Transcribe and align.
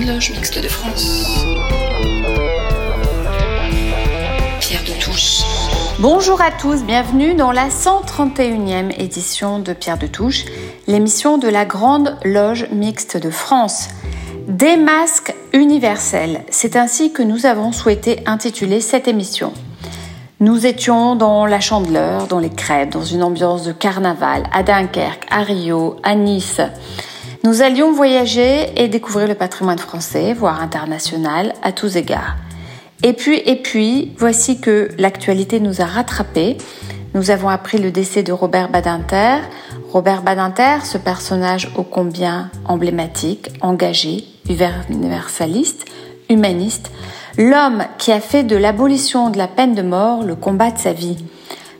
Loge 0.00 0.30
Mixte 0.30 0.58
de 0.58 0.68
France. 0.68 1.26
Pierre 4.58 4.82
de 4.84 4.98
Touche. 4.98 5.42
Bonjour 5.98 6.40
à 6.40 6.50
tous, 6.50 6.82
bienvenue 6.82 7.34
dans 7.34 7.52
la 7.52 7.68
131e 7.68 8.98
édition 8.98 9.58
de 9.58 9.74
Pierre 9.74 9.98
de 9.98 10.06
Touche, 10.06 10.46
l'émission 10.86 11.36
de 11.36 11.46
la 11.46 11.66
Grande 11.66 12.16
Loge 12.24 12.68
Mixte 12.72 13.18
de 13.18 13.28
France. 13.28 13.90
Des 14.48 14.76
masques 14.76 15.34
universels, 15.52 16.46
c'est 16.48 16.76
ainsi 16.76 17.12
que 17.12 17.22
nous 17.22 17.44
avons 17.44 17.70
souhaité 17.70 18.22
intituler 18.24 18.80
cette 18.80 19.08
émission. 19.08 19.52
Nous 20.40 20.66
étions 20.66 21.16
dans 21.16 21.44
la 21.44 21.60
Chandeleur, 21.60 22.28
dans 22.28 22.40
les 22.40 22.50
crêpes, 22.50 22.90
dans 22.90 23.04
une 23.04 23.22
ambiance 23.22 23.62
de 23.62 23.72
carnaval, 23.72 24.44
à 24.52 24.62
Dunkerque, 24.62 25.26
à 25.30 25.42
Rio, 25.42 25.96
à 26.02 26.14
Nice. 26.14 26.62
Nous 27.44 27.60
allions 27.60 27.92
voyager 27.92 28.70
et 28.76 28.86
découvrir 28.86 29.26
le 29.26 29.34
patrimoine 29.34 29.78
français, 29.78 30.32
voire 30.32 30.62
international, 30.62 31.54
à 31.64 31.72
tous 31.72 31.96
égards. 31.96 32.36
Et 33.02 33.14
puis, 33.14 33.42
et 33.44 33.56
puis, 33.56 34.12
voici 34.16 34.60
que 34.60 34.90
l'actualité 34.96 35.58
nous 35.58 35.80
a 35.80 35.84
rattrapés. 35.84 36.56
Nous 37.14 37.32
avons 37.32 37.48
appris 37.48 37.78
le 37.78 37.90
décès 37.90 38.22
de 38.22 38.30
Robert 38.30 38.68
Badinter. 38.68 39.38
Robert 39.92 40.22
Badinter, 40.22 40.84
ce 40.84 40.98
personnage 40.98 41.68
ô 41.76 41.82
combien 41.82 42.48
emblématique, 42.64 43.48
engagé, 43.60 44.24
universaliste, 44.88 45.86
humaniste, 46.30 46.92
l'homme 47.36 47.82
qui 47.98 48.12
a 48.12 48.20
fait 48.20 48.44
de 48.44 48.56
l'abolition 48.56 49.30
de 49.30 49.38
la 49.38 49.48
peine 49.48 49.74
de 49.74 49.82
mort 49.82 50.22
le 50.22 50.36
combat 50.36 50.70
de 50.70 50.78
sa 50.78 50.92
vie. 50.92 51.16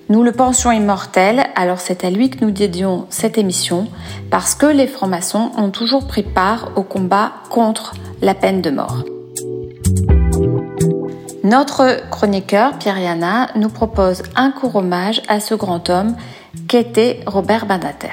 Nous 0.09 0.23
le 0.23 0.33
pensions 0.33 0.73
immortel, 0.73 1.45
alors 1.55 1.81
c'est 1.81 2.05
à 2.05 2.11
lui 2.11 2.29
que 2.29 2.45
nous 2.45 2.51
dédions 2.51 3.07
cette 3.09 3.39
émission, 3.39 3.89
parce 4.31 4.55
que 4.55 4.67
les 4.67 4.87
francs-maçons 4.87 5.53
ont 5.57 5.71
toujours 5.71 6.07
pris 6.07 6.23
part 6.23 6.73
au 6.77 6.83
combat 6.83 7.33
contre 7.51 7.95
la 8.21 8.35
peine 8.35 8.61
de 8.61 8.71
mort. 8.71 9.05
Notre 11.45 12.09
chroniqueur, 12.11 12.79
Pierre 12.79 12.99
Yana, 12.99 13.49
nous 13.57 13.69
propose 13.69 14.23
un 14.37 14.51
court 14.51 14.77
hommage 14.77 15.23
à 15.29 15.41
ce 15.41 15.55
grand 15.55 15.91
homme 15.91 16.15
qu'était 16.69 17.21
Robert 17.27 17.67
Badinter. 17.67 18.09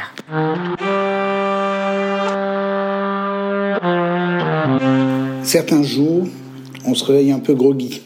Certains 5.43 5.83
jours, 5.83 6.27
on 6.85 6.95
se 6.95 7.03
réveille 7.05 7.31
un 7.31 7.39
peu 7.39 7.53
groggy. 7.53 8.01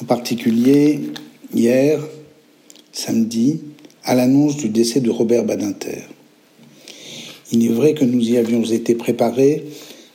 En 0.00 0.04
particulier, 0.04 1.12
hier, 1.54 2.00
samedi, 2.92 3.60
à 4.04 4.14
l'annonce 4.14 4.56
du 4.56 4.68
décès 4.68 5.00
de 5.00 5.10
Robert 5.10 5.44
Badinter. 5.44 6.02
Il 7.50 7.64
est 7.64 7.72
vrai 7.72 7.94
que 7.94 8.04
nous 8.04 8.30
y 8.30 8.36
avions 8.36 8.62
été 8.62 8.94
préparés 8.94 9.64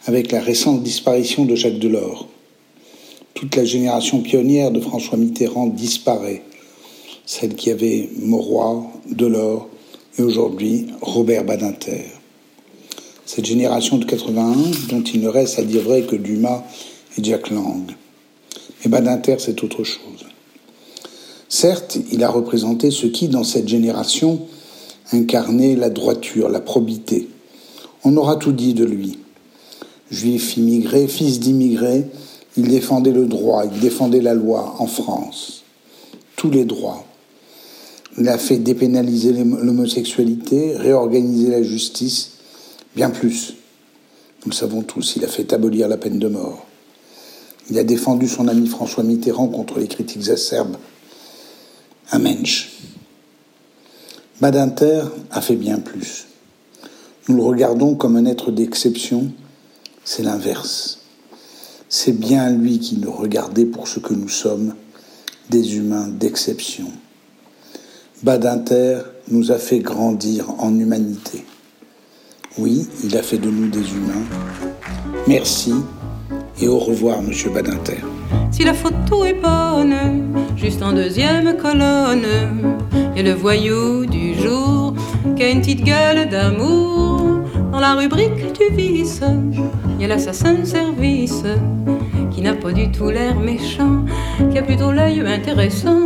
avec 0.06 0.31
la 0.31 0.39
récente 0.39 0.84
disparition 0.84 1.45
de 1.45 1.56
Jacques 1.56 1.80
Delors. 1.80 2.28
Toute 3.34 3.56
la 3.56 3.66
génération 3.66 4.22
pionnière 4.22 4.72
de 4.72 4.80
François 4.80 5.17
Mitterrand 5.17 5.67
disparaît. 5.67 6.44
Celle 7.25 7.56
qui 7.56 7.69
avait 7.69 8.09
Mauroy, 8.19 8.88
Delors 9.12 9.67
et 10.17 10.23
aujourd'hui 10.23 10.88
Robert 11.02 11.44
Badinter. 11.44 12.06
Cette 13.25 13.45
génération 13.45 13.97
de 13.97 14.06
81 14.06 14.56
dont 14.89 15.03
il 15.03 15.22
ne 15.22 15.28
reste 15.28 15.59
à 15.59 15.64
dire 15.64 15.81
vrai 15.81 16.03
que 16.03 16.16
Dumas 16.16 16.64
et 17.17 17.23
Jack 17.23 17.50
Lang. 17.50 17.91
Mais 18.84 18.89
Badinter, 18.89 19.36
c'est 19.39 19.62
autre 19.64 19.84
chose. 19.84 20.27
Certes, 21.50 21.98
il 22.12 22.23
a 22.23 22.30
représenté 22.30 22.92
ce 22.92 23.08
qui, 23.08 23.30
dans 23.30 23.44
cette 23.44 23.67
génération, 23.67 24.42
incarnait 25.12 25.76
la 25.76 25.90
droiture, 25.90 26.50
la 26.50 26.59
probité. 26.59 27.30
On 28.03 28.17
aura 28.17 28.36
tout 28.36 28.52
dit 28.52 28.73
de 28.73 28.84
lui. 28.84 29.20
Juif 30.12 30.58
immigré, 30.58 31.08
fils 31.08 31.40
d'immigré, 31.40 32.06
il 32.58 32.68
défendait 32.68 33.12
le 33.12 33.25
droit, 33.25 33.66
il 33.66 33.80
défendait 33.80 34.22
la 34.22 34.34
loi 34.34 34.75
en 34.80 34.88
France. 34.88 35.63
Tous 36.35 36.50
les 36.50 36.66
droits. 36.66 37.06
Il 38.18 38.28
a 38.29 38.38
fait 38.38 38.58
dépénaliser 38.58 39.31
l'homosexualité, 39.31 40.75
réorganiser 40.75 41.50
la 41.50 41.62
justice, 41.62 42.31
bien 42.96 43.09
plus. 43.09 43.53
Nous 44.44 44.52
le 44.52 44.56
savons 44.56 44.81
tous, 44.81 45.16
il 45.18 45.24
a 45.24 45.28
fait 45.28 45.53
abolir 45.53 45.88
la 45.88 45.97
peine 45.97 46.19
de 46.19 46.28
mort. 46.28 46.66
Il 47.69 47.78
a 47.78 47.84
défendu 47.84 48.28
son 48.28 48.47
ami 48.47 48.68
François 48.68 49.03
Mitterrand 49.03 49.47
contre 49.47 49.79
les 49.79 49.88
critiques 49.88 50.29
acerbes. 50.29 50.78
Un 52.12 52.19
mensch. 52.19 52.69
Badinter 54.40 55.03
a 55.31 55.41
fait 55.41 55.56
bien 55.56 55.79
plus. 55.79 56.28
Nous 57.28 57.35
le 57.35 57.44
regardons 57.44 57.95
comme 57.95 58.16
un 58.16 58.25
être 58.25 58.51
d'exception, 58.51 59.31
c'est 60.06 60.23
l'inverse. 60.23 61.00
C'est 61.90 62.13
bien 62.13 62.50
lui 62.50 62.79
qui 62.79 62.97
nous 62.97 63.12
regardait 63.12 63.66
pour 63.66 63.90
ce 63.90 64.00
que 64.00 64.13
nous 64.13 64.29
sommes, 64.29 64.73
des 65.50 65.75
humains 65.75 66.07
d'exception. 66.07 66.91
Badinter 68.23 69.00
nous 69.29 69.51
a 69.51 69.57
fait 69.57 69.79
grandir 69.79 70.50
en 70.59 70.78
humanité. 70.78 71.44
Oui, 72.57 72.88
il 73.03 73.17
a 73.17 73.23
fait 73.23 73.38
de 73.38 73.50
nous 73.50 73.67
des 73.67 73.91
humains. 73.91 74.25
Merci 75.28 75.73
et 76.59 76.68
au 76.68 76.79
revoir, 76.79 77.22
monsieur 77.22 77.50
Badinter. 77.50 78.01
Si 78.51 78.63
la 78.63 78.73
photo 78.73 79.25
est 79.25 79.40
bonne, 79.41 79.95
juste 80.56 80.81
en 80.81 80.94
deuxième 80.94 81.57
colonne, 81.57 82.25
et 83.16 83.23
le 83.23 83.34
voyou 83.34 84.06
du 84.06 84.34
jour 84.35 84.94
qui 85.35 85.44
a 85.44 85.50
une 85.50 85.62
petite 85.62 85.84
gueule 85.84 86.29
d'amour. 86.29 87.41
Dans 87.72 87.79
la 87.79 87.94
rubrique 87.94 88.53
du 88.53 88.75
vice, 88.75 89.22
il 89.96 90.01
y 90.01 90.06
a 90.06 90.07
l'assassin 90.07 90.56
de 90.56 90.66
service 90.66 91.44
qui 92.31 92.41
n'a 92.41 92.53
pas 92.53 92.72
du 92.72 92.91
tout 92.91 93.09
l'air 93.09 93.35
méchant, 93.40 94.06
qui 94.51 94.57
a 94.57 94.63
plutôt 94.63 94.91
l'œil 94.91 95.22
intéressant, 95.22 96.00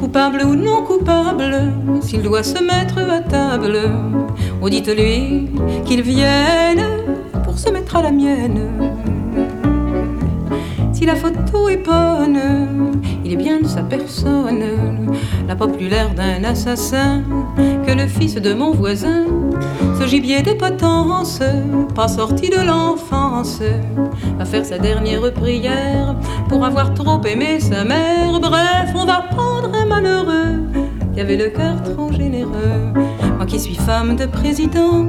coupable 0.00 0.42
ou 0.44 0.54
non 0.54 0.82
coupable, 0.82 1.72
s'il 2.02 2.22
doit 2.22 2.42
se 2.42 2.62
mettre 2.62 2.98
à 2.98 3.20
table, 3.20 3.78
ou 4.62 4.70
dites-lui 4.70 5.48
qu'il 5.84 6.02
vienne 6.02 6.84
pour 7.44 7.58
se 7.58 7.70
mettre 7.70 7.96
à 7.96 8.02
la 8.02 8.12
mienne. 8.12 8.60
Si 10.96 11.04
la 11.04 11.14
photo 11.14 11.68
est 11.68 11.84
bonne, 11.84 12.40
il 13.22 13.34
est 13.34 13.36
bien 13.36 13.60
de 13.60 13.66
sa 13.66 13.82
personne, 13.82 14.64
la 15.46 15.54
populaire 15.54 16.14
d'un 16.14 16.42
assassin, 16.42 17.22
que 17.86 17.92
le 17.92 18.06
fils 18.06 18.36
de 18.36 18.54
mon 18.54 18.70
voisin, 18.70 19.26
ce 20.00 20.06
gibier 20.06 20.40
de 20.40 20.54
potence, 20.54 21.42
pas 21.94 22.08
sorti 22.08 22.48
de 22.48 22.66
l'enfance, 22.66 23.60
va 24.38 24.46
faire 24.46 24.64
sa 24.64 24.78
dernière 24.78 25.30
prière 25.34 26.16
pour 26.48 26.64
avoir 26.64 26.94
trop 26.94 27.20
aimé 27.24 27.60
sa 27.60 27.84
mère. 27.84 28.40
Bref, 28.40 28.90
on 28.94 29.04
va 29.04 29.26
prendre 29.30 29.76
un 29.76 29.84
malheureux 29.84 30.62
qui 31.12 31.20
avait 31.20 31.36
le 31.36 31.50
cœur 31.50 31.76
trop 31.82 32.10
généreux. 32.10 32.94
Qui 33.46 33.60
suis 33.60 33.76
femme 33.76 34.16
de 34.16 34.26
président, 34.26 35.06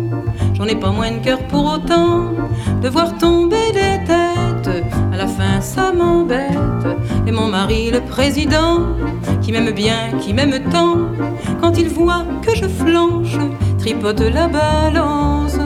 j'en 0.53 0.66
ai 0.66 0.75
pas 0.75 0.92
moins 0.92 1.12
de 1.12 1.18
cœur 1.18 1.40
pour 1.48 1.66
autant 1.66 2.34
de 2.81 2.88
voir 2.88 3.18
tomber 3.18 3.72
des 3.74 4.06
têtes. 4.06 4.86
À 5.12 5.18
la 5.18 5.28
fin, 5.28 5.59
ça 5.59 5.92
m'embête. 5.92 6.58
Et 7.25 7.31
mon 7.31 7.48
mari, 7.48 7.90
le 7.92 8.00
président, 8.02 8.86
qui 9.42 9.52
m'aime 9.52 9.72
bien, 9.72 10.12
qui 10.22 10.34
m'aime 10.34 10.70
tant, 10.72 10.98
quand 11.59 11.78
il 11.78 11.90
voit 11.90 12.25
que 12.44 12.56
je 12.56 12.68
flanche, 12.68 13.38
tripote 13.80 14.22
la 14.22 14.48
balance. 14.48 15.58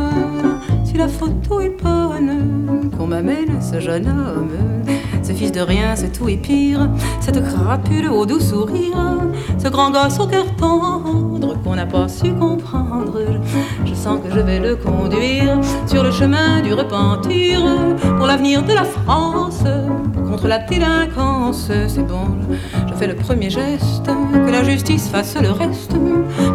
Si 0.86 0.94
la 0.98 1.08
photo 1.08 1.60
est 1.60 1.82
bonne, 1.82 2.90
qu'on 2.98 3.08
m'amène 3.08 3.62
ce 3.62 3.80
jeune 3.80 4.08
homme, 4.08 4.81
ce 5.24 5.34
fils 5.34 5.52
de 5.52 5.62
rien, 5.62 5.96
c'est 5.96 6.12
tout 6.12 6.30
et 6.30 6.38
pire, 6.38 6.90
cette 7.20 7.44
crapule 7.44 8.10
au 8.10 8.26
doux 8.26 8.40
sourire, 8.40 9.20
ce 9.58 9.68
grand 9.68 9.92
gosse 9.92 10.20
au 10.20 10.28
cœur 10.28 10.46
tendre 10.58 11.56
qu'on 11.64 11.76
n'a 11.76 11.86
pas 11.86 12.08
su 12.08 12.34
comprendre. 12.34 13.20
Je 13.86 13.94
sens 13.94 14.20
que 14.24 14.34
je 14.34 14.40
vais 14.40 14.60
le 14.60 14.76
conduire 14.76 15.60
sur 15.86 16.04
le 16.04 16.12
chemin 16.12 16.62
du 16.62 16.74
repentir 16.74 17.62
pour 18.18 18.26
l'avenir 18.26 18.64
de 18.64 18.74
la 18.74 18.84
France, 18.84 19.64
contre 20.28 20.48
la 20.48 20.60
délinquance. 20.60 21.72
C'est 21.88 22.08
bon, 22.08 22.38
je 22.88 22.94
fais 22.96 23.08
le 23.08 23.16
premier 23.16 23.50
geste, 23.50 24.06
que 24.06 24.52
la 24.52 24.64
justice 24.64 25.08
fasse 25.08 25.36
le 25.40 25.52
reste, 25.52 25.96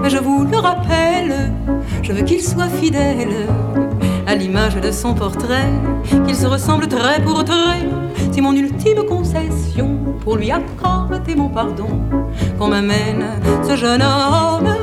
mais 0.02 0.10
je 0.10 0.18
vous 0.18 0.44
le 0.44 0.58
rappelle, 0.58 1.52
je 2.02 2.12
veux 2.12 2.22
qu'il 2.22 2.42
soit 2.42 2.68
fidèle 2.68 3.46
à 4.26 4.34
l'image 4.34 4.76
de 4.76 4.90
son 4.90 5.14
portrait, 5.14 5.70
qu'il 6.26 6.34
se 6.34 6.46
ressemble 6.46 6.88
trait 6.88 7.22
pour 7.22 7.44
trait. 7.44 7.86
C'est 8.36 8.42
mon 8.42 8.52
ultime 8.52 9.02
concession 9.06 9.98
pour 10.20 10.36
lui 10.36 10.50
accorder 10.50 11.34
mon 11.34 11.48
pardon 11.48 11.88
qu'on 12.58 12.68
m'amène 12.68 13.24
ce 13.66 13.76
jeune 13.76 14.02
homme. 14.02 14.76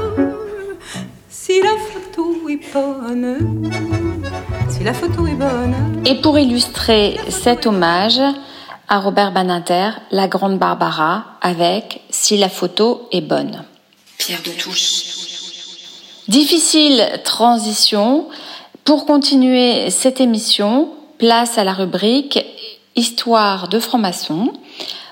Si 1.29 1.61
la 1.61 1.75
photo 1.77 2.49
est 2.49 2.73
bonne, 2.73 3.61
si 4.69 4.83
la 4.83 4.95
photo 4.95 5.27
est 5.27 5.35
bonne. 5.35 5.75
Et 6.03 6.19
pour 6.19 6.39
illustrer 6.39 7.19
cet 7.29 7.67
hommage 7.67 8.19
à 8.89 8.99
Robert 8.99 9.31
Baninter, 9.31 9.91
la 10.09 10.27
grande 10.27 10.57
Barbara, 10.57 11.37
avec 11.39 12.01
Si 12.09 12.37
la 12.37 12.49
photo 12.49 13.07
est 13.11 13.21
bonne. 13.21 13.63
Pierre 14.17 14.41
de 14.43 14.49
Touche. 14.49 15.03
Difficile 16.27 17.07
transition. 17.23 18.29
Pour 18.83 19.05
continuer 19.05 19.91
cette 19.91 20.21
émission, 20.21 20.89
place 21.19 21.59
à 21.59 21.63
la 21.63 21.73
rubrique 21.73 22.43
Histoire 22.95 23.69
de 23.69 23.79
franc-maçon. 23.79 24.53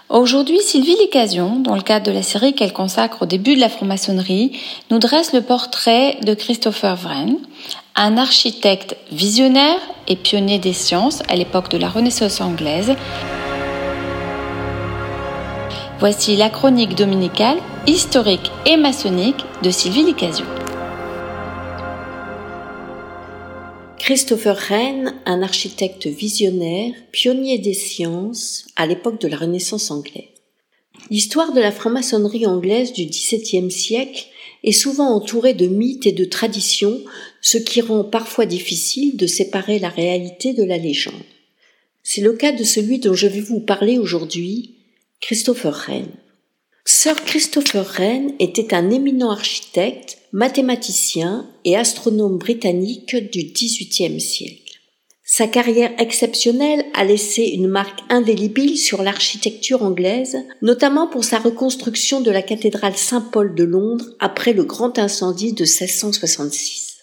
Aujourd'hui, 0.07 0.59
Sylvie 0.61 0.97
Licasion, 0.97 1.55
dans 1.55 1.75
le 1.75 1.81
cadre 1.81 2.05
de 2.05 2.11
la 2.11 2.21
série 2.21 2.53
qu'elle 2.53 2.73
consacre 2.73 3.23
au 3.23 3.25
début 3.25 3.55
de 3.55 3.59
la 3.59 3.69
franc-maçonnerie, 3.69 4.51
nous 4.91 4.99
dresse 4.99 5.33
le 5.33 5.41
portrait 5.41 6.19
de 6.23 6.35
Christopher 6.35 6.95
Wren, 6.95 7.37
un 7.95 8.17
architecte 8.17 8.95
visionnaire 9.11 9.79
et 10.07 10.15
pionnier 10.15 10.59
des 10.59 10.73
sciences 10.73 11.23
à 11.27 11.35
l'époque 11.35 11.71
de 11.71 11.79
la 11.79 11.89
Renaissance 11.89 12.39
anglaise. 12.39 12.93
Voici 15.99 16.35
la 16.35 16.49
chronique 16.49 16.93
dominicale, 16.93 17.57
historique 17.87 18.51
et 18.67 18.77
maçonnique 18.77 19.43
de 19.63 19.71
Sylvie 19.71 20.03
Licasion. 20.03 20.45
Christopher 24.03 24.55
Wren, 24.55 25.13
un 25.27 25.43
architecte 25.43 26.07
visionnaire, 26.07 26.95
pionnier 27.11 27.59
des 27.59 27.75
sciences 27.75 28.65
à 28.75 28.87
l'époque 28.87 29.21
de 29.21 29.27
la 29.27 29.37
Renaissance 29.37 29.91
anglaise. 29.91 30.25
L'histoire 31.11 31.53
de 31.53 31.61
la 31.61 31.71
franc-maçonnerie 31.71 32.47
anglaise 32.47 32.93
du 32.93 33.05
XVIIe 33.05 33.69
siècle 33.69 34.25
est 34.63 34.71
souvent 34.71 35.13
entourée 35.13 35.53
de 35.53 35.67
mythes 35.67 36.07
et 36.07 36.13
de 36.13 36.25
traditions, 36.25 36.99
ce 37.41 37.59
qui 37.59 37.79
rend 37.79 38.03
parfois 38.03 38.47
difficile 38.47 39.17
de 39.17 39.27
séparer 39.27 39.77
la 39.77 39.89
réalité 39.89 40.53
de 40.53 40.63
la 40.63 40.79
légende. 40.79 41.13
C'est 42.01 42.21
le 42.21 42.33
cas 42.33 42.53
de 42.53 42.63
celui 42.63 42.97
dont 42.97 43.13
je 43.13 43.27
vais 43.27 43.39
vous 43.39 43.59
parler 43.59 43.99
aujourd'hui, 43.99 44.77
Christopher 45.19 45.77
Wren. 45.77 46.07
Sir 46.85 47.13
Christopher 47.23 47.83
Wren 47.83 48.33
était 48.39 48.73
un 48.73 48.89
éminent 48.89 49.29
architecte, 49.29 50.17
mathématicien 50.33 51.47
et 51.65 51.75
astronome 51.75 52.37
britannique 52.37 53.15
du 53.31 53.51
XVIIIe 53.51 54.21
siècle. 54.21 54.61
Sa 55.33 55.47
carrière 55.47 55.93
exceptionnelle 55.97 56.83
a 56.93 57.05
laissé 57.05 57.43
une 57.43 57.69
marque 57.69 58.01
indélébile 58.09 58.77
sur 58.77 59.01
l'architecture 59.01 59.81
anglaise, 59.81 60.37
notamment 60.61 61.07
pour 61.07 61.23
sa 61.23 61.39
reconstruction 61.39 62.19
de 62.19 62.31
la 62.31 62.41
cathédrale 62.41 62.97
Saint-Paul 62.97 63.55
de 63.55 63.63
Londres 63.63 64.09
après 64.19 64.51
le 64.51 64.65
grand 64.65 64.99
incendie 64.99 65.53
de 65.53 65.63
1666. 65.63 66.97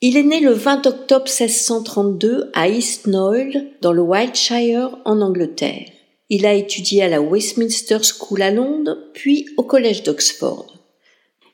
Il 0.00 0.16
est 0.16 0.22
né 0.22 0.38
le 0.38 0.52
20 0.52 0.86
octobre 0.86 1.26
1632 1.26 2.52
à 2.54 2.68
East 2.68 3.08
Knoll, 3.08 3.52
dans 3.82 3.92
le 3.92 4.02
Wiltshire, 4.02 4.96
en 5.04 5.20
Angleterre. 5.20 5.90
Il 6.30 6.46
a 6.46 6.54
étudié 6.54 7.02
à 7.02 7.08
la 7.08 7.20
Westminster 7.20 7.98
School 8.02 8.42
à 8.42 8.52
Londres, 8.52 8.96
puis 9.14 9.46
au 9.56 9.64
Collège 9.64 10.04
d'Oxford. 10.04 10.77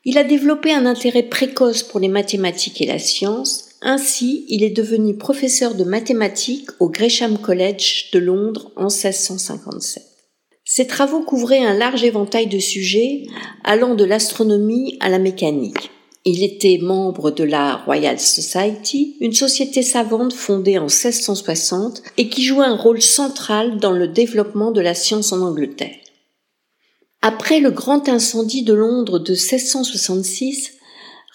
Il 0.06 0.18
a 0.18 0.24
développé 0.24 0.70
un 0.72 0.84
intérêt 0.84 1.22
précoce 1.22 1.82
pour 1.82 1.98
les 1.98 2.08
mathématiques 2.08 2.82
et 2.82 2.86
la 2.86 2.98
science, 2.98 3.70
ainsi 3.80 4.44
il 4.48 4.62
est 4.62 4.70
devenu 4.70 5.16
professeur 5.16 5.74
de 5.74 5.84
mathématiques 5.84 6.68
au 6.78 6.90
Gresham 6.90 7.38
College 7.38 8.10
de 8.12 8.18
Londres 8.18 8.70
en 8.76 8.88
1657. 8.88 10.02
Ses 10.66 10.86
travaux 10.86 11.22
couvraient 11.22 11.64
un 11.64 11.74
large 11.74 12.04
éventail 12.04 12.48
de 12.48 12.58
sujets 12.58 13.22
allant 13.64 13.94
de 13.94 14.04
l'astronomie 14.04 14.98
à 15.00 15.08
la 15.08 15.18
mécanique. 15.18 15.90
Il 16.26 16.42
était 16.42 16.78
membre 16.80 17.30
de 17.30 17.44
la 17.44 17.76
Royal 17.76 18.18
Society, 18.18 19.16
une 19.20 19.34
société 19.34 19.82
savante 19.82 20.32
fondée 20.32 20.78
en 20.78 20.84
1660 20.84 22.02
et 22.16 22.28
qui 22.28 22.42
jouait 22.42 22.64
un 22.64 22.76
rôle 22.76 23.02
central 23.02 23.78
dans 23.78 23.92
le 23.92 24.08
développement 24.08 24.70
de 24.70 24.80
la 24.80 24.94
science 24.94 25.32
en 25.32 25.40
Angleterre. 25.42 25.96
Après 27.26 27.58
le 27.58 27.70
grand 27.70 28.10
incendie 28.10 28.64
de 28.64 28.74
Londres 28.74 29.18
de 29.18 29.32
1666, 29.32 30.72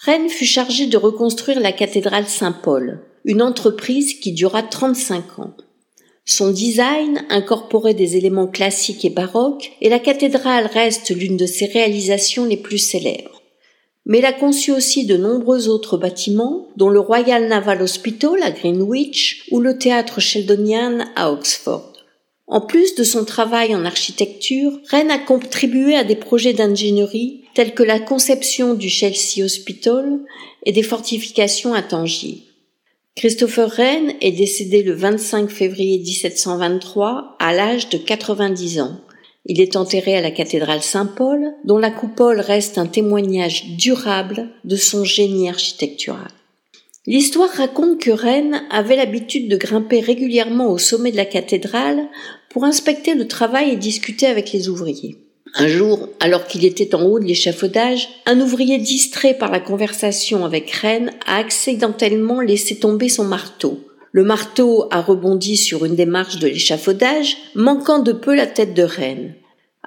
Rennes 0.04 0.28
fut 0.28 0.44
chargé 0.44 0.86
de 0.86 0.96
reconstruire 0.96 1.58
la 1.58 1.72
cathédrale 1.72 2.28
Saint-Paul, 2.28 3.00
une 3.24 3.42
entreprise 3.42 4.14
qui 4.14 4.30
dura 4.30 4.62
35 4.62 5.40
ans. 5.40 5.54
Son 6.24 6.52
design 6.52 7.24
incorporait 7.28 7.94
des 7.94 8.16
éléments 8.16 8.46
classiques 8.46 9.04
et 9.04 9.10
baroques 9.10 9.72
et 9.80 9.88
la 9.88 9.98
cathédrale 9.98 10.66
reste 10.72 11.10
l'une 11.10 11.36
de 11.36 11.46
ses 11.46 11.66
réalisations 11.66 12.44
les 12.44 12.56
plus 12.56 12.78
célèbres 12.78 13.40
mais 14.06 14.18
il 14.18 14.24
a 14.24 14.32
conçu 14.32 14.72
aussi 14.72 15.06
de 15.06 15.16
nombreux 15.16 15.68
autres 15.68 15.96
bâtiments, 15.96 16.68
dont 16.76 16.88
le 16.88 17.00
Royal 17.00 17.46
Naval 17.46 17.82
Hospital 17.82 18.42
à 18.42 18.50
Greenwich 18.50 19.46
ou 19.50 19.60
le 19.60 19.78
théâtre 19.78 20.20
Sheldonian 20.20 21.06
à 21.16 21.30
Oxford. 21.30 21.89
En 22.50 22.60
plus 22.60 22.94
de 22.96 23.04
son 23.04 23.24
travail 23.24 23.74
en 23.74 23.84
architecture, 23.84 24.72
Rennes 24.90 25.10
a 25.10 25.18
contribué 25.18 25.94
à 25.94 26.04
des 26.04 26.16
projets 26.16 26.52
d'ingénierie 26.52 27.44
tels 27.54 27.74
que 27.74 27.82
la 27.82 27.98
conception 27.98 28.74
du 28.74 28.88
Chelsea 28.88 29.42
Hospital 29.42 30.20
et 30.66 30.72
des 30.72 30.82
fortifications 30.82 31.72
à 31.72 31.82
Tangier. 31.82 32.42
Christopher 33.16 33.68
Wren 33.68 34.12
est 34.20 34.32
décédé 34.32 34.82
le 34.82 34.92
25 34.92 35.48
février 35.48 35.98
1723 35.98 37.36
à 37.38 37.54
l'âge 37.54 37.88
de 37.88 37.98
90 37.98 38.80
ans 38.80 39.00
il 39.46 39.60
est 39.60 39.76
enterré 39.76 40.16
à 40.16 40.20
la 40.20 40.30
cathédrale 40.30 40.82
Saint-Paul, 40.82 41.54
dont 41.64 41.78
la 41.78 41.90
coupole 41.90 42.40
reste 42.40 42.78
un 42.78 42.86
témoignage 42.86 43.76
durable 43.76 44.50
de 44.64 44.76
son 44.76 45.04
génie 45.04 45.48
architectural. 45.48 46.30
L'histoire 47.06 47.48
raconte 47.48 47.98
que 47.98 48.10
Rennes 48.10 48.62
avait 48.70 48.96
l'habitude 48.96 49.48
de 49.48 49.56
grimper 49.56 50.00
régulièrement 50.00 50.70
au 50.70 50.76
sommet 50.76 51.10
de 51.10 51.16
la 51.16 51.24
cathédrale 51.24 52.08
pour 52.50 52.64
inspecter 52.64 53.14
le 53.14 53.26
travail 53.26 53.70
et 53.70 53.76
discuter 53.76 54.26
avec 54.26 54.52
les 54.52 54.68
ouvriers. 54.68 55.16
Un 55.54 55.66
jour, 55.66 56.08
alors 56.20 56.46
qu'il 56.46 56.64
était 56.64 56.94
en 56.94 57.02
haut 57.02 57.18
de 57.18 57.24
l'échafaudage, 57.24 58.08
un 58.26 58.40
ouvrier 58.40 58.78
distrait 58.78 59.34
par 59.34 59.50
la 59.50 59.58
conversation 59.58 60.44
avec 60.44 60.70
Rennes 60.70 61.12
a 61.26 61.38
accidentellement 61.38 62.40
laissé 62.40 62.78
tomber 62.78 63.08
son 63.08 63.24
marteau. 63.24 63.80
Le 64.12 64.24
marteau 64.24 64.86
a 64.90 65.00
rebondi 65.00 65.56
sur 65.56 65.84
une 65.84 65.96
des 65.96 66.06
marches 66.06 66.38
de 66.38 66.48
l'échafaudage, 66.48 67.36
manquant 67.54 68.00
de 68.00 68.12
peu 68.12 68.34
la 68.34 68.46
tête 68.46 68.74
de 68.74 68.82
Reine. 68.82 69.34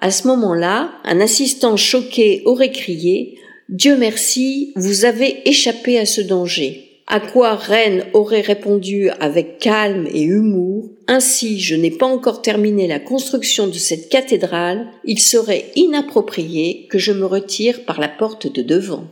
À 0.01 0.11
ce 0.11 0.27
moment-là, 0.27 0.91
un 1.03 1.21
assistant 1.21 1.77
choqué 1.77 2.41
aurait 2.45 2.71
crié 2.71 3.37
Dieu 3.69 3.95
merci, 3.95 4.73
vous 4.75 5.05
avez 5.05 5.47
échappé 5.49 5.97
à 5.97 6.05
ce 6.05 6.21
danger. 6.21 6.82
À 7.07 7.19
quoi 7.19 7.55
Reine 7.55 8.05
aurait 8.13 8.41
répondu 8.41 9.09
avec 9.19 9.59
calme 9.59 10.07
et 10.11 10.21
humour 10.21 10.89
Ainsi, 11.07 11.59
je 11.59 11.75
n'ai 11.75 11.91
pas 11.91 12.05
encore 12.05 12.41
terminé 12.41 12.87
la 12.87 12.99
construction 12.99 13.67
de 13.67 13.73
cette 13.73 14.09
cathédrale, 14.09 14.87
il 15.03 15.19
serait 15.19 15.71
inapproprié 15.75 16.87
que 16.89 16.97
je 16.97 17.11
me 17.11 17.25
retire 17.25 17.83
par 17.85 17.99
la 17.99 18.07
porte 18.07 18.51
de 18.51 18.61
devant. 18.61 19.05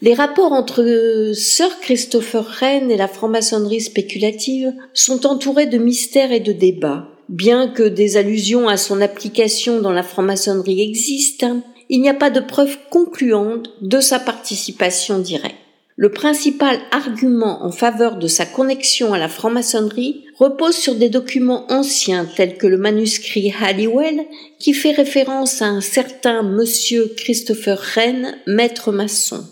Les 0.00 0.14
rapports 0.14 0.52
entre 0.52 1.32
Sir 1.34 1.78
Christopher 1.80 2.42
Wren 2.42 2.90
et 2.90 2.96
la 2.96 3.06
franc-maçonnerie 3.06 3.80
spéculative 3.80 4.72
sont 4.94 5.26
entourés 5.26 5.66
de 5.66 5.78
mystères 5.78 6.32
et 6.32 6.40
de 6.40 6.52
débats. 6.52 7.08
Bien 7.28 7.68
que 7.68 7.84
des 7.84 8.16
allusions 8.16 8.68
à 8.68 8.76
son 8.76 9.00
application 9.00 9.80
dans 9.80 9.92
la 9.92 10.02
franc-maçonnerie 10.02 10.82
existent, 10.82 11.60
il 11.88 12.00
n'y 12.00 12.08
a 12.08 12.14
pas 12.14 12.30
de 12.30 12.40
preuves 12.40 12.78
concluantes 12.90 13.70
de 13.80 14.00
sa 14.00 14.18
participation 14.18 15.18
directe. 15.18 15.61
Le 16.02 16.10
principal 16.10 16.80
argument 16.90 17.64
en 17.64 17.70
faveur 17.70 18.16
de 18.16 18.26
sa 18.26 18.44
connexion 18.44 19.14
à 19.14 19.18
la 19.18 19.28
franc-maçonnerie 19.28 20.24
repose 20.36 20.74
sur 20.74 20.96
des 20.96 21.08
documents 21.08 21.64
anciens 21.70 22.26
tels 22.36 22.58
que 22.58 22.66
le 22.66 22.76
manuscrit 22.76 23.54
Halliwell 23.62 24.24
qui 24.58 24.74
fait 24.74 24.90
référence 24.90 25.62
à 25.62 25.66
un 25.66 25.80
certain 25.80 26.42
monsieur 26.42 27.14
Christopher 27.16 27.80
Wren, 27.94 28.36
maître 28.48 28.90
maçon. 28.90 29.46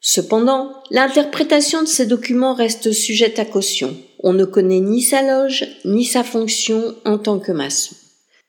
Cependant, 0.00 0.72
l'interprétation 0.90 1.82
de 1.82 1.88
ces 1.88 2.06
documents 2.06 2.54
reste 2.54 2.90
sujette 2.92 3.38
à 3.38 3.44
caution. 3.44 3.94
On 4.20 4.32
ne 4.32 4.46
connaît 4.46 4.80
ni 4.80 5.02
sa 5.02 5.20
loge, 5.20 5.66
ni 5.84 6.06
sa 6.06 6.24
fonction 6.24 6.94
en 7.04 7.18
tant 7.18 7.38
que 7.38 7.52
maçon. 7.52 7.94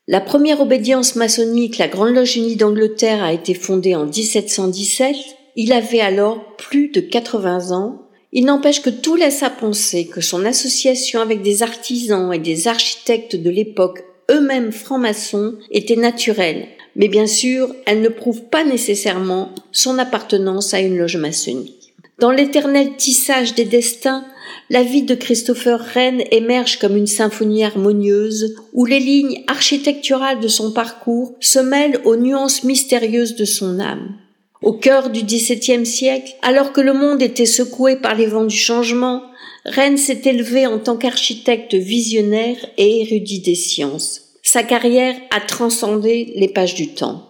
La 0.08 0.22
première 0.22 0.62
obédience 0.62 1.18
maçonnique, 1.18 1.78
la 1.78 1.90
Grande 1.90 2.16
Loge 2.16 2.38
Unie 2.38 2.56
d'Angleterre, 2.56 3.22
a 3.22 3.34
été 3.34 3.54
fondée 3.54 3.96
en 3.96 4.06
1717. 4.06 5.18
Il 5.55 5.72
avait 5.72 6.01
alors 6.01 6.55
plus 6.57 6.89
de 6.89 7.00
80 7.00 7.72
ans. 7.72 8.07
Il 8.31 8.45
n'empêche 8.45 8.81
que 8.81 8.89
tout 8.89 9.15
laisse 9.15 9.43
à 9.43 9.50
penser 9.50 10.07
que 10.07 10.22
son 10.22 10.45
association 10.45 11.22
avec 11.22 11.41
des 11.43 11.62
artisans 11.62 12.33
et 12.33 12.39
des 12.39 12.67
architectes 12.67 13.36
de 13.36 13.50
l'époque 13.50 14.03
eux-mêmes 14.31 14.72
francs-maçons 14.72 15.55
était 15.69 15.95
naturelle, 15.95 16.67
mais 16.95 17.07
bien 17.07 17.27
sûr, 17.27 17.74
elle 17.86 18.01
ne 18.01 18.10
prouve 18.10 18.43
pas 18.43 18.63
nécessairement 18.63 19.53
son 19.72 20.00
appartenance 20.00 20.74
à 20.74 20.79
une 20.79 20.98
loge 20.98 21.17
maçonnique. 21.17 21.93
Dans 22.19 22.31
l'éternel 22.31 22.95
tissage 22.98 23.53
des 23.53 23.65
destins, 23.65 24.25
la 24.69 24.83
vie 24.83 25.03
de 25.03 25.15
Christopher 25.15 25.83
Wren 25.93 26.24
émerge 26.31 26.79
comme 26.79 26.95
une 26.95 27.07
symphonie 27.07 27.63
harmonieuse 27.63 28.55
où 28.72 28.86
les 28.86 29.00
lignes 29.00 29.43
architecturales 29.48 30.39
de 30.39 30.48
son 30.48 30.72
parcours 30.72 31.36
se 31.39 31.60
mêlent 31.60 32.00
aux 32.05 32.15
nuances 32.15 32.63
mystérieuses 32.63 33.36
de 33.36 33.45
son 33.45 33.79
âme. 33.79 34.15
Au 34.63 34.74
cœur 34.74 35.10
du 35.10 35.24
XVIIe 35.24 35.86
siècle, 35.86 36.34
alors 36.41 36.74
que 36.74 36.82
le 36.82 36.93
monde 36.93 37.22
était 37.22 37.46
secoué 37.46 37.98
par 37.98 38.15
les 38.15 38.25
vents 38.25 38.46
du 38.46 38.58
changement, 38.58 39.24
Rennes 39.65 39.98
s'est 39.98 40.22
élevé 40.25 40.65
en 40.65 40.79
tant 40.79 40.98
qu'architecte 40.98 41.75
visionnaire 41.75 42.58
et 42.77 43.01
érudit 43.01 43.41
des 43.41 43.55
sciences 43.55 44.24
sa 44.43 44.62
carrière 44.62 45.15
a 45.32 45.39
transcendé 45.39 46.34
les 46.36 46.50
pages 46.50 46.75
du 46.75 46.89
temps. 46.89 47.29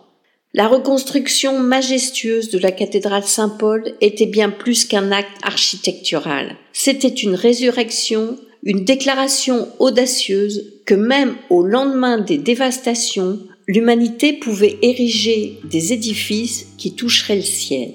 La 0.55 0.67
reconstruction 0.67 1.59
majestueuse 1.59 2.49
de 2.49 2.59
la 2.59 2.71
cathédrale 2.71 3.23
Saint-Paul 3.23 3.93
était 4.01 4.25
bien 4.25 4.49
plus 4.49 4.85
qu'un 4.85 5.11
acte 5.11 5.37
architectural. 5.41 6.57
C'était 6.73 7.07
une 7.07 7.35
résurrection, 7.35 8.37
une 8.63 8.83
déclaration 8.83 9.67
audacieuse 9.79 10.81
que 10.85 10.95
même 10.95 11.35
au 11.49 11.63
lendemain 11.63 12.17
des 12.17 12.37
dévastations, 12.37 13.39
l'humanité 13.67 14.33
pouvait 14.33 14.77
ériger 14.81 15.59
des 15.63 15.93
édifices 15.93 16.67
qui 16.77 16.95
toucheraient 16.95 17.37
le 17.37 17.41
ciel. 17.41 17.93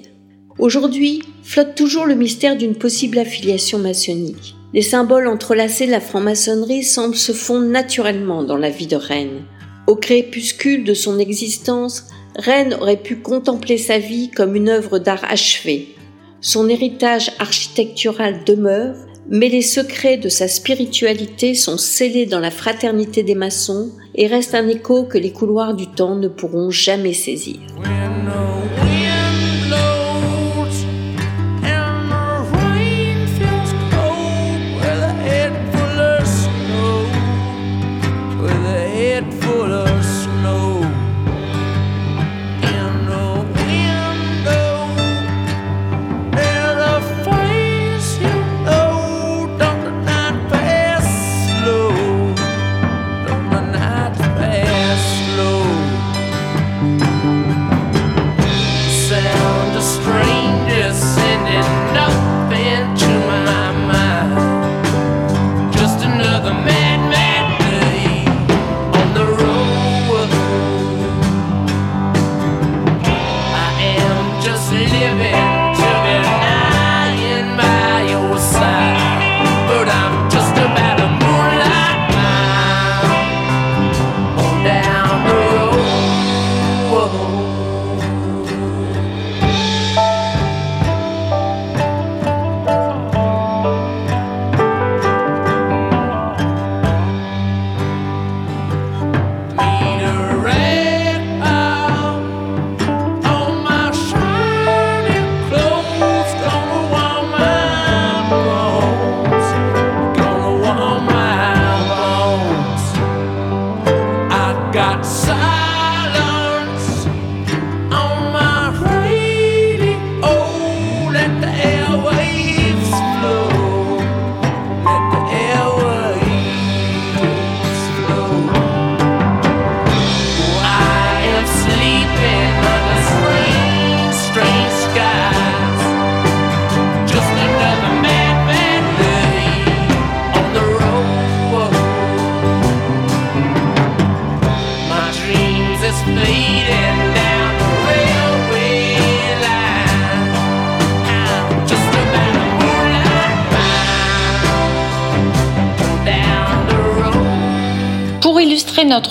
Aujourd'hui, 0.57 1.21
flotte 1.43 1.75
toujours 1.75 2.05
le 2.05 2.15
mystère 2.15 2.57
d'une 2.57 2.75
possible 2.75 3.19
affiliation 3.19 3.79
maçonnique. 3.79 4.55
Les 4.73 4.81
symboles 4.81 5.27
entrelacés 5.27 5.85
de 5.85 5.91
la 5.91 6.01
franc-maçonnerie 6.01 6.83
semblent 6.83 7.15
se 7.15 7.31
fondre 7.31 7.65
naturellement 7.65 8.43
dans 8.43 8.57
la 8.57 8.69
vie 8.69 8.87
de 8.87 8.95
Rennes. 8.95 9.45
Au 9.87 9.95
crépuscule 9.95 10.83
de 10.83 10.93
son 10.93 11.17
existence, 11.17 12.05
Rennes 12.35 12.75
aurait 12.79 13.01
pu 13.01 13.17
contempler 13.17 13.77
sa 13.77 13.97
vie 13.97 14.29
comme 14.29 14.55
une 14.55 14.69
œuvre 14.69 14.99
d'art 14.99 15.23
achevée. 15.27 15.95
Son 16.41 16.69
héritage 16.69 17.31
architectural 17.39 18.43
demeure, 18.45 18.95
mais 19.29 19.49
les 19.49 19.61
secrets 19.61 20.17
de 20.17 20.29
sa 20.29 20.47
spiritualité 20.47 21.53
sont 21.53 21.77
scellés 21.77 22.25
dans 22.25 22.39
la 22.39 22.51
fraternité 22.51 23.23
des 23.23 23.35
maçons 23.35 23.91
et 24.19 24.27
restent 24.27 24.53
un 24.53 24.67
écho 24.67 25.05
que 25.05 25.17
les 25.17 25.31
couloirs 25.31 25.73
du 25.73 25.87
temps 25.87 26.15
ne 26.15 26.27
pourront 26.27 26.69
jamais 26.69 27.13
saisir. 27.13 27.59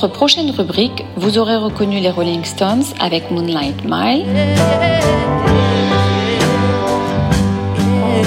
Prochaine 0.07 0.51
rubrique, 0.51 1.05
vous 1.17 1.39
aurez 1.39 1.57
reconnu 1.57 1.99
les 1.99 2.11
Rolling 2.11 2.45
Stones 2.45 2.85
avec 3.01 3.31
Moonlight 3.31 3.83
Mile. 3.85 4.27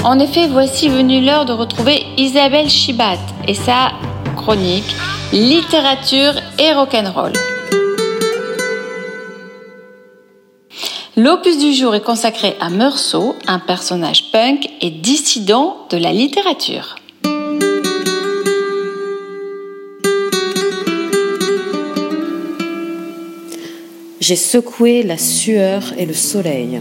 En 0.04 0.18
effet, 0.18 0.48
voici 0.48 0.88
venue 0.88 1.24
l'heure 1.24 1.44
de 1.44 1.52
retrouver 1.52 2.04
Isabelle 2.18 2.68
Chibat 2.68 3.18
et 3.46 3.54
sa 3.54 3.92
chronique 4.36 4.94
Littérature 5.32 6.34
et 6.58 6.72
rock'n'roll. 6.74 7.32
L'opus 11.16 11.58
du 11.58 11.72
jour 11.72 11.94
est 11.94 12.02
consacré 12.02 12.56
à 12.60 12.68
Meursault, 12.68 13.36
un 13.46 13.58
personnage 13.58 14.30
punk 14.32 14.68
et 14.80 14.90
dissident 14.90 15.86
de 15.90 15.96
la 15.96 16.12
littérature. 16.12 16.96
J'ai 24.22 24.36
secoué 24.36 25.02
la 25.02 25.18
sueur 25.18 25.94
et 25.98 26.06
le 26.06 26.14
soleil. 26.14 26.80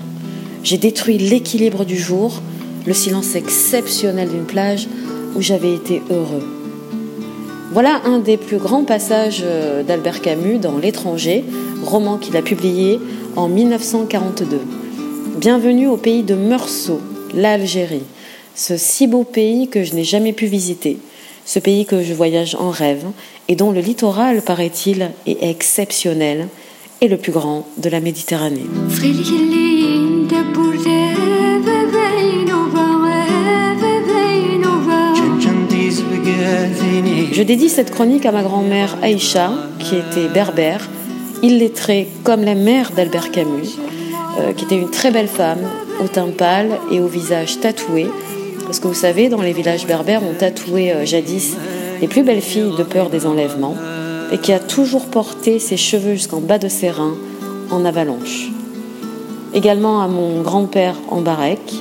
J'ai 0.62 0.78
détruit 0.78 1.18
l'équilibre 1.18 1.86
du 1.86 1.98
jour, 1.98 2.40
le 2.86 2.94
silence 2.94 3.34
exceptionnel 3.34 4.30
d'une 4.30 4.46
plage 4.46 4.88
où 5.36 5.42
j'avais 5.42 5.74
été 5.74 6.04
heureux. 6.12 6.48
Voilà 7.72 8.00
un 8.06 8.20
des 8.20 8.38
plus 8.38 8.58
grands 8.58 8.84
passages 8.84 9.42
euh, 9.44 9.82
d'Albert 9.82 10.22
Camus 10.22 10.60
dans 10.60 10.78
L'étranger, 10.78 11.44
roman 11.84 12.20
qu'il 12.20 12.38
a 12.38 12.44
publié 12.44 13.00
en 13.36 13.48
1942. 13.48 14.62
Bienvenue 15.38 15.88
au 15.88 15.98
pays 15.98 16.22
de 16.22 16.36
Meursault, 16.36 17.02
l'Algérie, 17.34 18.06
ce 18.54 18.78
si 18.78 19.08
beau 19.08 19.24
pays 19.24 19.68
que 19.68 19.84
je 19.84 19.96
n'ai 19.96 20.04
jamais 20.04 20.34
pu 20.34 20.46
visiter, 20.46 21.00
ce 21.48 21.58
pays 21.58 21.88
que 21.88 22.04
je 22.04 22.14
voyage 22.14 22.54
en 22.54 22.70
rêve 22.70 23.06
et 23.48 23.56
dont 23.56 23.72
le 23.72 23.82
littoral, 23.82 24.44
paraît-il, 24.44 25.10
est 25.26 25.42
exceptionnel 25.42 26.48
et 27.02 27.08
le 27.08 27.18
plus 27.18 27.32
grand 27.32 27.68
de 27.78 27.90
la 27.90 28.00
Méditerranée. 28.00 28.66
Je 37.32 37.44
dédie 37.44 37.70
cette 37.70 37.92
chronique 37.92 38.26
à 38.26 38.32
ma 38.32 38.44
grand-mère 38.44 38.98
Aïcha, 39.02 39.52
qui 39.80 39.96
était 39.96 40.28
berbère, 40.28 40.88
illettrée 41.42 42.08
comme 42.24 42.44
la 42.44 42.54
mère 42.54 42.92
d'Albert 42.92 43.32
Camus, 43.32 43.80
euh, 44.40 44.54
qui 44.54 44.66
était 44.66 44.78
une 44.78 44.92
très 44.92 45.10
belle 45.10 45.28
femme, 45.28 45.62
au 46.04 46.08
teint 46.08 46.30
pâle 46.30 46.78
et 46.92 47.00
au 47.00 47.08
visage 47.08 47.60
tatoué. 47.60 48.08
Parce 48.66 48.80
que 48.80 48.88
vous 48.88 48.94
savez, 48.94 49.28
dans 49.28 49.42
les 49.42 49.54
villages 49.54 49.88
berbères, 49.88 50.22
on 50.24 50.34
tatouait 50.34 50.94
euh, 50.94 51.06
jadis 51.06 51.58
les 52.00 52.08
plus 52.08 52.24
belles 52.24 52.42
filles 52.42 52.76
de 52.78 52.84
peur 52.84 53.10
des 53.10 53.26
enlèvements 53.26 53.76
et 54.32 54.38
qui 54.38 54.54
a 54.54 54.60
toujours 54.60 55.06
porté 55.06 55.60
ses 55.60 55.78
cheveux 55.78 56.14
jusqu'en 56.14 56.40
bas 56.40 56.58
de 56.58 56.68
ses 56.68 56.90
reins 56.90 57.16
en 57.70 57.86
avalanche. 57.86 58.50
Également 59.54 60.02
à 60.02 60.08
mon 60.08 60.42
grand-père 60.42 60.96
en 61.10 61.22
Barek 61.22 61.74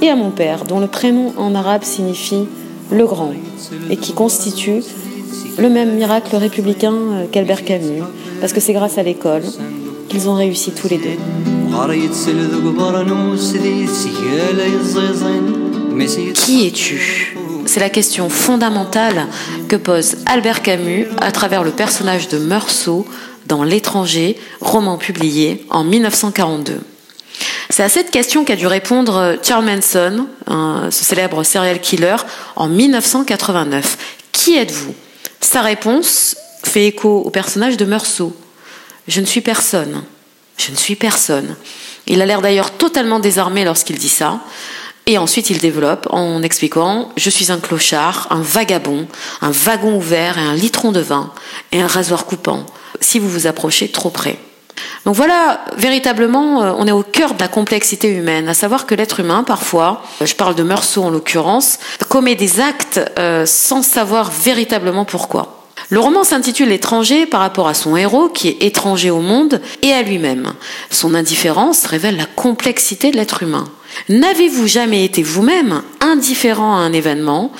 et 0.00 0.08
à 0.08 0.16
mon 0.16 0.30
père, 0.30 0.64
dont 0.64 0.80
le 0.80 0.88
prénom 0.88 1.32
en 1.36 1.54
arabe 1.54 1.84
signifie 1.84 2.46
le 2.90 3.06
grand 3.06 3.32
et 3.88 3.96
qui 3.96 4.12
constitue 4.12 4.82
le 5.58 5.68
même 5.68 5.94
miracle 5.94 6.34
républicain 6.36 6.94
euh, 6.94 7.24
qu'Albert 7.30 7.64
Camus, 7.64 8.02
parce 8.40 8.52
que 8.52 8.60
c'est 8.60 8.72
grâce 8.72 8.98
à 8.98 9.02
l'école 9.02 9.42
qu'ils 10.08 10.28
ont 10.28 10.34
réussi 10.34 10.72
tous 10.72 10.88
les 10.88 10.98
deux. 10.98 11.18
Qui 16.34 16.66
es-tu? 16.66 17.36
C'est 17.72 17.80
la 17.80 17.88
question 17.88 18.28
fondamentale 18.28 19.28
que 19.66 19.76
pose 19.76 20.16
Albert 20.26 20.60
Camus 20.60 21.06
à 21.22 21.32
travers 21.32 21.64
le 21.64 21.70
personnage 21.70 22.28
de 22.28 22.36
Meursault 22.36 23.06
dans 23.46 23.64
L'étranger, 23.64 24.38
roman 24.60 24.98
publié 24.98 25.64
en 25.70 25.82
1942. 25.82 26.80
C'est 27.70 27.82
à 27.82 27.88
cette 27.88 28.10
question 28.10 28.44
qu'a 28.44 28.56
dû 28.56 28.66
répondre 28.66 29.38
Charles 29.42 29.64
Manson, 29.64 30.26
ce 30.48 31.02
célèbre 31.02 31.44
serial 31.44 31.80
killer, 31.80 32.16
en 32.56 32.68
1989. 32.68 33.96
Qui 34.32 34.58
êtes-vous? 34.58 34.94
Sa 35.40 35.62
réponse 35.62 36.36
fait 36.62 36.88
écho 36.88 37.22
au 37.24 37.30
personnage 37.30 37.78
de 37.78 37.86
Meursault. 37.86 38.36
Je 39.08 39.22
ne 39.22 39.26
suis 39.26 39.40
personne. 39.40 40.02
Je 40.58 40.72
ne 40.72 40.76
suis 40.76 40.96
personne. 40.96 41.56
Il 42.06 42.20
a 42.20 42.26
l'air 42.26 42.42
d'ailleurs 42.42 42.72
totalement 42.72 43.18
désarmé 43.18 43.64
lorsqu'il 43.64 43.96
dit 43.96 44.10
ça. 44.10 44.40
Et 45.06 45.18
ensuite, 45.18 45.50
il 45.50 45.58
développe 45.58 46.06
en 46.10 46.42
expliquant 46.42 47.10
Je 47.16 47.30
suis 47.30 47.50
un 47.50 47.58
clochard, 47.58 48.28
un 48.30 48.42
vagabond, 48.42 49.06
un 49.40 49.50
wagon 49.50 49.96
ouvert 49.96 50.38
et 50.38 50.42
un 50.42 50.54
litron 50.54 50.92
de 50.92 51.00
vin, 51.00 51.32
et 51.72 51.80
un 51.80 51.86
rasoir 51.86 52.24
coupant, 52.24 52.66
si 53.00 53.18
vous 53.18 53.28
vous 53.28 53.46
approchez 53.46 53.88
trop 53.88 54.10
près. 54.10 54.38
Donc 55.04 55.16
voilà, 55.16 55.64
véritablement, 55.76 56.62
euh, 56.62 56.72
on 56.76 56.86
est 56.86 56.92
au 56.92 57.02
cœur 57.02 57.34
de 57.34 57.40
la 57.40 57.48
complexité 57.48 58.08
humaine, 58.08 58.48
à 58.48 58.54
savoir 58.54 58.86
que 58.86 58.94
l'être 58.94 59.20
humain, 59.20 59.42
parfois, 59.42 60.02
je 60.20 60.34
parle 60.34 60.54
de 60.54 60.62
Meursault 60.62 61.04
en 61.04 61.10
l'occurrence, 61.10 61.78
commet 62.08 62.36
des 62.36 62.60
actes 62.60 63.00
euh, 63.18 63.44
sans 63.44 63.82
savoir 63.82 64.30
véritablement 64.30 65.04
pourquoi. 65.04 65.61
Le 65.92 66.00
roman 66.00 66.24
s'intitule 66.24 66.70
L'étranger 66.70 67.26
par 67.26 67.40
rapport 67.40 67.68
à 67.68 67.74
son 67.74 67.98
héros 67.98 68.30
qui 68.30 68.48
est 68.48 68.62
étranger 68.62 69.10
au 69.10 69.20
monde 69.20 69.60
et 69.82 69.92
à 69.92 70.00
lui-même. 70.00 70.54
Son 70.88 71.14
indifférence 71.14 71.84
révèle 71.84 72.16
la 72.16 72.24
complexité 72.24 73.10
de 73.10 73.18
l'être 73.18 73.42
humain. 73.42 73.68
N'avez-vous 74.08 74.66
jamais 74.66 75.04
été 75.04 75.22
vous-même 75.22 75.82
indifférent 76.00 76.76
à 76.76 76.80
un 76.80 76.94
événement 76.94 77.52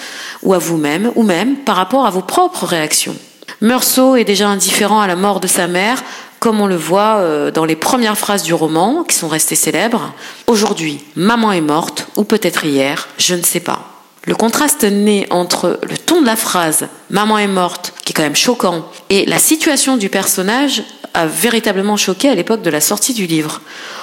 ou 0.42 0.54
à 0.54 0.58
vous-même 0.58 1.12
ou 1.14 1.24
même 1.24 1.56
par 1.56 1.76
rapport 1.76 2.06
à 2.06 2.10
vos 2.10 2.22
propres 2.22 2.64
réactions? 2.64 3.16
Meursault 3.60 4.16
est 4.16 4.24
déjà 4.24 4.48
indifférent 4.48 5.02
à 5.02 5.06
la 5.06 5.16
mort 5.16 5.38
de 5.38 5.46
sa 5.46 5.66
mère 5.66 6.02
comme 6.40 6.58
on 6.58 6.66
le 6.66 6.74
voit 6.74 7.18
euh, 7.18 7.50
dans 7.50 7.66
les 7.66 7.76
premières 7.76 8.16
phrases 8.16 8.44
du 8.44 8.54
roman, 8.54 9.04
qui 9.04 9.14
sont 9.14 9.28
restées 9.28 9.56
célèbres. 9.56 10.10
Aujourd'hui, 10.46 11.04
maman 11.16 11.52
est 11.52 11.60
morte, 11.60 12.08
ou 12.16 12.24
peut-être 12.24 12.64
hier, 12.64 13.08
je 13.18 13.34
ne 13.34 13.42
sais 13.42 13.60
pas. 13.60 13.91
Le 14.24 14.36
contraste 14.36 14.84
né 14.84 15.26
entre 15.30 15.80
le 15.82 15.98
ton 15.98 16.20
de 16.20 16.26
la 16.26 16.36
phrase 16.36 16.86
maman 17.10 17.38
est 17.38 17.48
morte, 17.48 17.92
qui 18.04 18.12
est 18.12 18.14
quand 18.14 18.22
même 18.22 18.36
choquant, 18.36 18.88
et 19.10 19.26
la 19.26 19.40
situation 19.40 19.96
du 19.96 20.08
personnage 20.08 20.84
a 21.12 21.26
véritablement 21.26 21.96
choqué 21.96 22.28
à 22.28 22.34
l'époque 22.34 22.62
de 22.62 22.70
la 22.70 22.80
sortie 22.80 23.14
du 23.14 23.26
livre. 23.26 23.60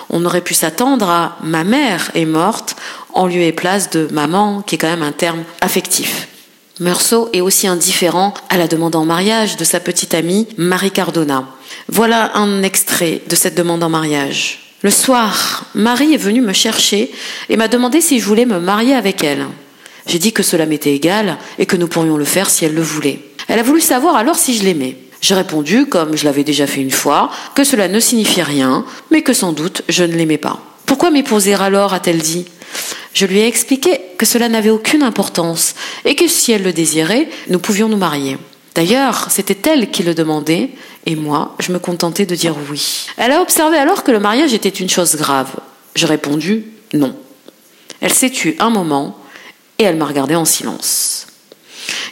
On 0.10 0.26
aurait 0.26 0.42
pu 0.42 0.54
s'attendre 0.54 1.10
à 1.10 1.38
ma 1.42 1.64
mère 1.64 2.12
est 2.16 2.26
morte 2.26 2.76
en 3.14 3.28
lieu 3.28 3.42
et 3.42 3.54
place 3.54 3.90
de 3.90 4.10
maman, 4.12 4.62
qui 4.62 4.76
est 4.76 4.78
quand 4.78 4.90
même 4.90 5.04
un 5.04 5.14
terme 5.14 5.44
affectif. 5.62 6.28
Meursault 6.82 7.30
est 7.34 7.42
aussi 7.42 7.68
indifférent 7.68 8.34
à 8.50 8.58
la 8.58 8.68
demande 8.68 8.96
en 8.96 9.06
mariage 9.06 9.58
de 9.58 9.64
sa 9.64 9.80
petite 9.80 10.14
amie 10.14 10.48
Marie 10.58 10.92
Cardona. 10.92 11.46
Voilà 11.88 12.36
un 12.36 12.64
extrait 12.64 13.22
de 13.28 13.36
cette 13.36 13.56
demande 13.56 13.84
en 13.84 13.90
mariage. 13.90 14.76
Le 14.82 14.92
soir, 14.92 15.66
Marie 15.76 16.14
est 16.14 16.18
venue 16.18 16.42
me 16.42 16.54
chercher 16.54 17.12
et 17.50 17.58
m'a 17.58 17.68
demandé 17.68 18.00
si 18.00 18.20
je 18.20 18.26
voulais 18.26 18.46
me 18.46 18.60
marier 18.60 18.96
avec 18.96 19.24
elle. 19.24 19.46
J'ai 20.08 20.20
dit 20.20 20.34
que 20.34 20.44
cela 20.44 20.66
m'était 20.66 20.94
égal 20.94 21.38
et 21.58 21.66
que 21.66 21.76
nous 21.76 21.88
pourrions 21.88 22.18
le 22.18 22.26
faire 22.26 22.50
si 22.50 22.66
elle 22.66 22.74
le 22.74 22.82
voulait. 22.82 23.20
Elle 23.48 23.60
a 23.60 23.64
voulu 23.64 23.82
savoir 23.82 24.16
alors 24.16 24.36
si 24.36 24.58
je 24.58 24.64
l'aimais. 24.64 24.98
J'ai 25.22 25.36
répondu, 25.36 25.86
comme 25.86 26.16
je 26.16 26.26
l'avais 26.26 26.44
déjà 26.44 26.66
fait 26.66 26.82
une 26.82 26.92
fois, 26.92 27.30
que 27.56 27.64
cela 27.64 27.88
ne 27.88 28.00
signifiait 28.00 28.44
rien, 28.44 28.86
mais 29.12 29.22
que 29.22 29.34
sans 29.34 29.52
doute 29.52 29.82
je 29.90 30.04
ne 30.04 30.14
l'aimais 30.14 30.38
pas. 30.38 30.60
Pourquoi 30.86 31.12
m'épouser 31.12 31.54
alors 31.54 31.94
a-t-elle 31.94 32.20
dit. 32.20 32.46
Je 33.14 33.26
lui 33.26 33.40
ai 33.40 33.48
expliqué 33.48 34.00
que 34.18 34.26
cela 34.26 34.50
n'avait 34.50 34.70
aucune 34.70 35.04
importance 35.04 35.76
et 36.06 36.16
que 36.16 36.28
si 36.28 36.52
elle 36.52 36.64
le 36.64 36.74
désirait, 36.74 37.28
nous 37.50 37.60
pouvions 37.60 37.90
nous 37.90 37.98
marier. 37.98 38.38
D'ailleurs, 38.76 39.28
c'était 39.30 39.70
elle 39.70 39.92
qui 39.92 40.04
le 40.04 40.14
demandait, 40.14 40.70
et 41.06 41.16
moi, 41.16 41.56
je 41.60 41.72
me 41.72 41.80
contentais 41.80 42.26
de 42.26 42.36
dire 42.36 42.56
oui. 42.72 43.08
Elle 43.18 43.32
a 43.32 43.42
observé 43.42 43.78
alors 43.78 44.04
que 44.04 44.12
le 44.12 44.20
mariage 44.20 44.54
était 44.54 44.70
une 44.70 44.90
chose 44.90 45.16
grave. 45.16 45.52
J'ai 45.96 46.06
répondu 46.06 46.66
non. 46.94 47.16
Elle 48.00 48.14
s'est 48.14 48.30
tue 48.30 48.56
un 48.60 48.70
moment, 48.70 49.18
et 49.80 49.84
elle 49.84 49.96
m'a 49.96 50.06
regardé 50.06 50.36
en 50.36 50.46
silence. 50.46 51.26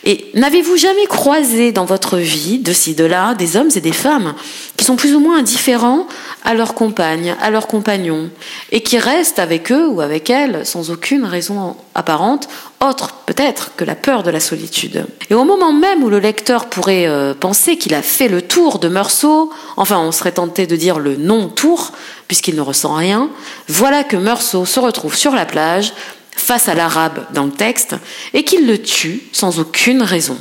Et 0.04 0.32
n'avez-vous 0.36 0.78
jamais 0.78 1.06
croisé 1.06 1.72
dans 1.72 1.86
votre 1.86 2.18
vie, 2.18 2.60
de 2.60 2.72
ci, 2.72 2.96
de 2.96 3.04
là, 3.04 3.34
des 3.34 3.58
hommes 3.58 3.70
et 3.76 3.82
des 3.82 3.92
femmes 3.92 4.36
qui 4.78 4.86
sont 4.86 4.96
plus 4.96 5.13
ou 5.13 5.20
moins 5.20 5.39
indifférents 5.39 6.08
à 6.46 6.54
leur 6.54 6.76
compagne, 6.76 7.36
à 7.42 7.50
leur 7.50 7.68
compagnon, 7.68 8.30
et 8.72 8.82
qui 8.82 8.98
restent 9.00 9.39
avec 9.39 9.72
eux 9.72 9.88
ou 9.88 10.00
avec 10.00 10.30
elles 10.30 10.65
sans 10.65 10.92
aucune 10.92 11.26
raison 11.26 11.76
apparente, 11.94 12.48
autre 12.80 13.15
peut-être 13.26 13.72
que 13.76 13.84
la 13.84 13.96
peur 13.96 14.24
de 14.24 14.30
la 14.30 14.39
solitude? 14.39 15.06
Et 15.30 15.34
au 15.34 15.44
moment 15.44 15.74
même 15.74 16.04
où 16.04 16.10
le 16.10 16.20
lecteur 16.20 16.68
pourrait 16.68 17.08
euh, 17.08 17.34
penser 17.34 17.78
qu'il 17.78 17.94
a 17.94 18.02
fait 18.02 18.30
le 18.30 18.42
tour 18.42 18.80
de 18.80 18.88
Meursault, 18.88 19.52
enfin 19.76 20.00
on 20.00 20.12
serait 20.13 20.32
tenté 20.32 20.68
de 20.68 20.76
dire 20.76 21.00
le 21.00 21.18
non-tour, 21.18 21.92
puisqu'il 22.28 22.56
ne 22.56 22.62
ressent 22.62 22.94
rien, 22.94 23.30
voilà 23.68 24.04
que 24.04 24.15
Meursault 24.15 24.65
se 24.65 24.80
retrouve 24.80 25.15
sur 25.15 25.34
la 25.34 25.46
plage, 25.46 25.92
face 26.38 26.69
à 26.69 26.76
l'arabe 26.76 27.26
dans 27.34 27.45
le 27.45 27.52
texte, 27.52 27.95
et 28.34 28.43
qu'il 28.43 28.67
le 28.67 28.82
tue 28.82 29.23
sans 29.34 29.60
aucune 29.60 30.02
raison. 30.02 30.38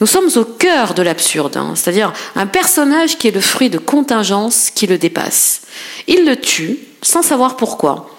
Nous 0.00 0.06
sommes 0.06 0.30
au 0.36 0.44
cœur 0.44 0.94
de 0.94 1.02
l'absurde, 1.02 1.56
hein, 1.56 1.74
c'est-à-dire 1.76 2.12
un 2.34 2.46
personnage 2.46 3.16
qui 3.16 3.28
est 3.28 3.34
le 3.34 3.40
fruit 3.40 3.70
de 3.70 3.78
contingences 3.78 4.70
qui 4.70 4.86
le 4.86 4.98
dépassent. 4.98 5.62
Il 6.08 6.26
le 6.26 6.36
tue 6.36 6.78
sans 7.02 7.22
savoir 7.22 7.56
pourquoi, 7.56 8.10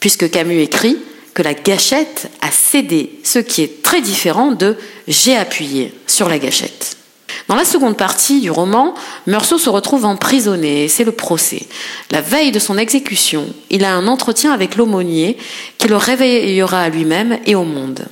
puisque 0.00 0.30
Camus 0.30 0.60
écrit 0.60 0.98
que 1.34 1.42
la 1.42 1.54
gâchette 1.54 2.30
a 2.40 2.50
cédé, 2.50 3.18
ce 3.22 3.38
qui 3.38 3.62
est 3.62 3.82
très 3.82 4.00
différent 4.00 4.52
de 4.52 4.76
j'ai 5.08 5.36
appuyé 5.36 5.94
sur 6.06 6.28
la 6.28 6.38
gâchette. 6.38 6.96
Dans 7.48 7.54
la 7.54 7.64
seconde 7.64 7.96
partie 7.96 8.40
du 8.40 8.50
roman, 8.50 8.94
Meursault 9.26 9.58
se 9.58 9.70
retrouve 9.70 10.04
emprisonné 10.04 10.88
c'est 10.88 11.04
le 11.04 11.12
procès. 11.12 11.66
La 12.10 12.20
veille 12.20 12.52
de 12.52 12.58
son 12.58 12.78
exécution, 12.78 13.46
il 13.70 13.84
a 13.84 13.94
un 13.94 14.06
entretien 14.06 14.52
avec 14.52 14.76
l'aumônier 14.76 15.36
qui 15.78 15.88
le 15.88 15.96
réveillera 15.96 16.82
à 16.82 16.88
lui-même 16.88 17.38
et 17.46 17.54
au 17.54 17.64
monde. 17.64 18.06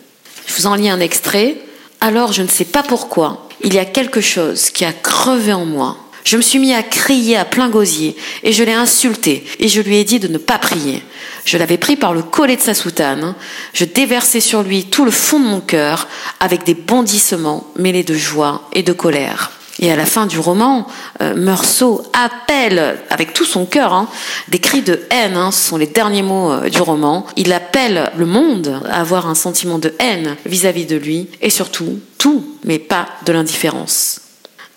Je 0.46 0.54
vous 0.54 0.66
en 0.66 0.74
lis 0.74 0.90
un 0.90 1.00
extrait. 1.00 1.56
Alors 2.00 2.32
je 2.32 2.42
ne 2.42 2.48
sais 2.48 2.66
pas 2.66 2.82
pourquoi, 2.82 3.48
il 3.62 3.74
y 3.74 3.78
a 3.78 3.84
quelque 3.84 4.20
chose 4.20 4.70
qui 4.70 4.84
a 4.84 4.92
crevé 4.92 5.52
en 5.52 5.64
moi. 5.64 5.96
Je 6.24 6.38
me 6.38 6.42
suis 6.42 6.58
mis 6.58 6.72
à 6.72 6.82
crier 6.82 7.36
à 7.36 7.44
plein 7.44 7.68
gosier 7.68 8.16
et 8.42 8.52
je 8.52 8.64
l'ai 8.64 8.72
insulté 8.72 9.44
et 9.58 9.68
je 9.68 9.82
lui 9.82 9.96
ai 9.96 10.04
dit 10.04 10.18
de 10.18 10.28
ne 10.28 10.38
pas 10.38 10.58
prier. 10.58 11.02
Je 11.44 11.58
l'avais 11.58 11.76
pris 11.76 11.96
par 11.96 12.14
le 12.14 12.22
collet 12.22 12.56
de 12.56 12.62
sa 12.62 12.72
soutane. 12.72 13.34
Je 13.74 13.84
déversais 13.84 14.40
sur 14.40 14.62
lui 14.62 14.84
tout 14.84 15.04
le 15.04 15.10
fond 15.10 15.38
de 15.38 15.44
mon 15.44 15.60
cœur 15.60 16.08
avec 16.40 16.64
des 16.64 16.74
bondissements 16.74 17.66
mêlés 17.76 18.04
de 18.04 18.14
joie 18.14 18.68
et 18.72 18.82
de 18.82 18.94
colère. 18.94 19.52
Et 19.80 19.92
à 19.92 19.96
la 19.96 20.06
fin 20.06 20.26
du 20.26 20.38
roman, 20.38 20.86
euh, 21.20 21.34
Meursault 21.34 22.02
appelle 22.12 22.98
avec 23.10 23.34
tout 23.34 23.44
son 23.44 23.66
cœur 23.66 23.92
hein, 23.92 24.08
des 24.48 24.60
cris 24.60 24.82
de 24.82 25.00
haine. 25.10 25.36
Hein, 25.36 25.50
ce 25.50 25.68
sont 25.68 25.76
les 25.76 25.88
derniers 25.88 26.22
mots 26.22 26.52
euh, 26.52 26.70
du 26.70 26.80
roman. 26.80 27.26
Il 27.36 27.52
appelle 27.52 28.10
le 28.16 28.24
monde 28.24 28.80
à 28.88 29.00
avoir 29.00 29.28
un 29.28 29.34
sentiment 29.34 29.78
de 29.78 29.92
haine 29.98 30.36
vis 30.46 30.64
à 30.64 30.72
-vis 30.72 30.86
de 30.86 30.96
lui 30.96 31.28
et 31.42 31.50
surtout 31.50 31.98
tout, 32.18 32.44
mais 32.64 32.78
pas 32.78 33.08
de 33.26 33.32
l'indifférence. 33.32 34.23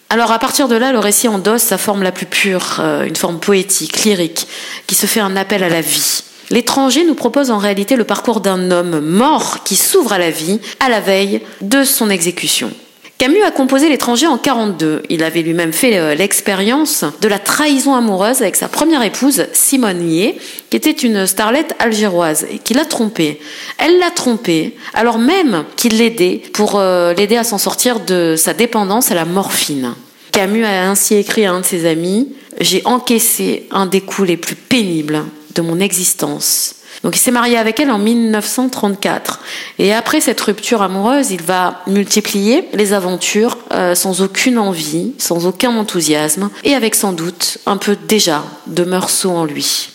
Alors 0.10 0.32
à 0.32 0.40
partir 0.40 0.68
de 0.68 0.76
là, 0.76 0.94
le 0.94 1.00
récit 1.00 1.28
endosse 1.28 1.64
sa 1.64 1.78
forme 1.78 2.02
la 2.02 2.14
plus 2.14 2.26
pure, 2.26 2.78
euh, 2.80 3.06
une 3.06 3.16
forme 3.16 3.40
poétique, 3.40 4.04
lyrique, 4.06 4.48
qui 4.88 4.96
se 4.96 5.06
fait 5.06 5.20
un 5.20 5.36
appel 5.36 5.64
à 5.64 5.70
la 5.70 5.82
vie. 5.82 6.24
L'étranger 6.50 7.04
nous 7.04 7.16
propose 7.16 7.52
en 7.52 7.58
réalité 7.58 7.98
le 7.98 8.06
parcours 8.06 8.40
d'un 8.40 8.72
homme 8.72 9.02
mort 9.02 9.64
qui 9.66 9.76
s'ouvre 9.76 10.14
à 10.14 10.18
la 10.18 10.30
vie 10.30 10.62
à 10.80 10.88
la 10.88 11.02
veille 11.02 11.42
de 11.60 11.84
son 11.84 12.10
exécution. 12.10 12.72
Camus 13.18 13.42
a 13.42 13.50
composé 13.50 13.90
L'étranger 13.90 14.28
en 14.28 14.38
42. 14.38 15.02
Il 15.10 15.24
avait 15.24 15.42
lui-même 15.42 15.74
fait 15.74 15.98
euh, 15.98 16.14
l'expérience 16.14 17.04
de 17.20 17.28
la 17.28 17.40
trahison 17.40 17.96
amoureuse 17.96 18.44
avec 18.44 18.56
sa 18.56 18.68
première 18.68 19.02
épouse, 19.02 19.48
Simone 19.54 20.08
Yé, 20.08 20.38
qui 20.70 20.78
était 20.78 20.92
une 20.92 21.26
starlette 21.26 21.74
algéroise 21.80 22.46
et 22.52 22.60
qui 22.60 22.76
l'a 22.76 22.86
trompé. 22.86 23.40
Elle 23.80 23.98
l'a 23.98 24.12
trompé, 24.12 24.76
alors 24.94 25.18
même 25.18 25.66
qu'il 25.78 25.98
l'aidait 25.98 26.44
pour 26.54 26.76
euh, 26.76 27.16
l'aider 27.16 27.38
à 27.38 27.44
s'en 27.44 27.58
sortir 27.58 28.02
de 28.02 28.36
sa 28.38 28.54
dépendance 28.54 29.10
à 29.10 29.16
la 29.16 29.26
morphine. 29.26 29.96
Camus 30.32 30.66
a 30.66 30.88
ainsi 30.88 31.16
écrit 31.16 31.46
à 31.46 31.54
un 31.54 31.62
de 31.62 31.66
ses 31.66 31.88
amis 31.88 32.34
J'ai 32.62 32.84
encaissé 32.86 33.68
un 33.72 33.88
des 33.88 34.02
coups 34.02 34.28
les 34.28 34.38
plus 34.38 34.56
pénibles 34.56 35.24
de 35.56 35.64
mon 35.64 35.80
existence. 35.80 36.76
Donc 37.04 37.16
il 37.16 37.20
s'est 37.20 37.32
marié 37.32 37.58
avec 37.58 37.80
elle 37.80 37.92
en 37.92 38.00
1934. 38.00 39.40
Et 39.80 39.94
après 39.94 40.22
cette 40.22 40.42
rupture 40.42 40.82
amoureuse, 40.82 41.32
il 41.32 41.42
va 41.42 41.82
multiplier 41.88 42.68
les 42.74 42.94
aventures 42.94 43.58
euh, 43.72 43.96
sans 43.96 44.22
aucune 44.22 44.58
envie, 44.58 45.14
sans 45.18 45.46
aucun 45.46 45.76
enthousiasme, 45.76 46.50
et 46.64 46.74
avec 46.74 46.96
sans 46.96 47.14
doute 47.14 47.60
un 47.66 47.78
peu 47.78 47.96
déjà 48.08 48.44
de 48.68 48.84
Meursault 48.84 49.32
en 49.32 49.46
lui. 49.46 49.90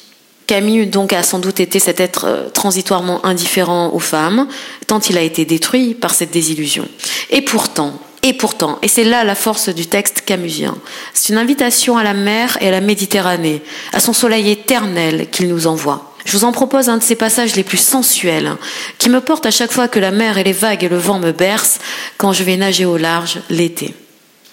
Camus 0.46 0.86
donc 0.86 1.12
a 1.12 1.22
sans 1.22 1.38
doute 1.38 1.60
été 1.60 1.78
cet 1.78 2.00
être 2.00 2.26
euh, 2.26 2.48
transitoirement 2.48 3.24
indifférent 3.24 3.90
aux 3.92 3.98
femmes, 3.98 4.46
tant 4.86 5.00
il 5.00 5.16
a 5.16 5.22
été 5.22 5.44
détruit 5.44 5.94
par 5.94 6.14
cette 6.14 6.30
désillusion. 6.30 6.86
Et 7.30 7.42
pourtant, 7.42 7.98
et 8.22 8.34
pourtant, 8.34 8.78
et 8.82 8.88
c'est 8.88 9.04
là 9.04 9.24
la 9.24 9.34
force 9.34 9.68
du 9.68 9.86
texte 9.86 10.22
camusien, 10.24 10.76
c'est 11.14 11.32
une 11.32 11.38
invitation 11.38 11.96
à 11.96 12.04
la 12.04 12.14
mer 12.14 12.56
et 12.60 12.68
à 12.68 12.70
la 12.70 12.80
Méditerranée, 12.80 13.62
à 13.92 14.00
son 14.00 14.12
soleil 14.12 14.50
éternel 14.50 15.28
qu'il 15.30 15.48
nous 15.48 15.66
envoie. 15.66 16.12
Je 16.24 16.37
vous 16.37 16.44
en 16.44 16.52
propose 16.52 16.88
un 16.88 16.98
de 16.98 17.02
ces 17.02 17.16
passages 17.16 17.56
les 17.56 17.64
plus 17.64 17.80
sensuels, 17.80 18.56
qui 18.98 19.11
me 19.11 19.20
porte 19.20 19.46
à 19.46 19.50
chaque 19.50 19.72
fois 19.72 19.88
que 19.88 19.98
la 19.98 20.11
mer 20.11 20.38
et 20.38 20.44
les 20.44 20.52
vagues 20.52 20.85
et 20.85 20.88
le 20.88 20.96
vent 20.96 21.18
me 21.18 21.32
bercent 21.32 21.78
quand 22.16 22.32
je 22.32 22.44
vais 22.44 22.56
nager 22.56 22.85
au 22.85 22.96
large 22.96 23.40
l'été. 23.50 23.94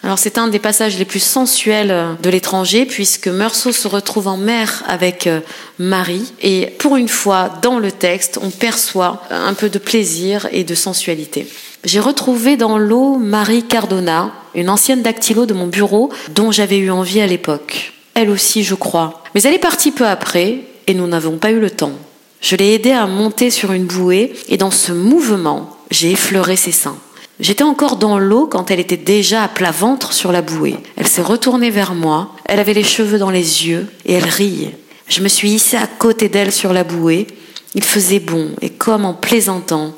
Alors 0.01 0.17
c'est 0.17 0.37
un 0.37 0.47
des 0.47 0.59
passages 0.59 0.97
les 0.97 1.05
plus 1.05 1.21
sensuels 1.21 1.93
de 2.23 2.29
l'étranger 2.29 2.85
puisque 2.85 3.27
Meursault 3.27 3.73
se 3.73 3.87
retrouve 3.87 4.27
en 4.27 4.37
mer 4.37 4.83
avec 4.87 5.27
euh, 5.27 5.41
Marie 5.77 6.31
et 6.41 6.67
pour 6.79 6.95
une 6.95 7.09
fois 7.09 7.49
dans 7.61 7.79
le 7.79 7.91
texte 7.91 8.39
on 8.41 8.49
perçoit 8.49 9.23
un 9.29 9.53
peu 9.53 9.67
de 9.67 9.77
plaisir 9.77 10.47
et 10.53 10.63
de 10.63 10.73
sensualité. 10.73 11.47
J'ai 11.83 11.99
retrouvé 11.99 12.55
dans 12.55 12.77
l'eau 12.77 13.17
Marie 13.17 13.63
Cardona, 13.63 14.31
une 14.55 14.69
ancienne 14.69 15.01
dactylo 15.01 15.45
de 15.45 15.53
mon 15.53 15.67
bureau 15.67 16.09
dont 16.29 16.51
j'avais 16.51 16.77
eu 16.77 16.91
envie 16.91 17.19
à 17.19 17.27
l'époque. 17.27 17.91
Elle 18.13 18.29
aussi 18.29 18.63
je 18.63 18.75
crois. 18.75 19.21
Mais 19.35 19.41
elle 19.43 19.53
est 19.53 19.59
partie 19.59 19.91
peu 19.91 20.07
après 20.07 20.59
et 20.89 20.95
nous 20.95 21.05
n'avons 21.05 21.37
pas 21.37 21.51
eu 21.51 21.59
le 21.59 21.69
temps. 21.69 21.93
Je 22.41 22.55
l'ai 22.55 22.73
aidée 22.73 22.91
à 22.91 23.05
monter 23.05 23.51
sur 23.51 23.73
une 23.73 23.85
bouée 23.85 24.33
et 24.47 24.57
dans 24.57 24.71
ce 24.71 24.91
mouvement 24.91 25.77
j'ai 25.91 26.11
effleuré 26.11 26.55
ses 26.55 26.71
seins. 26.71 26.97
J'étais 27.39 27.63
encore 27.63 27.97
dans 27.97 28.17
l'eau 28.17 28.47
quand 28.47 28.71
elle 28.71 28.79
était 28.79 28.97
déjà 28.97 29.43
à 29.43 29.47
plat 29.47 29.69
ventre 29.69 30.13
sur 30.13 30.31
la 30.31 30.41
bouée. 30.41 30.77
Elle 30.97 31.07
s'est 31.07 31.21
retournée 31.21 31.69
vers 31.69 31.93
moi, 31.93 32.35
elle 32.45 32.59
avait 32.59 32.73
les 32.73 32.83
cheveux 32.83 33.19
dans 33.19 33.29
les 33.29 33.67
yeux 33.67 33.87
et 34.05 34.13
elle 34.13 34.25
riait. 34.25 34.75
Je 35.07 35.21
me 35.21 35.27
suis 35.27 35.51
hissée 35.51 35.77
à 35.77 35.85
côté 35.85 36.27
d'elle 36.27 36.51
sur 36.51 36.73
la 36.73 36.83
bouée. 36.83 37.27
Il 37.75 37.83
faisait 37.83 38.19
bon 38.19 38.49
et 38.61 38.71
comme 38.71 39.05
en 39.05 39.13
plaisantant, 39.13 39.93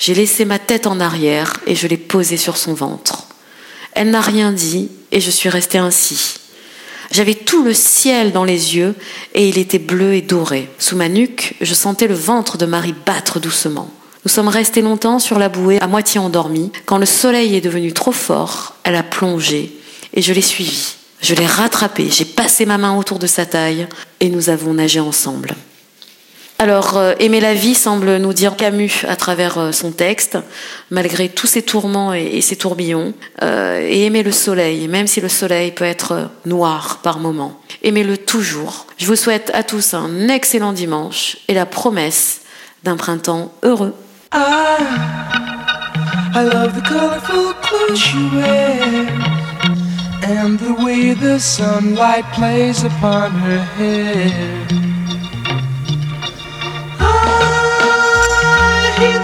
j'ai 0.00 0.14
laissé 0.14 0.44
ma 0.44 0.58
tête 0.58 0.88
en 0.88 0.98
arrière 0.98 1.60
et 1.68 1.76
je 1.76 1.86
l'ai 1.86 1.96
posée 1.96 2.36
sur 2.36 2.56
son 2.56 2.74
ventre. 2.74 3.28
Elle 3.92 4.10
n'a 4.10 4.20
rien 4.20 4.50
dit 4.50 4.90
et 5.12 5.20
je 5.20 5.30
suis 5.30 5.48
restée 5.48 5.78
ainsi. 5.78 6.41
J'avais 7.12 7.34
tout 7.34 7.62
le 7.62 7.74
ciel 7.74 8.32
dans 8.32 8.44
les 8.44 8.74
yeux 8.74 8.94
et 9.34 9.46
il 9.46 9.58
était 9.58 9.78
bleu 9.78 10.14
et 10.14 10.22
doré. 10.22 10.70
Sous 10.78 10.96
ma 10.96 11.10
nuque, 11.10 11.54
je 11.60 11.74
sentais 11.74 12.08
le 12.08 12.14
ventre 12.14 12.56
de 12.56 12.64
Marie 12.64 12.94
battre 13.04 13.38
doucement. 13.38 13.90
Nous 14.24 14.30
sommes 14.30 14.48
restés 14.48 14.80
longtemps 14.80 15.18
sur 15.18 15.38
la 15.38 15.50
bouée, 15.50 15.78
à 15.80 15.88
moitié 15.88 16.18
endormis. 16.20 16.72
Quand 16.86 16.96
le 16.96 17.04
soleil 17.04 17.54
est 17.54 17.60
devenu 17.60 17.92
trop 17.92 18.12
fort, 18.12 18.76
elle 18.82 18.96
a 18.96 19.02
plongé 19.02 19.76
et 20.14 20.22
je 20.22 20.32
l'ai 20.32 20.40
suivie. 20.40 20.94
Je 21.20 21.34
l'ai 21.34 21.46
rattrapée, 21.46 22.08
j'ai 22.10 22.24
passé 22.24 22.64
ma 22.64 22.78
main 22.78 22.96
autour 22.96 23.18
de 23.18 23.26
sa 23.26 23.44
taille 23.44 23.86
et 24.20 24.30
nous 24.30 24.48
avons 24.48 24.72
nagé 24.72 24.98
ensemble. 24.98 25.54
Alors, 26.58 26.96
euh, 26.96 27.14
aimer 27.18 27.40
la 27.40 27.54
vie 27.54 27.74
semble 27.74 28.18
nous 28.18 28.32
dire 28.32 28.56
Camus 28.56 29.04
à 29.08 29.16
travers 29.16 29.58
euh, 29.58 29.72
son 29.72 29.90
texte, 29.90 30.38
malgré 30.90 31.28
tous 31.28 31.48
ses 31.48 31.62
tourments 31.62 32.14
et, 32.14 32.40
ses 32.40 32.54
tourbillons, 32.54 33.14
euh, 33.42 33.80
et 33.80 34.04
aimer 34.04 34.22
le 34.22 34.30
soleil, 34.30 34.86
même 34.86 35.08
si 35.08 35.20
le 35.20 35.28
soleil 35.28 35.72
peut 35.72 35.84
être 35.84 36.30
noir 36.46 37.00
par 37.02 37.18
moments. 37.18 37.60
Aimez-le 37.82 38.16
toujours. 38.16 38.86
Je 38.96 39.06
vous 39.06 39.16
souhaite 39.16 39.50
à 39.54 39.64
tous 39.64 39.94
un 39.94 40.28
excellent 40.28 40.72
dimanche 40.72 41.38
et 41.48 41.54
la 41.54 41.66
promesse 41.66 42.42
d'un 42.84 42.96
printemps 42.96 43.52
heureux. 43.64 43.94
Wears 48.32 48.92
and 50.24 50.58
the 50.58 50.74
way 50.84 51.12
the 51.14 51.38
sunlight 51.38 52.24
plays 52.32 52.84
upon 52.84 53.32
her 53.32 53.58
hair. 53.58 54.81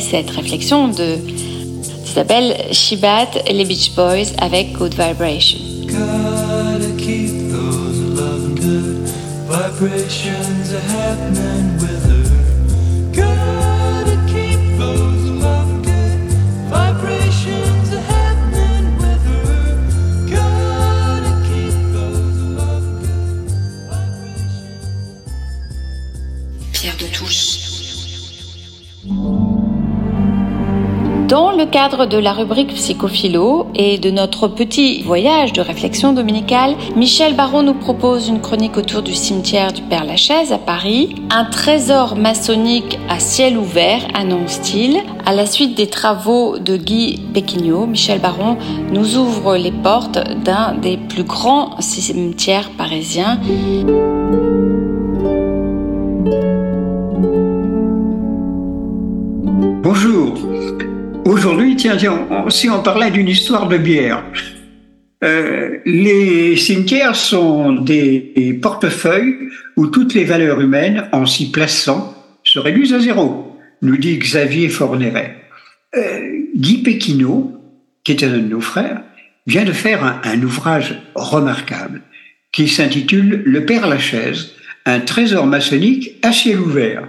Cette 0.00 0.30
réflexion 0.30 0.88
de 0.88 1.16
s'appelle 2.04 2.54
Shibat 2.72 3.30
et 3.46 3.52
les 3.54 3.64
Beach 3.64 3.94
Boys 3.94 4.32
avec 4.38 4.72
Good 4.72 4.94
Vibration. 4.94 5.58
Vibrations 9.48 10.30
cadre 31.70 32.06
de 32.06 32.18
la 32.18 32.32
rubrique 32.32 32.74
Psychophilo 32.74 33.68
et 33.74 33.98
de 33.98 34.10
notre 34.10 34.48
petit 34.48 35.02
voyage 35.02 35.52
de 35.52 35.60
réflexion 35.60 36.12
dominicale, 36.12 36.74
Michel 36.96 37.34
Baron 37.34 37.62
nous 37.62 37.74
propose 37.74 38.28
une 38.28 38.40
chronique 38.40 38.76
autour 38.76 39.02
du 39.02 39.14
cimetière 39.14 39.72
du 39.72 39.82
Père 39.82 40.04
Lachaise 40.04 40.52
à 40.52 40.58
Paris, 40.58 41.14
un 41.30 41.44
trésor 41.44 42.16
maçonnique 42.16 42.98
à 43.08 43.20
ciel 43.20 43.56
ouvert, 43.56 44.02
annonce-t-il. 44.14 45.00
À 45.24 45.32
la 45.32 45.46
suite 45.46 45.76
des 45.76 45.86
travaux 45.86 46.58
de 46.58 46.76
Guy 46.76 47.20
Péquignot, 47.32 47.86
Michel 47.86 48.20
Baron 48.20 48.56
nous 48.92 49.16
ouvre 49.16 49.56
les 49.56 49.72
portes 49.72 50.18
d'un 50.42 50.74
des 50.74 50.96
plus 50.96 51.24
grands 51.24 51.80
cimetières 51.80 52.70
parisiens. 52.70 53.38
Aujourd'hui, 61.40 61.74
tiens, 61.74 61.96
on- 62.30 62.50
si 62.50 62.68
on 62.68 62.82
parlait 62.82 63.10
d'une 63.10 63.26
histoire 63.26 63.66
de 63.66 63.78
bière. 63.78 64.22
Euh, 65.24 65.78
les 65.86 66.54
cimetières 66.54 67.16
sont 67.16 67.72
des 67.72 68.58
portefeuilles 68.60 69.36
où 69.74 69.86
toutes 69.86 70.12
les 70.12 70.24
valeurs 70.24 70.60
humaines, 70.60 71.08
en 71.12 71.24
s'y 71.24 71.50
plaçant, 71.50 72.14
se 72.44 72.58
réduisent 72.58 72.92
à 72.92 72.98
zéro, 73.00 73.56
nous 73.80 73.96
dit 73.96 74.18
Xavier 74.18 74.68
Forneret. 74.68 75.36
Euh, 75.96 76.40
Guy 76.54 76.82
Péquineau, 76.82 77.54
qui 78.04 78.12
était 78.12 78.26
un 78.26 78.36
de 78.36 78.46
nos 78.46 78.60
frères, 78.60 79.00
vient 79.46 79.64
de 79.64 79.72
faire 79.72 80.04
un, 80.04 80.20
un 80.22 80.42
ouvrage 80.42 80.94
remarquable 81.14 82.02
qui 82.52 82.68
s'intitule 82.68 83.42
Le 83.46 83.64
Père 83.64 83.86
Lachaise, 83.88 84.52
un 84.84 85.00
trésor 85.00 85.46
maçonnique 85.46 86.16
à 86.22 86.32
ciel 86.32 86.60
ouvert, 86.60 87.08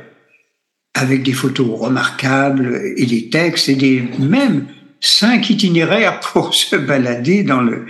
avec 0.93 1.23
des 1.23 1.33
photos 1.33 1.79
remarquables 1.79 2.81
et 2.97 3.05
des 3.05 3.29
textes 3.29 3.69
et 3.69 3.75
des 3.75 4.03
même 4.19 4.65
cinq 4.99 5.49
itinéraires 5.49 6.19
pour 6.33 6.53
se 6.53 6.75
balader 6.75 7.43
dans, 7.43 7.61
le, 7.61 7.85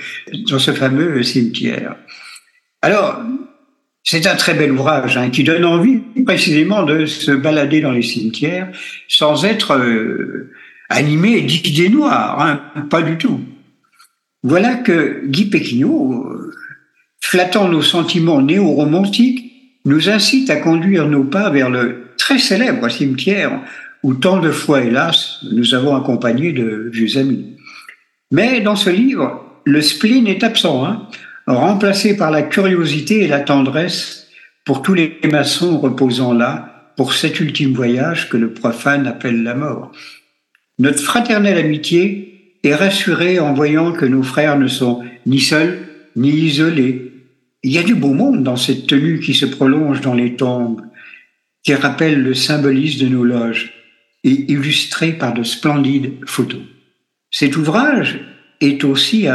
dans 0.49 0.59
ce 0.59 0.71
fameux 0.71 1.21
cimetière. 1.23 1.95
Alors, 2.81 3.21
c'est 4.03 4.25
un 4.25 4.35
très 4.35 4.55
bel 4.55 4.71
ouvrage 4.71 5.17
hein, 5.17 5.29
qui 5.29 5.43
donne 5.43 5.65
envie 5.65 5.99
précisément 6.25 6.83
de 6.83 7.05
se 7.05 7.31
balader 7.31 7.81
dans 7.81 7.91
les 7.91 8.01
cimetières 8.01 8.71
sans 9.07 9.45
être 9.45 9.77
euh, 9.77 10.51
animé 10.89 11.41
d'idées 11.41 11.89
noires, 11.89 12.41
hein, 12.41 12.83
pas 12.89 13.03
du 13.03 13.17
tout. 13.17 13.41
Voilà 14.43 14.75
que 14.75 15.21
Guy 15.27 15.45
Péquignot, 15.45 16.25
euh, 16.25 16.51
flattant 17.21 17.67
nos 17.67 17.83
sentiments 17.83 18.41
néo-romantiques, 18.41 19.51
nous 19.85 20.09
incite 20.09 20.49
à 20.49 20.57
conduire 20.57 21.07
nos 21.07 21.23
pas 21.23 21.49
vers 21.51 21.69
le 21.69 22.10
très 22.21 22.37
célèbre 22.37 22.87
cimetière 22.87 23.61
où 24.03 24.13
tant 24.13 24.39
de 24.39 24.51
fois, 24.51 24.83
hélas, 24.83 25.39
nous 25.51 25.73
avons 25.73 25.95
accompagné 25.95 26.53
de 26.53 26.89
vieux 26.93 27.17
amis. 27.17 27.57
Mais 28.31 28.61
dans 28.61 28.75
ce 28.75 28.91
livre, 28.91 29.43
le 29.65 29.81
spleen 29.81 30.27
est 30.27 30.43
absent, 30.43 30.85
hein, 30.85 31.07
remplacé 31.47 32.15
par 32.15 32.29
la 32.29 32.43
curiosité 32.43 33.23
et 33.23 33.27
la 33.27 33.39
tendresse 33.39 34.27
pour 34.65 34.83
tous 34.83 34.93
les 34.93 35.19
maçons 35.31 35.79
reposant 35.79 36.33
là 36.33 36.93
pour 36.95 37.13
cet 37.13 37.39
ultime 37.39 37.73
voyage 37.73 38.29
que 38.29 38.37
le 38.37 38.53
profane 38.53 39.07
appelle 39.07 39.41
la 39.41 39.55
mort. 39.55 39.91
Notre 40.77 41.01
fraternelle 41.01 41.57
amitié 41.57 42.55
est 42.63 42.75
rassurée 42.75 43.39
en 43.39 43.53
voyant 43.53 43.91
que 43.93 44.05
nos 44.05 44.23
frères 44.23 44.59
ne 44.59 44.67
sont 44.67 45.01
ni 45.25 45.39
seuls 45.39 45.79
ni 46.15 46.29
isolés. 46.29 47.13
Il 47.63 47.71
y 47.71 47.79
a 47.79 47.83
du 47.83 47.95
beau 47.95 48.13
monde 48.13 48.43
dans 48.43 48.57
cette 48.57 48.85
tenue 48.85 49.19
qui 49.19 49.33
se 49.33 49.47
prolonge 49.47 50.01
dans 50.01 50.13
les 50.13 50.35
tombes, 50.35 50.81
qui 51.63 51.73
rappelle 51.73 52.21
le 52.21 52.33
symbolisme 52.33 53.05
de 53.05 53.09
nos 53.09 53.23
loges 53.23 53.73
et 54.23 54.51
illustré 54.51 55.13
par 55.13 55.33
de 55.33 55.43
splendides 55.43 56.13
photos. 56.25 56.61
Cet 57.31 57.55
ouvrage 57.57 58.19
est 58.59 58.83
aussi 58.83 59.27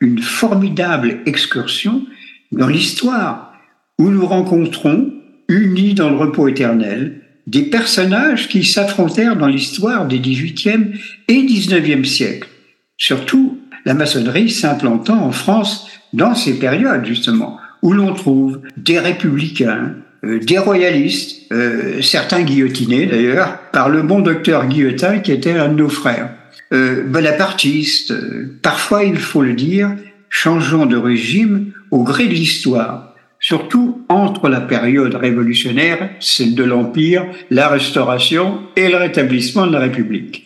une 0.00 0.18
formidable 0.20 1.20
excursion 1.26 2.06
dans 2.52 2.68
l'histoire 2.68 3.54
où 3.98 4.10
nous 4.10 4.26
rencontrons, 4.26 5.12
unis 5.48 5.94
dans 5.94 6.10
le 6.10 6.16
repos 6.16 6.48
éternel, 6.48 7.22
des 7.46 7.62
personnages 7.62 8.48
qui 8.48 8.64
s'affrontèrent 8.64 9.36
dans 9.36 9.46
l'histoire 9.46 10.06
des 10.06 10.18
XVIIIe 10.18 10.92
et 11.28 11.44
XIXe 11.46 12.06
siècles. 12.06 12.48
Surtout, 12.98 13.58
la 13.84 13.94
maçonnerie 13.94 14.50
s'implantant 14.50 15.24
en 15.24 15.32
France 15.32 15.88
dans 16.12 16.34
ces 16.34 16.58
périodes, 16.58 17.06
justement, 17.06 17.58
où 17.82 17.92
l'on 17.92 18.12
trouve 18.12 18.60
des 18.76 18.98
républicains, 18.98 19.94
des 20.22 20.58
royalistes, 20.58 21.52
euh, 21.52 22.02
certains 22.02 22.42
guillotinés 22.42 23.06
d'ailleurs, 23.06 23.58
par 23.72 23.88
le 23.88 24.02
bon 24.02 24.20
docteur 24.20 24.66
Guillotin 24.66 25.18
qui 25.20 25.32
était 25.32 25.52
un 25.52 25.68
de 25.68 25.74
nos 25.74 25.88
frères, 25.88 26.30
euh, 26.72 27.04
bonapartistes, 27.04 28.10
euh, 28.10 28.58
parfois 28.62 29.04
il 29.04 29.16
faut 29.16 29.42
le 29.42 29.54
dire, 29.54 29.94
changeant 30.28 30.86
de 30.86 30.96
régime 30.96 31.72
au 31.90 32.02
gré 32.02 32.26
de 32.26 32.34
l'histoire, 32.34 33.14
surtout 33.40 34.04
entre 34.08 34.48
la 34.48 34.60
période 34.60 35.14
révolutionnaire, 35.14 36.10
celle 36.20 36.54
de 36.54 36.64
l'Empire, 36.64 37.26
la 37.50 37.68
Restauration 37.68 38.60
et 38.76 38.88
le 38.88 38.96
rétablissement 38.96 39.66
de 39.66 39.72
la 39.72 39.80
République. 39.80 40.44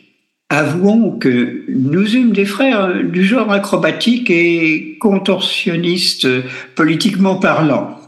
Avouons 0.50 1.12
que 1.12 1.64
nous 1.68 2.14
eûmes 2.14 2.32
des 2.32 2.44
frères 2.44 3.02
du 3.02 3.24
genre 3.24 3.50
acrobatique 3.50 4.28
et 4.28 4.98
contorsionniste 5.00 6.28
politiquement 6.74 7.36
parlant. 7.36 8.01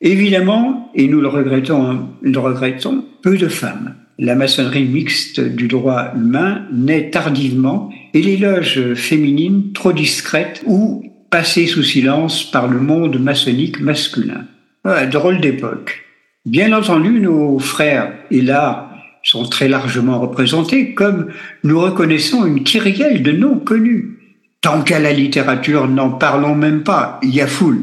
Évidemment, 0.00 0.90
et 0.94 1.08
nous 1.08 1.20
le 1.20 1.28
regrettons, 1.28 2.08
nous 2.22 2.32
le 2.32 2.38
regrettons, 2.38 3.04
peu 3.22 3.36
de 3.36 3.48
femmes. 3.48 3.94
La 4.18 4.34
maçonnerie 4.34 4.84
mixte 4.84 5.40
du 5.40 5.68
droit 5.68 6.12
humain 6.14 6.62
naît 6.72 7.10
tardivement 7.10 7.90
et 8.14 8.22
les 8.22 8.36
loges 8.36 8.94
féminines 8.94 9.72
trop 9.72 9.92
discrètes 9.92 10.62
ou 10.66 11.04
passées 11.30 11.66
sous 11.66 11.82
silence 11.82 12.50
par 12.50 12.68
le 12.68 12.80
monde 12.80 13.18
maçonnique 13.18 13.80
masculin. 13.80 14.46
Ouais, 14.84 15.06
drôle 15.06 15.40
d'époque. 15.40 16.04
Bien 16.46 16.72
entendu, 16.72 17.20
nos 17.20 17.58
frères 17.58 18.14
et 18.30 18.40
là 18.40 18.90
sont 19.22 19.44
très 19.44 19.68
largement 19.68 20.18
représentés, 20.18 20.94
comme 20.94 21.28
nous 21.62 21.78
reconnaissons 21.78 22.46
une 22.46 22.64
kyrielle 22.64 23.22
de 23.22 23.32
noms 23.32 23.58
connus. 23.58 24.18
Tant 24.62 24.82
qu'à 24.82 24.98
la 24.98 25.12
littérature, 25.12 25.88
n'en 25.88 26.10
parlons 26.10 26.54
même 26.54 26.82
pas, 26.82 27.20
il 27.22 27.34
y 27.34 27.40
a 27.42 27.46
foule. 27.46 27.82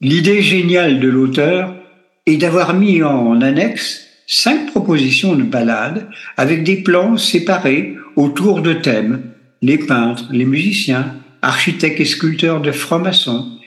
L'idée 0.00 0.42
géniale 0.42 1.00
de 1.00 1.08
l'auteur 1.08 1.74
est 2.24 2.36
d'avoir 2.36 2.72
mis 2.72 3.02
en 3.02 3.40
annexe 3.40 4.06
cinq 4.28 4.70
propositions 4.70 5.34
de 5.34 5.42
ballades 5.42 6.08
avec 6.36 6.62
des 6.62 6.76
plans 6.76 7.16
séparés 7.16 7.96
autour 8.14 8.62
de 8.62 8.74
thèmes, 8.74 9.22
les 9.60 9.78
peintres, 9.78 10.28
les 10.30 10.44
musiciens, 10.44 11.16
architectes 11.42 11.98
et 11.98 12.04
sculpteurs 12.04 12.60
de 12.60 12.70
francs-maçons, 12.70 13.58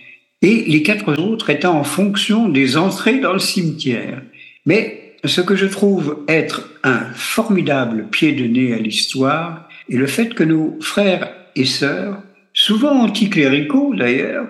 et 0.42 0.64
les 0.68 0.84
quatre 0.84 1.20
autres 1.22 1.50
étant 1.50 1.78
en 1.78 1.84
fonction 1.84 2.48
des 2.48 2.78
entrées 2.78 3.20
dans 3.20 3.34
le 3.34 3.40
cimetière. 3.40 4.22
Mais 4.66 5.16
ce 5.26 5.42
que 5.42 5.58
je 5.58 5.66
trouve 5.66 6.24
être 6.30 6.70
un 6.84 7.12
formidable 7.14 8.08
pied 8.10 8.32
de 8.32 8.46
nez 8.46 8.74
à 8.74 8.78
l'histoire 8.78 9.68
est 9.90 9.98
le 9.98 10.08
fait 10.08 10.34
que 10.34 10.46
nos 10.46 10.78
frères 10.80 11.30
et 11.58 11.66
sœurs, 11.66 12.24
souvent 12.54 13.02
anticléricaux 13.02 13.94
d'ailleurs, 13.94 14.48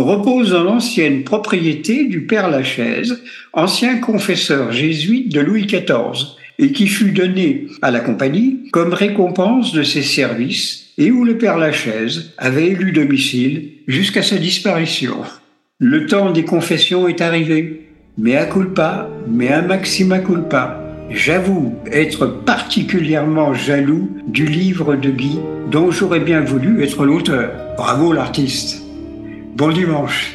repose 0.00 0.50
dans 0.50 0.62
l'ancienne 0.62 1.24
propriété 1.24 2.04
du 2.04 2.26
père 2.26 2.50
Lachaise, 2.50 3.22
ancien 3.52 3.98
confesseur 3.98 4.72
jésuite 4.72 5.32
de 5.32 5.40
Louis 5.40 5.66
XIV, 5.66 6.36
et 6.58 6.72
qui 6.72 6.86
fut 6.86 7.12
donné 7.12 7.66
à 7.82 7.90
la 7.90 8.00
compagnie 8.00 8.68
comme 8.72 8.94
récompense 8.94 9.72
de 9.72 9.82
ses 9.82 10.02
services 10.02 10.92
et 10.98 11.10
où 11.10 11.24
le 11.24 11.38
père 11.38 11.58
Lachaise 11.58 12.32
avait 12.38 12.68
élu 12.68 12.92
domicile 12.92 13.70
jusqu'à 13.86 14.22
sa 14.22 14.36
disparition. 14.36 15.16
Le 15.78 16.06
temps 16.06 16.30
des 16.30 16.44
confessions 16.44 17.08
est 17.08 17.20
arrivé, 17.20 17.88
mais 18.18 18.36
à 18.36 18.46
culpa, 18.46 19.08
mais 19.28 19.48
à 19.48 19.62
maxima 19.62 20.18
culpa. 20.18 20.78
J'avoue 21.10 21.74
être 21.90 22.26
particulièrement 22.26 23.52
jaloux 23.52 24.10
du 24.26 24.46
livre 24.46 24.96
de 24.96 25.10
Guy 25.10 25.38
dont 25.70 25.90
j'aurais 25.90 26.20
bien 26.20 26.40
voulu 26.40 26.82
être 26.82 27.04
l'auteur. 27.04 27.50
Bravo 27.76 28.12
l'artiste. 28.12 28.81
Bon 29.54 29.70
dimanche. 29.70 30.34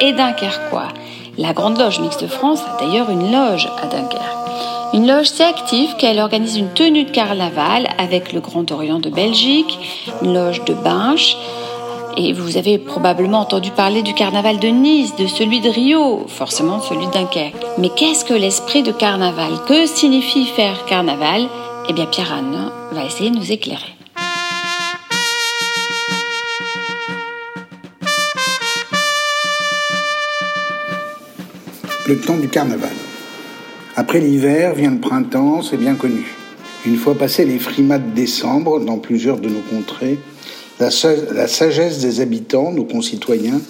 Est 0.00 0.12
dunkerquois. 0.12 0.88
La 1.38 1.52
Grande 1.52 1.78
Loge 1.78 2.00
Mixte 2.00 2.22
de 2.22 2.28
France 2.28 2.60
a 2.62 2.80
d'ailleurs 2.80 3.10
une 3.10 3.32
loge 3.32 3.68
à 3.82 3.86
Dunkerque. 3.86 4.22
Une 4.92 5.06
loge 5.06 5.26
si 5.26 5.42
active 5.42 5.96
qu'elle 5.96 6.20
organise 6.20 6.56
une 6.56 6.72
tenue 6.72 7.04
de 7.04 7.10
carnaval 7.10 7.88
avec 7.98 8.32
le 8.32 8.40
Grand 8.40 8.70
Orient 8.70 8.98
de 8.98 9.10
Belgique, 9.10 9.78
une 10.22 10.34
loge 10.34 10.64
de 10.64 10.74
Binche. 10.74 11.36
Et 12.16 12.32
vous 12.32 12.56
avez 12.56 12.78
probablement 12.78 13.40
entendu 13.40 13.70
parler 13.70 14.02
du 14.02 14.14
carnaval 14.14 14.58
de 14.58 14.68
Nice, 14.68 15.16
de 15.16 15.26
celui 15.26 15.60
de 15.60 15.70
Rio, 15.70 16.26
forcément 16.28 16.80
celui 16.80 17.06
de 17.06 17.12
Dunkerque. 17.12 17.54
Mais 17.78 17.88
qu'est-ce 17.88 18.24
que 18.24 18.34
l'esprit 18.34 18.82
de 18.82 18.92
carnaval? 18.92 19.52
Que 19.66 19.86
signifie 19.86 20.46
faire 20.46 20.84
carnaval? 20.86 21.48
Eh 21.88 21.92
bien, 21.92 22.06
Pierre-Anne 22.06 22.70
va 22.92 23.04
essayer 23.04 23.30
de 23.30 23.36
nous 23.36 23.50
éclairer. 23.50 23.93
Le 32.06 32.18
temps 32.18 32.36
du 32.36 32.48
carnaval. 32.48 32.90
Après 33.96 34.20
l'hiver 34.20 34.74
vient 34.74 34.90
le 34.90 34.98
printemps, 35.00 35.62
c'est 35.62 35.76
bien 35.76 35.94
connu. 35.94 36.34
Une 36.86 36.96
fois 36.96 37.14
passé 37.14 37.44
les 37.44 37.58
frimas 37.58 37.98
de 37.98 38.10
décembre 38.14 38.80
dans 38.80 38.98
plusieurs 38.98 39.38
de 39.38 39.48
nos 39.48 39.62
contrées, 39.70 40.18
la, 40.80 40.90
sa- 40.90 41.16
la 41.32 41.46
sagesse 41.48 42.00
des 42.00 42.20
habitants, 42.20 42.72
nos 42.72 42.84
concitoyens, 42.84 43.60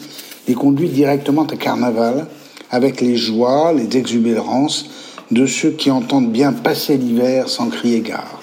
les 0.48 0.54
conduit 0.54 0.88
directement 0.88 1.44
à 1.44 1.56
Carnaval 1.56 2.26
avec 2.70 3.00
les 3.00 3.16
joies, 3.16 3.72
les 3.72 3.96
exubérances 3.96 4.86
de 5.30 5.46
ceux 5.46 5.70
qui 5.70 5.90
entendent 5.90 6.32
bien 6.32 6.52
passer 6.52 6.96
l'hiver 6.96 7.48
sans 7.48 7.68
crier 7.68 8.00
gare. 8.00 8.40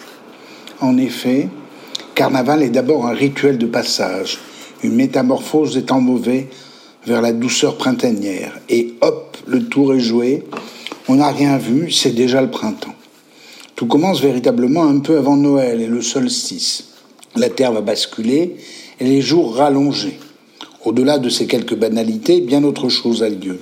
En 0.80 0.98
effet, 0.98 1.50
Carnaval 2.16 2.64
est 2.64 2.70
d'abord 2.70 3.08
un 3.08 3.14
rituel 3.14 3.58
de 3.58 3.66
passage, 3.66 4.40
une 4.84 4.96
métamorphose 4.96 5.74
des 5.74 5.84
temps 5.84 6.02
mauvais 6.02 6.48
vers 7.06 7.22
la 7.22 7.34
douceur 7.34 7.78
printanière. 7.78 8.60
Et 8.70 8.94
hop, 9.02 9.38
le 9.48 9.66
tour 9.66 9.94
est 9.94 10.00
joué, 10.00 10.44
on 11.08 11.16
n'a 11.16 11.30
rien 11.30 11.58
vu, 11.58 11.92
c'est 11.92 12.12
déjà 12.12 12.42
le 12.42 12.52
printemps. 12.52 12.96
Tout 13.76 13.88
commence 13.88 14.22
véritablement 14.22 14.84
un 14.84 15.00
peu 15.00 15.18
avant 15.18 15.38
Noël 15.38 15.82
et 15.82 15.88
le 15.88 16.02
solstice. 16.02 16.86
La 17.36 17.50
Terre 17.50 17.72
va 17.72 17.82
basculer 17.82 18.58
et 19.00 19.06
les 19.06 19.22
jours 19.22 19.56
rallonger. 19.56 20.20
Au-delà 20.86 21.18
de 21.18 21.30
ces 21.30 21.48
quelques 21.48 21.76
banalités, 21.76 22.42
bien 22.42 22.64
autre 22.64 22.90
chose 22.90 23.24
a 23.24 23.30
lieu. 23.30 23.60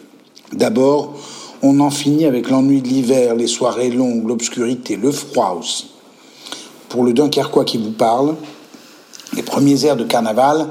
D'abord, 0.51 1.15
on 1.61 1.79
en 1.79 1.89
finit 1.89 2.25
avec 2.25 2.49
l'ennui 2.49 2.81
de 2.81 2.87
l'hiver, 2.87 3.35
les 3.35 3.47
soirées 3.47 3.91
longues, 3.91 4.27
l'obscurité, 4.27 4.95
le 4.95 5.11
froid 5.11 5.57
aussi. 5.59 5.87
Pour 6.87 7.03
le 7.03 7.13
Dunkerquois 7.13 7.65
qui 7.65 7.77
vous 7.77 7.91
parle, 7.91 8.35
les 9.35 9.43
premiers 9.43 9.85
airs 9.85 9.97
de 9.97 10.05
carnaval 10.05 10.69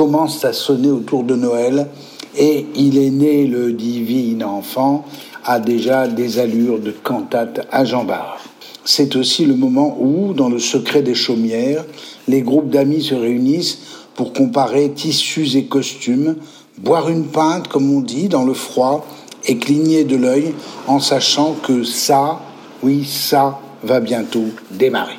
commencent 0.00 0.46
à 0.46 0.54
sonner 0.54 0.90
autour 0.90 1.24
de 1.24 1.36
Noël 1.36 1.86
et 2.34 2.64
il 2.74 2.96
est 2.96 3.10
né 3.10 3.46
le 3.46 3.74
divin 3.74 4.40
enfant 4.46 5.04
a 5.44 5.60
déjà 5.60 6.08
des 6.08 6.38
allures 6.38 6.78
de 6.78 6.90
cantate 6.90 7.68
à 7.70 7.84
Jean 7.84 8.04
Bart. 8.04 8.38
C'est 8.82 9.14
aussi 9.14 9.44
le 9.44 9.54
moment 9.54 9.98
où, 10.00 10.32
dans 10.32 10.48
le 10.48 10.58
secret 10.58 11.02
des 11.02 11.14
chaumières, 11.14 11.84
les 12.28 12.40
groupes 12.40 12.70
d'amis 12.70 13.02
se 13.02 13.14
réunissent 13.14 13.80
pour 14.14 14.32
comparer 14.32 14.90
tissus 14.90 15.54
et 15.58 15.64
costumes, 15.64 16.36
boire 16.78 17.10
une 17.10 17.26
pinte, 17.26 17.68
comme 17.68 17.94
on 17.94 18.00
dit, 18.00 18.30
dans 18.30 18.44
le 18.44 18.54
froid, 18.54 19.06
et 19.44 19.58
cligner 19.58 20.04
de 20.04 20.16
l'œil 20.16 20.54
en 20.86 20.98
sachant 20.98 21.52
que 21.62 21.84
ça, 21.84 22.40
oui, 22.82 23.04
ça 23.04 23.60
va 23.82 24.00
bientôt 24.00 24.46
démarrer. 24.70 25.18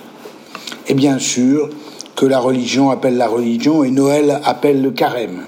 Et 0.88 0.96
bien 0.96 1.20
sûr 1.20 1.70
que 2.16 2.26
la 2.26 2.40
religion 2.40 2.90
appelle 2.90 3.18
la 3.18 3.28
religion 3.28 3.84
et 3.84 3.92
Noël 3.92 4.40
appelle 4.44 4.82
le 4.82 4.92
carême. 4.92 5.44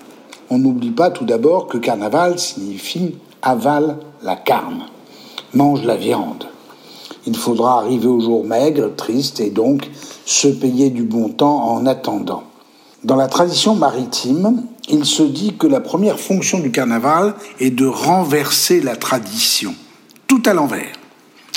On 0.49 0.57
n'oublie 0.57 0.91
pas 0.91 1.09
tout 1.09 1.25
d'abord 1.25 1.67
que 1.67 1.77
carnaval 1.77 2.39
signifie 2.39 3.15
avale 3.41 3.97
la 4.21 4.35
carne, 4.35 4.83
mange 5.53 5.83
la 5.83 5.95
viande. 5.95 6.45
Il 7.25 7.37
faudra 7.37 7.79
arriver 7.79 8.07
au 8.07 8.19
jour 8.19 8.43
maigre, 8.43 8.91
triste, 8.95 9.39
et 9.39 9.49
donc 9.49 9.89
se 10.25 10.47
payer 10.47 10.89
du 10.89 11.03
bon 11.03 11.29
temps 11.29 11.69
en 11.69 11.85
attendant. 11.85 12.43
Dans 13.03 13.15
la 13.15 13.27
tradition 13.27 13.75
maritime, 13.75 14.63
il 14.89 15.05
se 15.05 15.23
dit 15.23 15.55
que 15.57 15.67
la 15.67 15.79
première 15.79 16.19
fonction 16.19 16.59
du 16.59 16.71
carnaval 16.71 17.35
est 17.59 17.71
de 17.71 17.85
renverser 17.85 18.81
la 18.81 18.95
tradition, 18.95 19.73
tout 20.27 20.41
à 20.45 20.53
l'envers. 20.53 21.02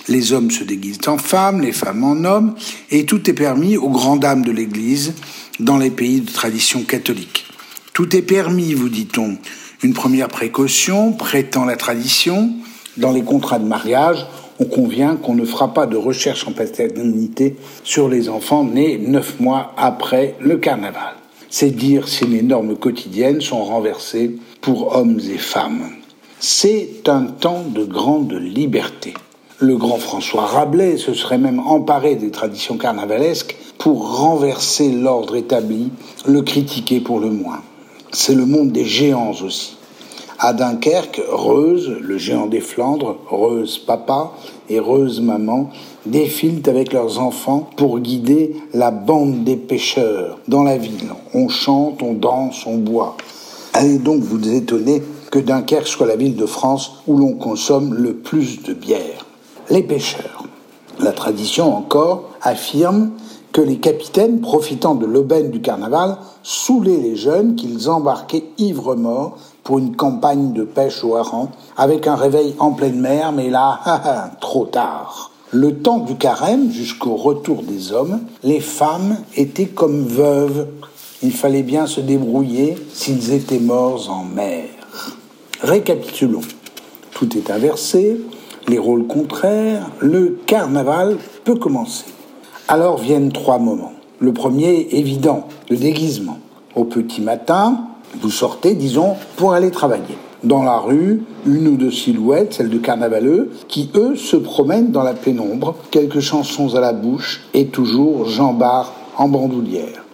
Les 0.09 0.33
hommes 0.33 0.51
se 0.51 0.63
déguisent 0.63 1.09
en 1.09 1.19
femmes, 1.19 1.61
les 1.61 1.73
femmes 1.73 2.05
en 2.05 2.25
hommes, 2.25 2.55
et 2.91 3.07
tout 3.07 3.29
est 3.29 3.35
permis 3.35 3.77
aux 3.77 3.91
grandes 3.91 4.21
dames 4.21 4.45
de 4.45 4.53
l'Église 4.53 5.15
dans 5.59 5.79
les 5.79 5.91
pays 5.91 6.21
de 6.21 6.31
tradition 6.31 6.83
catholique. 6.83 7.47
Tout 7.93 8.15
est 8.15 8.23
permis, 8.23 8.75
vous 8.75 8.89
dit-on. 8.89 9.37
Une 9.83 9.95
première 9.95 10.29
précaution, 10.29 11.13
prêtant 11.13 11.65
la 11.65 11.77
tradition, 11.77 12.51
dans 12.97 13.13
les 13.13 13.23
contrats 13.23 13.59
de 13.59 13.67
mariage, 13.67 14.27
on 14.59 14.65
convient 14.65 15.17
qu'on 15.17 15.35
ne 15.35 15.45
fera 15.45 15.75
pas 15.75 15.87
de 15.87 15.97
recherche 15.97 16.47
en 16.47 16.53
paternité 16.53 17.57
sur 17.85 18.09
les 18.09 18.29
enfants 18.29 18.65
nés 18.65 18.99
neuf 18.99 19.39
mois 19.41 19.75
après 19.77 20.35
le 20.41 20.57
carnaval. 20.57 21.15
C'est 21.51 21.71
dire 21.71 22.09
si 22.09 22.27
les 22.27 22.43
normes 22.43 22.77
quotidiennes 22.77 23.41
sont 23.41 23.65
renversées 23.65 24.37
pour 24.61 24.97
hommes 24.97 25.21
et 25.31 25.39
femmes. 25.39 25.91
C'est 26.39 27.09
un 27.09 27.25
temps 27.25 27.65
de 27.69 27.85
grande 27.85 28.33
liberté. 28.33 29.15
Le 29.59 29.79
grand 29.79 29.97
François 29.97 30.45
Rabelais 30.45 30.99
se 30.99 31.15
serait 31.15 31.39
même 31.39 31.61
emparé 31.61 32.15
des 32.15 32.31
traditions 32.31 32.77
carnavalesques 32.77 33.57
pour 33.79 34.19
renverser 34.19 34.93
l'ordre 34.93 35.35
établi, 35.35 35.89
le 36.27 36.43
critiquer 36.43 37.01
pour 37.01 37.21
le 37.21 37.31
moins. 37.31 37.63
C'est 38.13 38.35
le 38.35 38.45
monde 38.45 38.71
des 38.71 38.85
géants 38.85 39.33
aussi. 39.43 39.79
À 40.39 40.53
Dunkerque, 40.53 41.23
Reuse, 41.27 41.89
le 42.03 42.19
géant 42.19 42.49
des 42.49 42.61
Flandres, 42.61 43.17
Reuse 43.31 43.79
papa 43.79 44.33
et 44.69 44.79
Reuse 44.79 45.23
maman 45.23 45.71
défilent 46.05 46.69
avec 46.69 46.93
leurs 46.93 47.19
enfants 47.19 47.71
pour 47.77 47.99
guider 48.01 48.57
la 48.75 48.91
bande 48.91 49.43
des 49.45 49.57
pêcheurs 49.57 50.39
dans 50.49 50.65
la 50.65 50.77
ville. 50.77 51.15
On 51.33 51.49
chante, 51.49 52.03
on 52.03 52.13
danse, 52.13 52.67
on 52.67 52.77
boit. 52.77 53.17
Allez 53.73 53.97
donc 53.97 54.21
vous 54.21 54.51
étonner 54.51 55.03
que 55.31 55.39
Dunkerque 55.39 55.89
soit 55.89 56.07
la 56.07 56.17
ville 56.17 56.37
de 56.37 56.47
France 56.47 57.03
où 57.07 57.17
l'on 57.17 57.33
consomme 57.33 57.95
le 57.95 58.17
plus 58.17 58.63
de 58.63 58.75
bière. 58.75 59.26
Les 59.69 59.83
pêcheurs. 59.83 60.45
La 61.01 61.13
tradition 61.13 61.77
encore 61.77 62.31
affirme 62.41 63.11
que 63.53 63.61
les 63.61 63.79
capitaines, 63.79 64.41
profitant 64.41 64.95
de 64.95 65.07
l'aubaine 65.07 65.51
du 65.51 65.61
carnaval, 65.61 66.19
saoulaient 66.43 66.99
les 66.99 67.17
jeunes 67.17 67.57
qu'ils 67.57 67.89
embarquaient 67.91 68.45
ivres-morts 68.59 69.39
pour 69.65 69.79
une 69.79 69.97
campagne 69.97 70.53
de 70.53 70.63
pêche 70.63 71.03
au 71.03 71.17
hareng, 71.17 71.49
avec 71.77 72.07
un 72.07 72.15
réveil 72.15 72.55
en 72.59 72.73
pleine 72.73 73.01
mer, 73.01 73.33
mais 73.33 73.51
là, 73.51 73.81
trop 74.41 74.67
tard. 74.67 75.33
Le 75.51 75.75
temps 75.79 75.99
du 75.99 76.17
carême, 76.17 76.71
jusqu'au 76.71 77.17
retour 77.17 77.63
des 77.63 77.93
hommes, 77.93 78.21
les 78.45 78.61
femmes 78.61 79.17
étaient 79.37 79.67
comme 79.67 80.05
veuves. 80.05 80.69
Il 81.23 81.33
fallait 81.33 81.63
bien 81.63 81.87
se 81.87 82.01
débrouiller 82.01 82.77
s'ils 82.93 83.33
étaient 83.33 83.59
morts 83.59 84.11
en 84.11 84.23
mer. 84.23 84.69
Récapitulons. 85.63 86.43
Tout 87.15 87.37
est 87.37 87.51
inversé, 87.51 88.21
les 88.69 88.79
rôles 88.79 89.07
contraires, 89.07 89.91
le 90.01 90.39
carnaval 90.47 91.17
peut 91.45 91.57
commencer. 91.57 92.07
Alors 92.69 92.99
viennent 92.99 93.33
trois 93.33 93.59
moments. 93.59 93.93
Le 94.19 94.33
premier, 94.33 94.89
évident, 94.93 95.47
le 95.71 95.77
déguisement. 95.77 96.39
Au 96.75 96.85
petit 96.85 97.21
matin, 97.21 97.87
vous 98.21 98.31
sortez, 98.31 98.75
disons, 98.75 99.15
pour 99.37 99.53
aller 99.53 99.71
travailler. 99.71 100.17
Dans 100.43 100.63
la 100.63 100.79
rue, 100.79 101.23
une 101.47 101.69
ou 101.69 101.77
deux 101.77 101.91
silhouettes, 101.91 102.55
celles 102.55 102.71
de 102.71 102.79
carnavaleux, 102.79 103.51
qui, 103.69 103.91
eux, 103.95 104.17
se 104.17 104.37
promènent 104.37 104.91
dans 104.91 105.03
la 105.03 105.15
pénombre, 105.15 105.75
quelques 105.91 106.21
chansons 106.21 106.75
à 106.75 106.81
la 106.81 106.93
bouche, 106.93 107.43
et 107.55 107.67
toujours 107.67 108.27
Jean 108.27 108.53
Bart 108.53 108.93
en 109.17 109.29
bandoulière. 109.29 110.05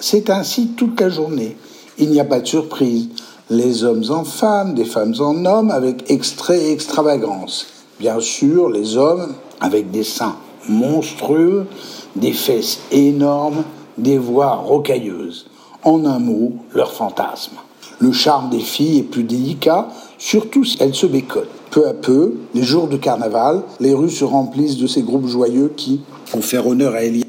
C'est 0.00 0.30
ainsi 0.30 0.68
toute 0.76 1.00
la 1.00 1.08
journée. 1.08 1.56
Il 1.98 2.10
n'y 2.10 2.20
a 2.20 2.24
pas 2.24 2.40
de 2.40 2.46
surprise. 2.46 3.08
Les 3.52 3.82
hommes 3.82 4.04
en 4.10 4.22
femmes, 4.22 4.74
des 4.74 4.84
femmes 4.84 5.14
en 5.18 5.44
hommes, 5.44 5.72
avec 5.72 6.08
extrait 6.08 6.66
et 6.66 6.72
extravagance. 6.72 7.66
Bien 7.98 8.20
sûr, 8.20 8.70
les 8.70 8.96
hommes 8.96 9.34
avec 9.60 9.90
des 9.90 10.04
seins 10.04 10.36
monstrueux, 10.68 11.66
des 12.14 12.30
fesses 12.30 12.78
énormes, 12.92 13.64
des 13.98 14.18
voix 14.18 14.54
rocailleuses. 14.54 15.46
En 15.82 16.04
un 16.04 16.20
mot, 16.20 16.52
leur 16.76 16.92
fantasme. 16.92 17.56
Le 17.98 18.12
charme 18.12 18.50
des 18.50 18.60
filles 18.60 19.00
est 19.00 19.02
plus 19.02 19.24
délicat, 19.24 19.88
surtout 20.16 20.64
si 20.64 20.76
elles 20.78 20.94
se 20.94 21.06
bécotent. 21.06 21.50
Peu 21.72 21.88
à 21.88 21.92
peu, 21.92 22.34
les 22.54 22.62
jours 22.62 22.86
de 22.86 22.96
carnaval, 22.96 23.62
les 23.80 23.94
rues 23.94 24.10
se 24.10 24.24
remplissent 24.24 24.76
de 24.76 24.86
ces 24.86 25.02
groupes 25.02 25.26
joyeux 25.26 25.72
qui, 25.76 26.02
pour 26.30 26.44
faire 26.44 26.68
honneur 26.68 26.94
à 26.94 27.02
Elias 27.02 27.24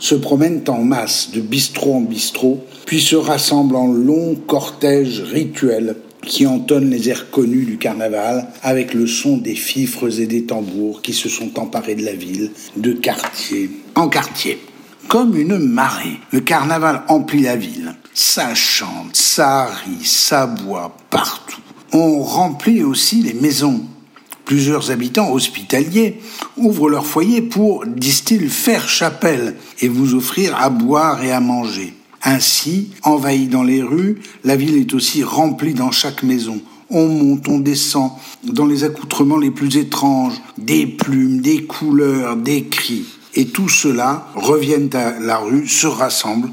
Se 0.00 0.14
promènent 0.14 0.62
en 0.68 0.84
masse 0.84 1.30
de 1.32 1.40
bistrot 1.40 1.94
en 1.94 2.00
bistrot, 2.00 2.64
puis 2.86 3.00
se 3.00 3.16
rassemblent 3.16 3.76
en 3.76 3.88
longs 3.88 4.36
cortèges 4.46 5.20
rituels 5.20 5.96
qui 6.22 6.46
entonnent 6.46 6.90
les 6.90 7.08
airs 7.08 7.30
connus 7.30 7.64
du 7.64 7.78
carnaval 7.78 8.48
avec 8.62 8.94
le 8.94 9.06
son 9.06 9.38
des 9.38 9.54
fifres 9.54 10.20
et 10.20 10.26
des 10.26 10.44
tambours 10.44 11.00
qui 11.02 11.12
se 11.12 11.28
sont 11.28 11.58
emparés 11.58 11.94
de 11.94 12.04
la 12.04 12.14
ville, 12.14 12.50
de 12.76 12.92
quartier 12.92 13.70
en 13.94 14.08
quartier. 14.08 14.58
Comme 15.08 15.36
une 15.36 15.58
marée, 15.58 16.18
le 16.32 16.40
carnaval 16.40 17.02
emplit 17.08 17.40
la 17.40 17.56
ville. 17.56 17.94
Ça 18.12 18.54
chante, 18.54 19.16
ça 19.16 19.66
rit, 19.66 20.04
ça 20.04 20.46
boit 20.46 20.94
partout. 21.08 21.62
On 21.92 22.20
remplit 22.22 22.82
aussi 22.82 23.22
les 23.22 23.32
maisons. 23.32 23.80
Plusieurs 24.48 24.90
habitants 24.90 25.30
hospitaliers 25.30 26.20
ouvrent 26.56 26.88
leur 26.88 27.04
foyer 27.04 27.42
pour, 27.42 27.84
disent-ils, 27.84 28.48
faire 28.48 28.88
chapelle 28.88 29.56
et 29.80 29.88
vous 29.88 30.14
offrir 30.14 30.56
à 30.56 30.70
boire 30.70 31.22
et 31.22 31.32
à 31.32 31.40
manger. 31.40 31.92
Ainsi, 32.22 32.92
envahie 33.02 33.48
dans 33.48 33.62
les 33.62 33.82
rues, 33.82 34.22
la 34.44 34.56
ville 34.56 34.78
est 34.78 34.94
aussi 34.94 35.22
remplie 35.22 35.74
dans 35.74 35.90
chaque 35.90 36.22
maison. 36.22 36.62
On 36.88 37.08
monte, 37.08 37.46
on 37.46 37.58
descend, 37.58 38.12
dans 38.42 38.64
les 38.64 38.84
accoutrements 38.84 39.36
les 39.36 39.50
plus 39.50 39.76
étranges, 39.76 40.40
des 40.56 40.86
plumes, 40.86 41.42
des 41.42 41.64
couleurs, 41.64 42.34
des 42.34 42.64
cris. 42.68 43.04
Et 43.34 43.48
tout 43.48 43.68
cela 43.68 44.28
reviennent 44.34 44.96
à 44.96 45.20
la 45.20 45.36
rue, 45.36 45.68
se 45.68 45.86
rassemblent 45.86 46.52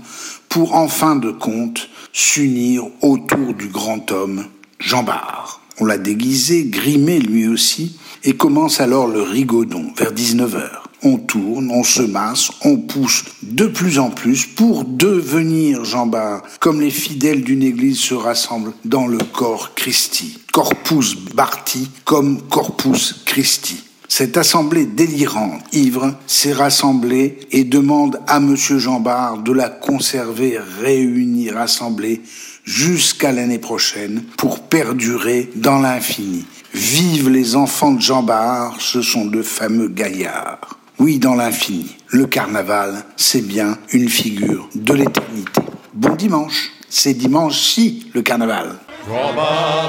pour, 0.50 0.76
en 0.76 0.90
fin 0.90 1.16
de 1.16 1.32
compte, 1.32 1.88
s'unir 2.12 2.84
autour 3.02 3.54
du 3.54 3.70
grand 3.70 4.12
homme, 4.12 4.48
Jean 4.80 5.04
Bart. 5.04 5.62
On 5.80 5.86
l'a 5.86 5.98
déguisé, 5.98 6.66
grimé 6.66 7.20
lui 7.20 7.48
aussi, 7.48 7.98
et 8.24 8.34
commence 8.34 8.80
alors 8.80 9.08
le 9.08 9.22
rigodon 9.22 9.92
vers 9.98 10.14
19h. 10.14 10.70
on 11.04 11.18
tourne, 11.18 11.70
on 11.70 11.84
se 11.84 12.02
masse, 12.02 12.50
on 12.64 12.78
pousse 12.78 13.26
de 13.44 13.68
plus 13.68 14.00
en 14.00 14.10
plus 14.10 14.46
pour 14.48 14.86
devenir 14.86 15.86
Jean 15.86 16.08
Bar, 16.08 16.42
comme 16.60 16.82
les 16.82 16.90
fidèles 16.90 17.44
d'une 17.44 17.62
église 17.62 18.00
se 18.00 18.16
rassemblent 18.16 18.74
dans 18.86 19.06
le 19.06 19.20
corps 19.20 19.76
Christi. 19.76 20.40
Corpus 20.52 21.16
Barti 21.36 21.90
comme 22.06 22.42
Corpus 22.42 23.22
Christi. 23.26 23.84
Cette 24.08 24.38
assemblée 24.38 24.86
délirante, 24.86 25.62
ivre, 25.74 26.16
s'est 26.26 26.54
rassemblée 26.54 27.38
et 27.52 27.66
demande 27.66 28.22
à 28.28 28.40
Monsieur 28.40 28.80
Jean 28.80 29.00
Bart 29.00 29.40
de 29.40 29.52
la 29.52 29.70
conserver 29.70 30.58
réunie, 30.82 31.50
rassemblée 31.50 32.22
jusqu'à 32.66 33.32
l'année 33.32 33.60
prochaine 33.60 34.24
pour 34.38 34.68
perdurer 34.68 35.50
dans 35.56 35.80
l'infini. 35.80 36.46
Vive 36.74 37.30
les 37.30 37.56
enfants 37.56 37.92
de 37.92 38.02
Jean 38.02 38.24
Bart, 38.24 38.76
ce 38.80 39.02
sont 39.02 39.26
de 39.26 39.42
fameux 39.42 39.88
gaillards. 39.88 40.78
Oui, 41.00 41.20
dans 41.20 41.36
l'infini. 41.36 41.96
Le 42.10 42.26
carnaval, 42.26 43.06
c'est 43.16 43.46
bien 43.46 43.78
une 43.94 44.10
figure 44.10 44.68
de 44.76 44.94
l'éternité. 44.94 45.62
Bon 45.94 46.16
dimanche. 46.16 46.72
C'est 46.90 47.14
dimanche-ci, 47.14 48.10
le 48.14 48.22
carnaval. 48.22 48.76
Jean 49.08 49.34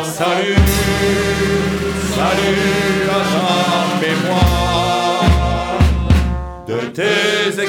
salut, 0.05 0.57
salut 2.15 3.09
à 3.11 4.01
mémoire 4.01 4.67
de 6.67 6.81
tes 6.89 7.61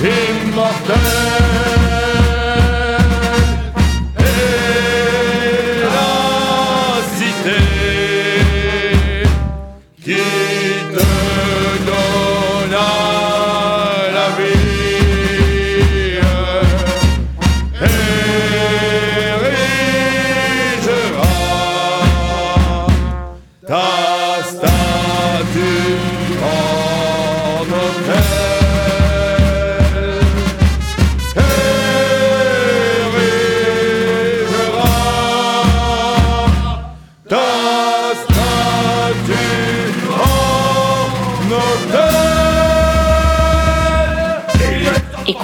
nom 0.00 0.10
immortel 0.44 0.94
et 1.74 1.77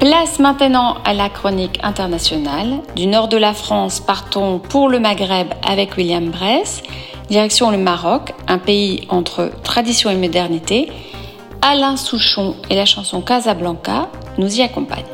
Place 0.00 0.38
maintenant 0.38 0.96
à 1.04 1.12
la 1.12 1.28
chronique 1.28 1.78
internationale. 1.82 2.80
Du 2.96 3.06
nord 3.06 3.28
de 3.28 3.36
la 3.36 3.52
France, 3.52 4.00
partons 4.00 4.58
pour 4.58 4.88
le 4.88 4.98
Maghreb 4.98 5.48
avec 5.62 5.98
William 5.98 6.30
Bress. 6.30 6.80
Direction 7.28 7.70
le 7.70 7.76
Maroc, 7.76 8.32
un 8.48 8.56
pays 8.56 9.06
entre 9.10 9.50
tradition 9.62 10.08
et 10.08 10.16
modernité. 10.16 10.88
Alain 11.60 11.98
Souchon 11.98 12.56
et 12.70 12.76
la 12.76 12.86
chanson 12.86 13.20
Casablanca 13.20 14.10
nous 14.38 14.48
y 14.56 14.62
accompagnent. 14.62 15.04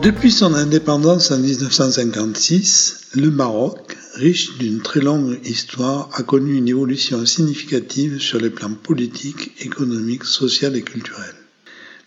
Depuis 0.00 0.30
son 0.30 0.54
indépendance 0.54 1.32
en 1.32 1.38
1956, 1.38 3.08
le 3.16 3.32
Maroc, 3.32 3.96
riche 4.14 4.56
d'une 4.58 4.80
très 4.80 5.00
longue 5.00 5.40
histoire, 5.44 6.08
a 6.14 6.22
connu 6.22 6.54
une 6.54 6.68
évolution 6.68 7.26
significative 7.26 8.20
sur 8.20 8.38
les 8.38 8.50
plans 8.50 8.74
politiques, 8.80 9.50
économiques, 9.58 10.24
social 10.24 10.76
et 10.76 10.82
culturel. 10.82 11.39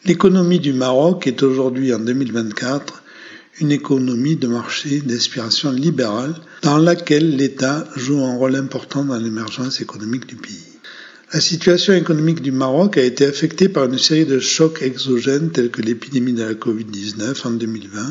L'économie 0.05 0.59
du 0.59 0.73
Maroc 0.73 1.27
est 1.27 1.43
aujourd'hui, 1.43 1.93
en 1.93 1.99
2024, 1.99 3.03
une 3.61 3.71
économie 3.71 4.35
de 4.35 4.47
marché 4.47 4.99
d'inspiration 4.99 5.71
libérale 5.71 6.35
dans 6.61 6.77
laquelle 6.77 7.37
l'État 7.37 7.87
joue 7.95 8.19
un 8.19 8.35
rôle 8.35 8.57
important 8.57 9.05
dans 9.05 9.15
l'émergence 9.15 9.79
économique 9.79 10.25
du 10.27 10.35
pays. 10.35 10.73
La 11.31 11.39
situation 11.39 11.93
économique 11.93 12.41
du 12.41 12.51
Maroc 12.51 12.97
a 12.97 13.01
été 13.01 13.25
affectée 13.25 13.69
par 13.69 13.85
une 13.85 13.97
série 13.97 14.25
de 14.25 14.39
chocs 14.39 14.81
exogènes 14.81 15.51
tels 15.51 15.71
que 15.71 15.81
l'épidémie 15.81 16.33
de 16.33 16.43
la 16.43 16.53
Covid-19 16.53 17.47
en 17.47 17.51
2020, 17.51 18.01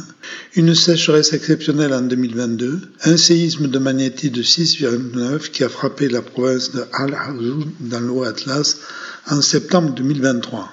une 0.56 0.74
sécheresse 0.74 1.34
exceptionnelle 1.34 1.92
en 1.92 2.00
2022, 2.00 2.80
un 3.04 3.16
séisme 3.18 3.68
de 3.68 3.78
magnitude 3.78 4.32
de 4.32 4.42
6,9 4.42 5.50
qui 5.50 5.62
a 5.62 5.68
frappé 5.68 6.08
la 6.08 6.22
province 6.22 6.72
de 6.72 6.84
Al-Hazoun 6.90 7.70
dans 7.80 8.00
le 8.00 8.10
Haut-Atlas 8.10 8.78
en 9.30 9.42
septembre 9.42 9.94
2023. 9.94 10.70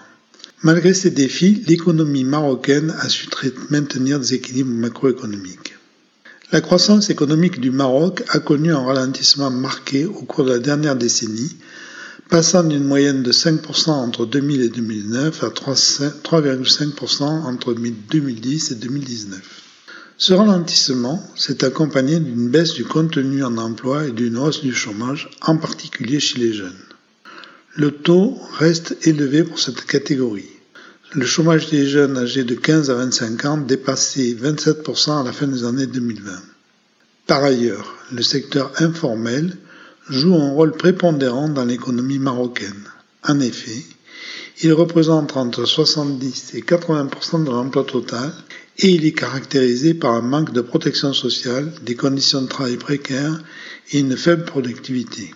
Malgré 0.62 0.93
ces 0.93 1.12
défis, 1.12 1.64
l'économie 1.68 2.26
marocaine 2.26 2.93
a 2.99 3.07
su 3.07 3.30
maintenir 3.70 4.20
des 4.20 4.34
équilibres 4.34 4.74
macroéconomiques. 4.74 5.76
La 6.51 6.60
croissance 6.60 7.10
économique 7.10 7.62
du 7.62 7.72
Maroc 7.72 8.24
a 8.28 8.39
connu 8.39 8.74
un 8.74 8.84
ralentissement 8.84 9.51
marqué 9.51 10.05
au 10.05 10.24
cours 10.26 10.43
de 10.43 10.51
la 10.51 10.60
dernière 10.60 10.97
décennie, 10.97 11.55
passant 12.28 12.64
d'une 12.64 12.84
moyenne 12.84 13.24
de 13.24 13.32
5% 13.32 13.91
entre 13.91 14.26
2000 14.26 14.62
et 14.62 14.70
2009 14.70 15.43
à 15.45 15.49
3,5% 15.49 17.24
entre 17.24 17.74
2010 17.74 18.72
et 18.72 18.76
2019. 18.76 19.39
Ce 20.18 20.34
ralentissement 20.34 21.24
s'est 21.38 21.64
accompagné 21.64 22.20
d'une 22.20 22.49
baisse 22.49 22.74
du 22.74 22.84
contenu 22.84 23.45
en 23.45 23.57
emploi 23.57 24.07
et 24.07 24.12
d'une 24.12 24.38
hausse 24.38 24.62
du 24.62 24.74
chômage, 24.74 25.30
en 25.39 25.55
particulier 25.55 26.20
chez 26.20 26.39
les 26.39 26.51
jeunes. 26.51 26.76
Le 27.76 27.91
taux 27.91 28.36
reste 28.57 28.97
élevé 29.07 29.43
pour 29.43 29.59
cette 29.59 29.86
catégorie. 29.86 30.49
Le 31.13 31.26
chômage 31.26 31.70
des 31.70 31.86
jeunes 31.88 32.17
âgés 32.17 32.43
de 32.43 32.55
15 32.55 32.89
à 32.89 32.95
25 32.95 33.45
ans 33.45 33.57
dépassait 33.57 34.34
27% 34.34 35.22
à 35.22 35.24
la 35.24 35.32
fin 35.32 35.47
des 35.47 35.63
années 35.63 35.86
2020. 35.88 36.32
Par 37.28 37.43
ailleurs, 37.43 37.95
le 38.11 38.24
secteur 38.24 38.72
informel 38.82 39.55
joue 40.09 40.36
un 40.36 40.49
rôle 40.51 40.72
prépondérant 40.72 41.47
dans 41.47 41.65
l'économie 41.65 42.17
marocaine. 42.17 42.84
En 43.28 43.39
effet, 43.39 43.84
il 44.63 44.74
représente 44.74 45.38
entre 45.38 45.65
70 45.65 46.55
et 46.55 46.61
80% 46.61 47.43
de 47.43 47.51
l'emploi 47.51 47.84
total 47.84 48.32
et 48.80 48.89
il 48.89 49.05
est 49.05 49.11
caractérisé 49.13 49.93
par 49.93 50.13
un 50.13 50.22
manque 50.22 50.53
de 50.53 50.61
protection 50.61 51.13
sociale, 51.13 51.72
des 51.84 51.95
conditions 51.95 52.41
de 52.41 52.47
travail 52.47 52.78
précaires 52.78 53.41
et 53.91 53.99
une 53.99 54.17
faible 54.17 54.45
productivité. 54.45 55.34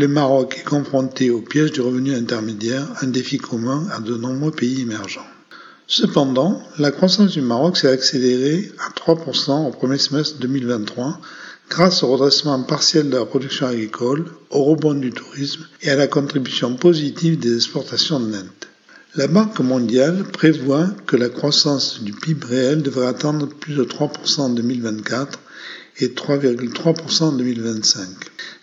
Le 0.00 0.08
Maroc 0.08 0.56
est 0.58 0.64
confronté 0.64 1.28
au 1.30 1.42
piège 1.42 1.72
du 1.72 1.82
revenu 1.82 2.14
intermédiaire, 2.14 2.86
un 3.02 3.08
défi 3.08 3.36
commun 3.36 3.86
à 3.92 4.00
de 4.00 4.16
nombreux 4.16 4.50
pays 4.50 4.80
émergents. 4.80 5.26
Cependant, 5.86 6.62
la 6.78 6.90
croissance 6.90 7.32
du 7.32 7.42
Maroc 7.42 7.76
s'est 7.76 7.92
accélérée 7.92 8.72
à 8.78 8.98
3% 8.98 9.68
au 9.68 9.70
premier 9.72 9.98
semestre 9.98 10.38
2023 10.38 11.20
grâce 11.68 12.02
au 12.02 12.12
redressement 12.12 12.62
partiel 12.62 13.10
de 13.10 13.18
la 13.18 13.26
production 13.26 13.66
agricole, 13.66 14.24
au 14.48 14.64
rebond 14.64 14.94
du 14.94 15.10
tourisme 15.10 15.66
et 15.82 15.90
à 15.90 15.96
la 15.96 16.06
contribution 16.06 16.76
positive 16.76 17.38
des 17.38 17.56
exportations 17.56 18.20
nettes. 18.20 18.68
La 19.16 19.26
Banque 19.26 19.60
mondiale 19.60 20.24
prévoit 20.32 20.88
que 21.06 21.16
la 21.16 21.28
croissance 21.28 22.02
du 22.02 22.14
PIB 22.14 22.46
réel 22.46 22.82
devrait 22.82 23.08
atteindre 23.08 23.46
plus 23.46 23.74
de 23.74 23.84
3% 23.84 24.40
en 24.40 24.48
2024 24.48 25.38
et 25.98 26.08
3,3% 26.08 27.22
en 27.24 27.32
2025, 27.32 28.06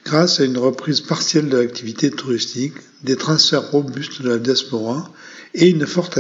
grâce 0.06 0.40
à 0.40 0.46
une 0.46 0.58
reprise 0.58 1.02
partielle 1.02 1.50
de 1.50 1.58
l'activité 1.58 2.10
touristique, 2.10 2.74
des 3.04 3.16
transferts 3.16 3.72
robustes 3.72 4.22
de 4.22 4.30
la 4.30 4.38
diaspora 4.40 5.12
et 5.54 5.70
une 5.70 5.86
forte 5.86 6.18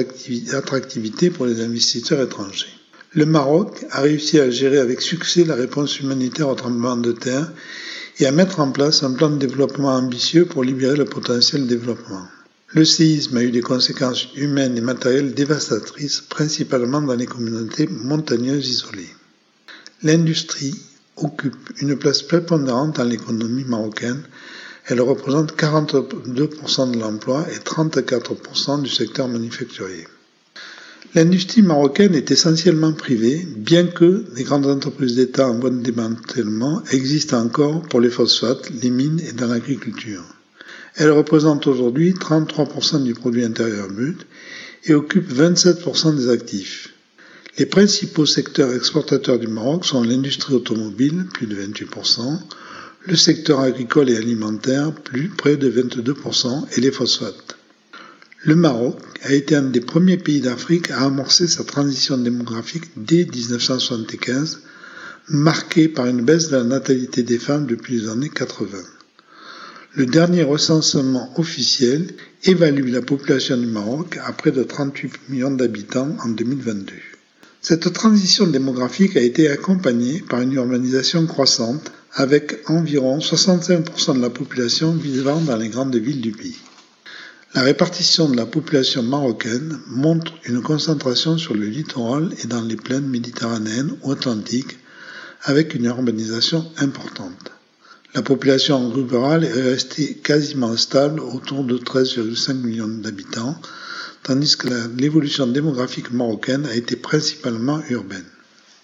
attractivité 0.54 1.30
pour 1.30 1.46
les 1.46 1.62
investisseurs 1.62 2.22
étrangers. 2.22 2.68
Le 3.14 3.26
Maroc 3.26 3.86
a 3.92 4.02
réussi 4.02 4.40
à 4.40 4.50
gérer 4.50 4.80
avec 4.80 5.02
succès 5.02 5.46
la 5.46 5.56
réponse 5.56 6.00
humanitaire 6.00 6.50
au 6.50 6.56
tremblement 6.56 6.98
de 6.98 7.14
terre 7.14 7.52
et 8.20 8.26
à 8.26 8.32
mettre 8.32 8.60
en 8.60 8.72
place 8.72 9.04
un 9.04 9.14
plan 9.14 9.30
de 9.30 9.38
développement 9.38 9.96
ambitieux 9.96 10.46
pour 10.46 10.64
libérer 10.64 10.98
le 10.98 11.06
potentiel 11.06 11.68
développement. 11.68 12.28
Le 12.74 12.84
séisme 12.84 13.38
a 13.38 13.44
eu 13.44 13.52
des 13.52 13.62
conséquences 13.62 14.28
humaines 14.36 14.78
et 14.78 14.82
matérielles 14.82 15.34
dévastatrices, 15.34 16.22
principalement 16.22 17.02
dans 17.02 17.16
les 17.16 17.26
communautés 17.26 17.88
montagneuses 17.88 18.68
isolées. 18.70 19.16
L'industrie 20.04 20.76
occupe 21.18 21.70
une 21.82 21.98
place 21.98 22.22
prépondérante 22.22 22.96
dans 22.98 23.04
l'économie 23.04 23.66
marocaine. 23.66 24.22
Elle 24.86 25.02
représente 25.02 25.58
42% 25.58 26.92
de 26.92 27.00
l'emploi 27.00 27.46
et 27.52 27.58
34% 27.58 28.82
du 28.82 28.90
secteur 28.90 29.28
manufacturier. 29.28 30.08
L'industrie 31.16 31.62
marocaine 31.62 32.16
est 32.16 32.32
essentiellement 32.32 32.94
privée, 32.94 33.48
bien 33.56 33.88
que 33.88 34.26
les 34.36 34.44
grandes 34.44 34.68
entreprises 34.68 35.16
d'État 35.16 35.48
en 35.48 35.60
voie 35.60 35.70
démantèlement 35.70 36.84
existent 36.92 37.42
encore 37.42 37.82
pour 37.84 38.02
les 38.02 38.10
phosphates, 38.10 38.70
les 38.82 38.90
mines 38.90 39.22
et 39.28 39.32
dans 39.32 39.48
l'agriculture. 39.48 40.24
Elle 40.96 41.12
représente 41.12 41.68
aujourd'hui 41.68 42.14
33% 42.14 43.04
du 43.04 43.14
produit 43.14 43.44
intérieur 43.44 43.88
brut 43.88 44.26
et 44.86 44.94
occupe 44.94 45.32
27% 45.32 46.16
des 46.16 46.30
actifs. 46.30 46.94
Les 47.58 47.66
principaux 47.66 48.28
secteurs 48.28 48.72
exportateurs 48.76 49.40
du 49.40 49.48
Maroc 49.48 49.84
sont 49.84 50.04
l'industrie 50.04 50.54
automobile, 50.54 51.26
plus 51.34 51.48
de 51.48 51.56
28%, 51.56 52.40
le 53.08 53.16
secteur 53.16 53.62
agricole 53.62 54.12
et 54.12 54.16
alimentaire, 54.16 54.94
plus 54.94 55.30
près 55.30 55.58
de 55.58 55.68
22%, 55.68 56.68
et 56.78 56.82
les 56.82 56.92
phosphates. 56.92 57.58
Le 58.44 58.54
Maroc 58.54 59.00
a 59.24 59.34
été 59.34 59.56
un 59.56 59.64
des 59.64 59.82
premiers 59.82 60.18
pays 60.18 60.40
d'Afrique 60.40 60.92
à 60.92 61.02
amorcer 61.02 61.48
sa 61.48 61.64
transition 61.64 62.20
démographique 62.20 62.92
dès 62.96 63.26
1975, 63.26 64.60
marquée 65.30 65.88
par 65.88 66.06
une 66.06 66.24
baisse 66.24 66.50
de 66.50 66.58
la 66.58 66.64
natalité 66.64 67.24
des 67.24 67.40
femmes 67.40 67.66
depuis 67.66 68.02
les 68.02 68.08
années 68.08 68.30
80. 68.30 68.78
Le 69.96 70.06
dernier 70.06 70.44
recensement 70.44 71.34
officiel 71.40 72.14
évalue 72.44 72.92
la 72.92 73.02
population 73.02 73.58
du 73.58 73.66
Maroc 73.66 74.20
à 74.24 74.32
près 74.32 74.52
de 74.52 74.62
38 74.62 75.30
millions 75.30 75.50
d'habitants 75.50 76.16
en 76.24 76.30
2022. 76.30 76.94
Cette 77.62 77.92
transition 77.92 78.48
démographique 78.48 79.18
a 79.18 79.22
été 79.22 79.50
accompagnée 79.50 80.22
par 80.22 80.42
une 80.42 80.54
urbanisation 80.54 81.26
croissante 81.26 81.92
avec 82.14 82.70
environ 82.70 83.20
65% 83.20 84.16
de 84.16 84.22
la 84.22 84.30
population 84.30 84.94
vivant 84.94 85.42
dans 85.42 85.58
les 85.58 85.70
grandes 85.70 85.96
villes 85.96 86.22
du 86.22 86.32
pays. 86.32 86.58
La 87.54 87.62
répartition 87.62 88.30
de 88.30 88.36
la 88.38 88.46
population 88.46 89.02
marocaine 89.02 89.80
montre 89.88 90.34
une 90.46 90.62
concentration 90.62 91.38
sur 91.38 91.56
le 91.56 91.66
littoral 91.66 92.34
et 92.44 92.48
dans 92.48 92.62
les 92.62 92.76
plaines 92.76 93.08
méditerranéennes 93.08 93.98
ou 94.04 94.12
atlantiques 94.12 94.78
avec 95.44 95.74
une 95.74 95.86
urbanisation 95.86 96.66
importante. 96.78 97.52
La 98.14 98.22
population 98.22 98.90
rurale 98.90 99.44
est 99.44 99.62
restée 99.62 100.16
quasiment 100.16 100.76
stable 100.78 101.20
autour 101.20 101.64
de 101.64 101.78
13,5 101.78 102.54
millions 102.54 102.88
d'habitants, 102.88 103.60
tandis 104.28 104.58
que 104.58 104.68
l'évolution 105.00 105.48
démographique 105.48 106.12
marocaine 106.12 106.66
a 106.66 106.76
été 106.76 106.98
principalement 106.98 107.82
urbaine. 107.90 108.26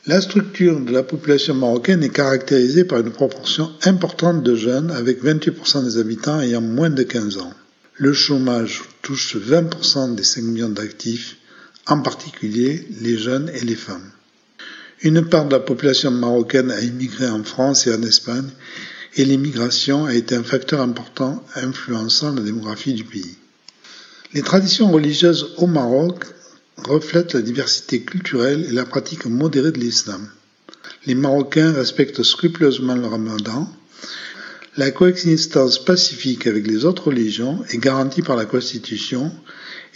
La 0.08 0.22
structure 0.22 0.80
de 0.80 0.92
la 0.92 1.04
population 1.04 1.54
marocaine 1.54 2.02
est 2.02 2.10
caractérisée 2.10 2.86
par 2.86 3.00
une 3.02 3.12
proportion 3.12 3.70
importante 3.84 4.42
de 4.42 4.56
jeunes, 4.56 4.90
avec 4.92 5.22
28% 5.22 5.84
des 5.84 5.98
habitants 5.98 6.40
ayant 6.40 6.62
moins 6.62 6.90
de 6.90 7.04
15 7.04 7.40
ans. 7.40 7.54
Le 7.96 8.14
chômage 8.14 8.84
touche 9.02 9.36
20% 9.36 10.16
des 10.16 10.24
5 10.24 10.42
millions 10.44 10.70
d'actifs, 10.70 11.36
en 11.88 12.02
particulier 12.02 12.88
les 13.02 13.18
jeunes 13.18 13.52
et 13.54 13.66
les 13.66 13.76
femmes. 13.76 14.12
Une 15.02 15.26
part 15.26 15.46
de 15.46 15.52
la 15.52 15.60
population 15.60 16.12
marocaine 16.12 16.72
a 16.72 16.80
immigré 16.80 17.28
en 17.28 17.44
France 17.44 17.86
et 17.86 17.94
en 17.94 18.02
Espagne 18.02 18.50
et 19.16 19.26
l'immigration 19.26 20.06
a 20.06 20.14
été 20.14 20.36
un 20.36 20.44
facteur 20.44 20.80
important 20.80 21.44
influençant 21.56 22.34
la 22.34 22.42
démographie 22.42 22.94
du 22.94 23.04
pays. 23.04 23.36
Les 24.34 24.42
traditions 24.42 24.92
religieuses 24.92 25.54
au 25.58 25.68
Maroc 25.68 26.26
reflètent 26.78 27.34
la 27.34 27.44
diversité 27.44 28.02
culturelle 28.02 28.66
et 28.68 28.74
la 28.74 28.84
pratique 28.84 29.28
modérée 29.28 29.72
de 29.72 29.80
l'islam. 29.80 30.28
Les 31.06 31.14
Marocains 31.14 31.72
respectent 31.72 32.24
scrupuleusement 32.24 32.96
le 32.96 33.06
ramadan. 33.06 33.70
La 34.76 34.90
coexistence 34.90 35.86
pacifique 35.86 36.48
avec 36.48 36.66
les 36.66 36.84
autres 36.84 37.10
religions 37.10 37.64
est 37.70 37.78
garantie 37.78 38.24
par 38.24 38.36
la 38.36 38.46
Constitution 38.46 39.32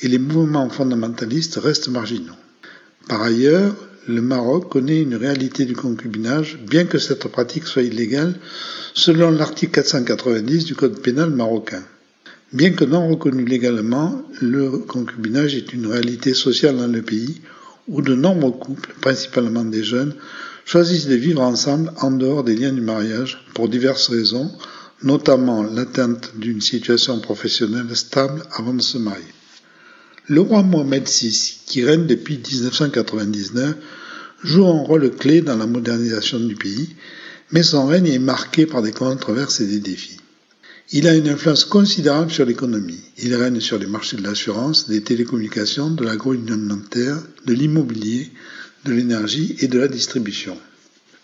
et 0.02 0.08
les 0.08 0.20
mouvements 0.20 0.70
fondamentalistes 0.70 1.56
restent 1.56 1.88
marginaux. 1.88 2.38
Par 3.08 3.24
ailleurs, 3.24 3.74
le 4.08 4.22
Maroc 4.22 4.70
connaît 4.70 5.02
une 5.02 5.16
réalité 5.16 5.66
du 5.66 5.76
concubinage, 5.76 6.60
bien 6.60 6.86
que 6.86 7.00
cette 7.00 7.28
pratique 7.28 7.66
soit 7.66 7.82
illégale 7.82 8.36
selon 8.94 9.32
l'article 9.32 9.72
490 9.72 10.66
du 10.66 10.76
Code 10.76 11.02
pénal 11.02 11.32
marocain. 11.32 11.84
Bien 12.54 12.72
que 12.72 12.86
non 12.86 13.10
reconnu 13.10 13.44
légalement, 13.44 14.24
le 14.40 14.70
concubinage 14.78 15.54
est 15.54 15.74
une 15.74 15.88
réalité 15.88 16.34
sociale 16.34 16.78
dans 16.78 16.88
le 16.88 17.02
pays 17.02 17.42
où 17.90 18.02
de 18.02 18.16
nombreux 18.16 18.52
couples, 18.52 18.96
principalement 19.02 19.66
des 19.66 19.84
jeunes, 19.84 20.16
choisissent 20.64 21.08
de 21.08 21.16
vivre 21.16 21.42
ensemble 21.42 21.92
en 22.00 22.10
dehors 22.12 22.46
des 22.46 22.56
liens 22.56 22.72
du 22.72 22.80
mariage 22.80 23.44
pour 23.54 23.68
diverses 23.68 24.08
raisons, 24.08 24.50
notamment 25.04 25.62
l'atteinte 25.62 26.32
d'une 26.38 26.62
situation 26.62 27.20
professionnelle 27.20 27.94
stable 27.96 28.42
avant 28.54 28.74
de 28.74 28.82
se 28.82 28.98
marier. 28.98 29.26
Le 30.28 30.40
roi 30.40 30.64
Mohamed 30.64 31.06
VI, 31.06 31.60
qui 31.66 31.84
règne 31.84 32.06
depuis 32.06 32.38
1999, 32.38 33.76
joue 34.44 34.68
un 34.68 34.84
rôle 34.84 35.12
clé 35.12 35.42
dans 35.42 35.58
la 35.58 35.68
modernisation 35.68 36.40
du 36.40 36.56
pays, 36.56 36.96
mais 37.52 37.64
son 37.64 37.88
règne 37.88 38.08
est 38.08 38.20
marqué 38.20 38.66
par 38.66 38.82
des 38.82 38.92
controverses 38.94 39.60
et 39.60 39.68
des 39.68 39.80
défis. 39.80 40.18
Il 40.94 41.06
a 41.06 41.16
une 41.16 41.28
influence 41.28 41.66
considérable 41.66 42.32
sur 42.32 42.46
l'économie. 42.46 43.02
Il 43.18 43.36
règne 43.36 43.60
sur 43.60 43.78
les 43.78 43.88
marchés 43.88 44.16
de 44.16 44.24
l'assurance, 44.24 44.88
des 44.88 45.02
télécommunications, 45.02 45.90
de 45.90 46.06
l'agroalimentaire, 46.06 47.18
de 47.46 47.54
l'immobilier, 47.54 48.32
de 48.86 48.94
l'énergie 48.94 49.58
et 49.60 49.68
de 49.68 49.80
la 49.80 49.90
distribution. 49.90 50.58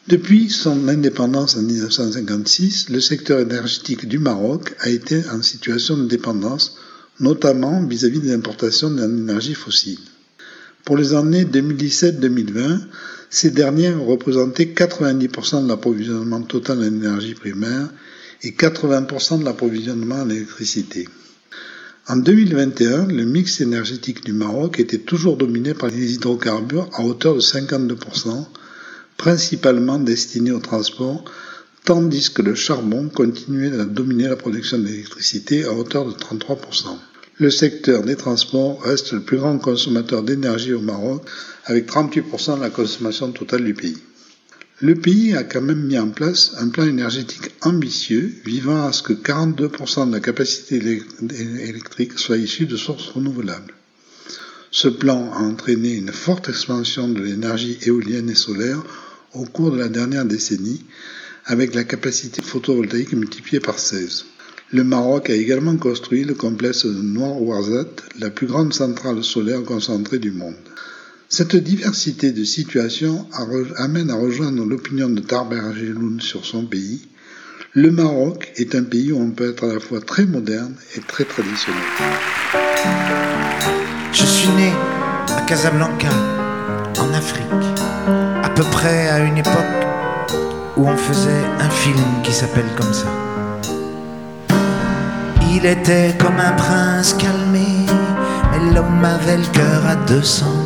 Depuis 0.10 0.50
son 0.50 0.90
indépendance 0.90 1.56
en 1.56 1.62
1956, 1.62 2.90
le 2.90 3.00
secteur 3.00 3.40
énergétique 3.40 4.06
du 4.06 4.20
Maroc 4.20 4.76
a 4.82 4.90
été 4.90 5.22
en 5.30 5.42
situation 5.42 5.96
de 5.96 6.08
dépendance, 6.08 6.76
notamment 7.22 7.86
vis-à-vis 7.86 8.20
des 8.20 8.34
importations 8.34 8.92
d'énergie 8.92 9.54
fossile. 9.54 10.00
Pour 10.84 10.98
les 10.98 11.14
années 11.14 11.46
2017-2020, 11.46 12.80
ces 13.30 13.52
dernières 13.52 14.02
représentaient 14.02 14.74
90% 14.76 15.64
de 15.64 15.70
l'approvisionnement 15.70 16.42
total 16.42 16.80
en 16.80 16.84
énergie 16.84 17.34
primaire 17.34 17.88
et 18.44 18.52
80% 18.52 19.40
de 19.40 19.46
l'approvisionnement 19.46 20.22
en 20.22 20.30
électricité. 20.30 21.08
En 22.08 22.18
2021, 22.18 23.08
le 23.08 23.24
mix 23.24 23.62
énergétique 23.62 24.26
du 24.26 24.34
Maroc 24.34 24.80
était 24.80 24.98
toujours 24.98 25.38
dominé 25.38 25.74
par 25.74 25.90
les 25.90 26.16
hydrocarbures 26.16 26.90
à 26.94 27.04
hauteur 27.04 27.36
de 27.36 27.40
52%, 27.40 28.46
principalement 29.16 30.00
destinés 30.00 30.52
au 30.52 30.60
transport, 30.60 31.24
tandis 31.86 32.30
que 32.34 32.42
le 32.42 32.56
charbon 32.56 33.08
continuait 33.08 33.80
à 33.80 33.86
dominer 33.86 34.28
la 34.28 34.36
production 34.36 34.80
d'électricité 34.80 35.64
à 35.64 35.72
hauteur 35.72 36.06
de 36.06 36.12
33%. 36.12 36.88
Le 37.38 37.50
secteur 37.50 38.04
des 38.04 38.18
transports 38.18 38.82
reste 38.84 39.14
le 39.14 39.22
plus 39.22 39.38
grand 39.38 39.58
consommateur 39.58 40.24
d'énergie 40.24 40.74
au 40.74 40.82
Maroc, 40.82 41.24
avec 41.66 41.88
38% 41.90 42.58
de 42.58 42.62
la 42.62 42.70
consommation 42.70 43.32
totale 43.32 43.64
du 43.64 43.74
pays. 43.74 43.98
Le 44.82 44.96
pays 44.96 45.36
a 45.36 45.44
quand 45.44 45.62
même 45.62 45.84
mis 45.86 46.00
en 46.00 46.10
place 46.10 46.54
un 46.58 46.68
plan 46.68 46.86
énergétique 46.86 47.52
ambitieux 47.62 48.34
visant 48.44 48.86
à 48.86 48.92
ce 48.92 49.04
que 49.04 49.14
42% 49.14 50.08
de 50.08 50.14
la 50.14 50.20
capacité 50.20 50.82
électrique 51.62 52.18
soit 52.18 52.38
issue 52.38 52.66
de 52.66 52.76
sources 52.76 53.10
renouvelables. 53.10 53.74
Ce 54.72 54.88
plan 54.88 55.32
a 55.32 55.38
entraîné 55.38 55.94
une 55.94 56.12
forte 56.12 56.50
expansion 56.50 57.08
de 57.08 57.22
l'énergie 57.22 57.78
éolienne 57.84 58.32
et 58.32 58.36
solaire 58.36 58.84
au 59.34 59.46
cours 59.46 59.72
de 59.72 59.78
la 59.78 59.90
dernière 59.90 60.26
décennie, 60.26 60.84
avec 61.46 61.76
la 61.76 61.84
capacité 61.84 62.42
photovoltaïque 62.42 63.14
multipliée 63.14 63.60
par 63.60 63.78
16. 63.78 64.26
Le 64.72 64.84
Maroc 64.84 65.30
a 65.30 65.36
également 65.36 65.78
construit 65.78 66.24
le 66.24 66.34
complexe 66.34 66.88
de 66.88 67.02
Noir 67.02 67.40
Ouarzat, 67.40 67.86
la 68.20 68.32
plus 68.32 68.48
grande 68.48 68.74
centrale 68.74 69.24
solaire 69.24 69.64
concentrée 69.64 70.18
du 70.18 70.32
monde. 70.32 70.56
Cette 71.36 71.56
diversité 71.56 72.32
de 72.32 72.44
situations 72.44 73.28
amène 73.78 74.12
à 74.12 74.16
rejoindre 74.16 74.64
l'opinion 74.66 75.10
de 75.10 75.20
Tarber 75.20 75.62
Geloun 75.76 76.22
sur 76.22 76.46
son 76.46 76.64
pays. 76.68 77.08
Le 77.74 77.90
Maroc 77.90 78.52
est 78.56 78.76
un 78.76 78.84
pays 78.84 79.12
où 79.12 79.20
on 79.20 79.32
peut 79.32 79.50
être 79.50 79.64
à 79.64 79.74
la 79.74 79.80
fois 79.80 80.00
très 80.00 80.28
moderne 80.28 80.76
et 80.96 81.00
très 81.00 81.24
traditionnel. 81.24 81.82
Je 84.12 84.24
suis 84.24 84.50
né 84.50 84.72
à 85.36 85.42
Casablanca, 85.48 86.12
en 87.00 87.12
Afrique, 87.16 87.48
à 88.44 88.52
peu 88.56 88.64
près 88.66 89.10
à 89.10 89.18
une 89.18 89.40
époque 89.40 89.88
où 90.78 90.88
on 90.88 90.98
faisait 90.98 91.46
un 91.60 91.70
film 91.72 92.22
qui 92.24 92.32
s'appelle 92.32 92.70
comme 92.78 92.94
ça. 92.94 93.12
Il 95.52 95.66
était 95.66 96.14
comme 96.20 96.38
un 96.38 96.52
prince 96.52 97.16
calmé, 97.16 97.88
mais 98.52 98.76
l'homme 98.76 99.04
avait 99.04 99.38
le 99.38 99.52
cœur 99.52 99.84
à 99.88 99.96
200. 99.96 100.63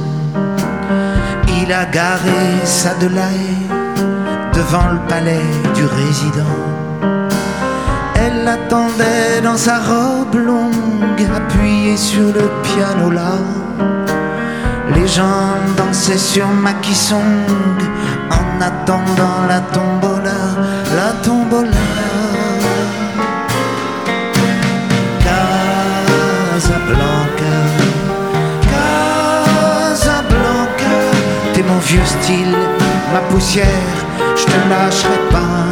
Il 1.70 1.74
a 1.74 1.84
garé 1.84 2.64
sa 2.64 2.94
Delahaye 2.94 3.68
devant 4.54 4.88
le 4.94 5.00
palais 5.10 5.52
du 5.76 5.84
résident. 5.86 6.56
Elle 8.16 8.48
attendait 8.48 9.42
dans 9.44 9.58
sa 9.58 9.80
robe 9.80 10.36
longue, 10.36 11.28
appuyée 11.36 11.98
sur 11.98 12.28
le 12.28 12.50
piano 12.64 13.10
là. 13.12 13.34
Les 14.96 15.08
gens 15.10 15.58
dansaient 15.76 16.18
sur 16.18 16.48
Makisong 16.48 17.50
en 18.32 18.62
attendant 18.62 19.44
la 19.50 19.60
tombola, 19.60 20.40
la 20.96 21.12
tombola. 21.22 21.97
Vieux 31.88 32.06
style, 32.06 32.56
ma 33.14 33.20
poussière, 33.30 33.96
je 34.36 34.44
te 34.44 34.58
lâcherai 34.70 35.20
pas. 35.32 35.64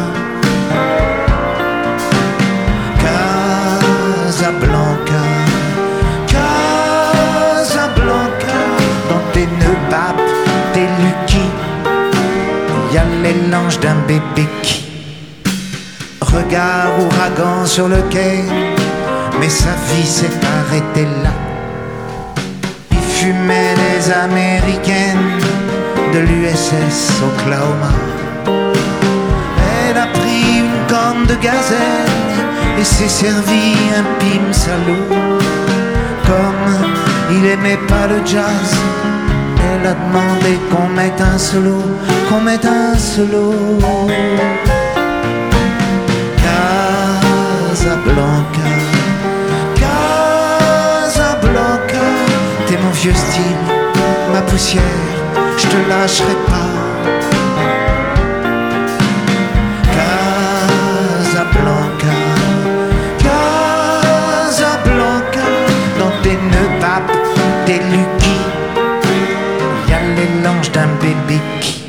Casablanca, 3.04 5.24
Casablanca, 6.34 8.60
dans 9.10 9.26
tes 9.34 9.48
nœuds 9.60 9.84
papes, 9.90 10.30
tes 10.74 10.90
lucky, 11.04 11.48
y 12.94 12.96
a 12.98 13.00
l'élange 13.22 13.78
d'un 13.80 14.00
bébé 14.08 14.46
qui 14.62 14.80
Regard 16.22 16.92
ouragan 17.00 17.66
sur 17.66 17.88
le 17.88 18.02
quai, 18.10 18.44
mais 19.40 19.50
sa 19.50 19.74
vie 19.90 20.06
s'est 20.06 20.40
arrêtée 20.58 21.08
là. 21.24 21.34
Il 22.92 23.04
fumait 23.18 23.76
les 23.76 24.12
américaines 24.12 25.25
de 26.16 26.22
l'USS 26.22 27.00
Oklahoma. 27.30 27.94
Elle 29.90 29.98
a 29.98 30.08
pris 30.18 30.60
une 30.64 30.80
corne 30.88 31.26
de 31.26 31.36
gazelle 31.36 32.14
et 32.80 32.84
s'est 32.84 33.14
servi 33.24 33.68
un 34.00 34.06
pim 34.20 34.46
salaud. 34.52 35.10
Comme 36.30 36.68
il 37.36 37.46
aimait 37.46 37.84
pas 37.92 38.08
le 38.08 38.20
jazz, 38.26 38.70
elle 39.68 39.86
a 39.88 39.96
demandé 40.06 40.54
qu'on 40.72 40.88
mette 41.00 41.20
un 41.20 41.38
solo, 41.38 41.82
qu'on 42.30 42.42
mette 42.42 42.66
un 42.66 42.98
solo. 42.98 43.54
Casablanca, 47.68 48.68
Casablanca, 51.02 52.06
t'es 52.68 52.78
mon 52.84 52.92
vieux 53.02 53.14
style, 53.14 53.64
ma 54.34 54.42
poussière, 54.44 55.15
je 55.58 55.68
te 55.68 55.78
lâcherai 55.90 56.36
pas. 56.50 56.72
Casablanca, 61.26 62.16
Casablanca, 64.38 65.46
dans 66.00 66.16
tes 66.24 66.38
nœuds 66.52 66.76
tes 67.66 67.80
lucky, 67.80 68.38
y 69.88 69.92
a 69.94 70.00
l'élange 70.16 70.70
d'un 70.72 70.92
bébé 71.02 71.40
qui, 71.62 71.84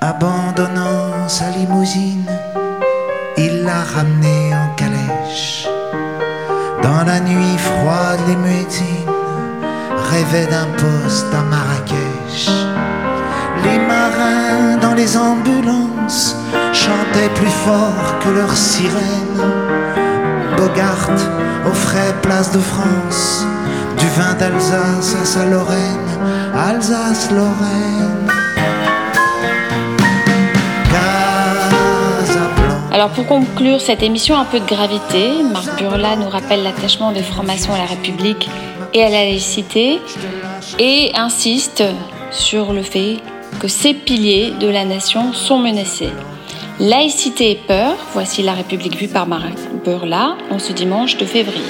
abandonnant 0.00 1.28
sa 1.28 1.50
limousine, 1.50 2.30
il 3.36 3.64
l'a 3.64 3.82
ramené 3.94 4.54
en 4.54 4.68
calèche. 4.76 5.68
Dans 6.82 7.04
la 7.04 7.20
nuit 7.20 7.58
froide, 7.58 8.20
les 8.28 8.36
muettines 8.36 9.10
rêvaient 10.10 10.46
d'un 10.46 10.68
poste 10.76 11.32
à 11.32 11.42
Marrakech. 11.42 12.03
Les 13.64 13.78
marins 13.78 14.76
dans 14.80 14.94
les 14.94 15.16
ambulances 15.16 16.36
chantaient 16.72 17.32
plus 17.34 17.54
fort 17.66 18.18
que 18.20 18.28
leurs 18.28 18.56
sirènes. 18.56 19.42
Bogart 20.56 21.10
offrait 21.66 22.14
place 22.22 22.52
de 22.52 22.58
France, 22.58 23.46
du 23.98 24.06
vin 24.08 24.34
d'Alsace 24.34 25.16
à 25.20 25.24
sa 25.24 25.46
Lorraine, 25.46 26.08
Alsace-Lorraine. 26.54 28.28
Alors 32.92 33.10
pour 33.10 33.26
conclure 33.26 33.80
cette 33.80 34.04
émission, 34.04 34.38
un 34.38 34.44
peu 34.44 34.60
de 34.60 34.66
gravité. 34.66 35.42
Marc 35.52 35.82
Burla 35.82 36.14
nous 36.14 36.28
rappelle 36.28 36.62
l'attachement 36.62 37.10
des 37.10 37.24
francs-maçons 37.24 37.74
à 37.74 37.78
la 37.78 37.86
République 37.86 38.48
et 38.92 39.02
à 39.02 39.08
la 39.08 39.24
laïcité 39.24 40.00
et 40.78 41.10
insiste 41.16 41.82
sur 42.30 42.72
le 42.72 42.82
fait 42.82 43.16
que 43.64 43.70
ces 43.70 43.94
piliers 43.94 44.52
de 44.60 44.68
la 44.68 44.84
nation 44.84 45.32
sont 45.32 45.58
menacés. 45.58 46.10
Laïcité 46.80 47.52
et 47.52 47.58
peur, 47.66 47.96
voici 48.12 48.42
la 48.42 48.52
République 48.52 48.94
vue 48.94 49.08
par 49.08 49.26
Marc 49.26 49.56
Burla 49.82 50.36
en 50.50 50.58
ce 50.58 50.74
dimanche 50.74 51.16
de 51.16 51.24
février. 51.24 51.62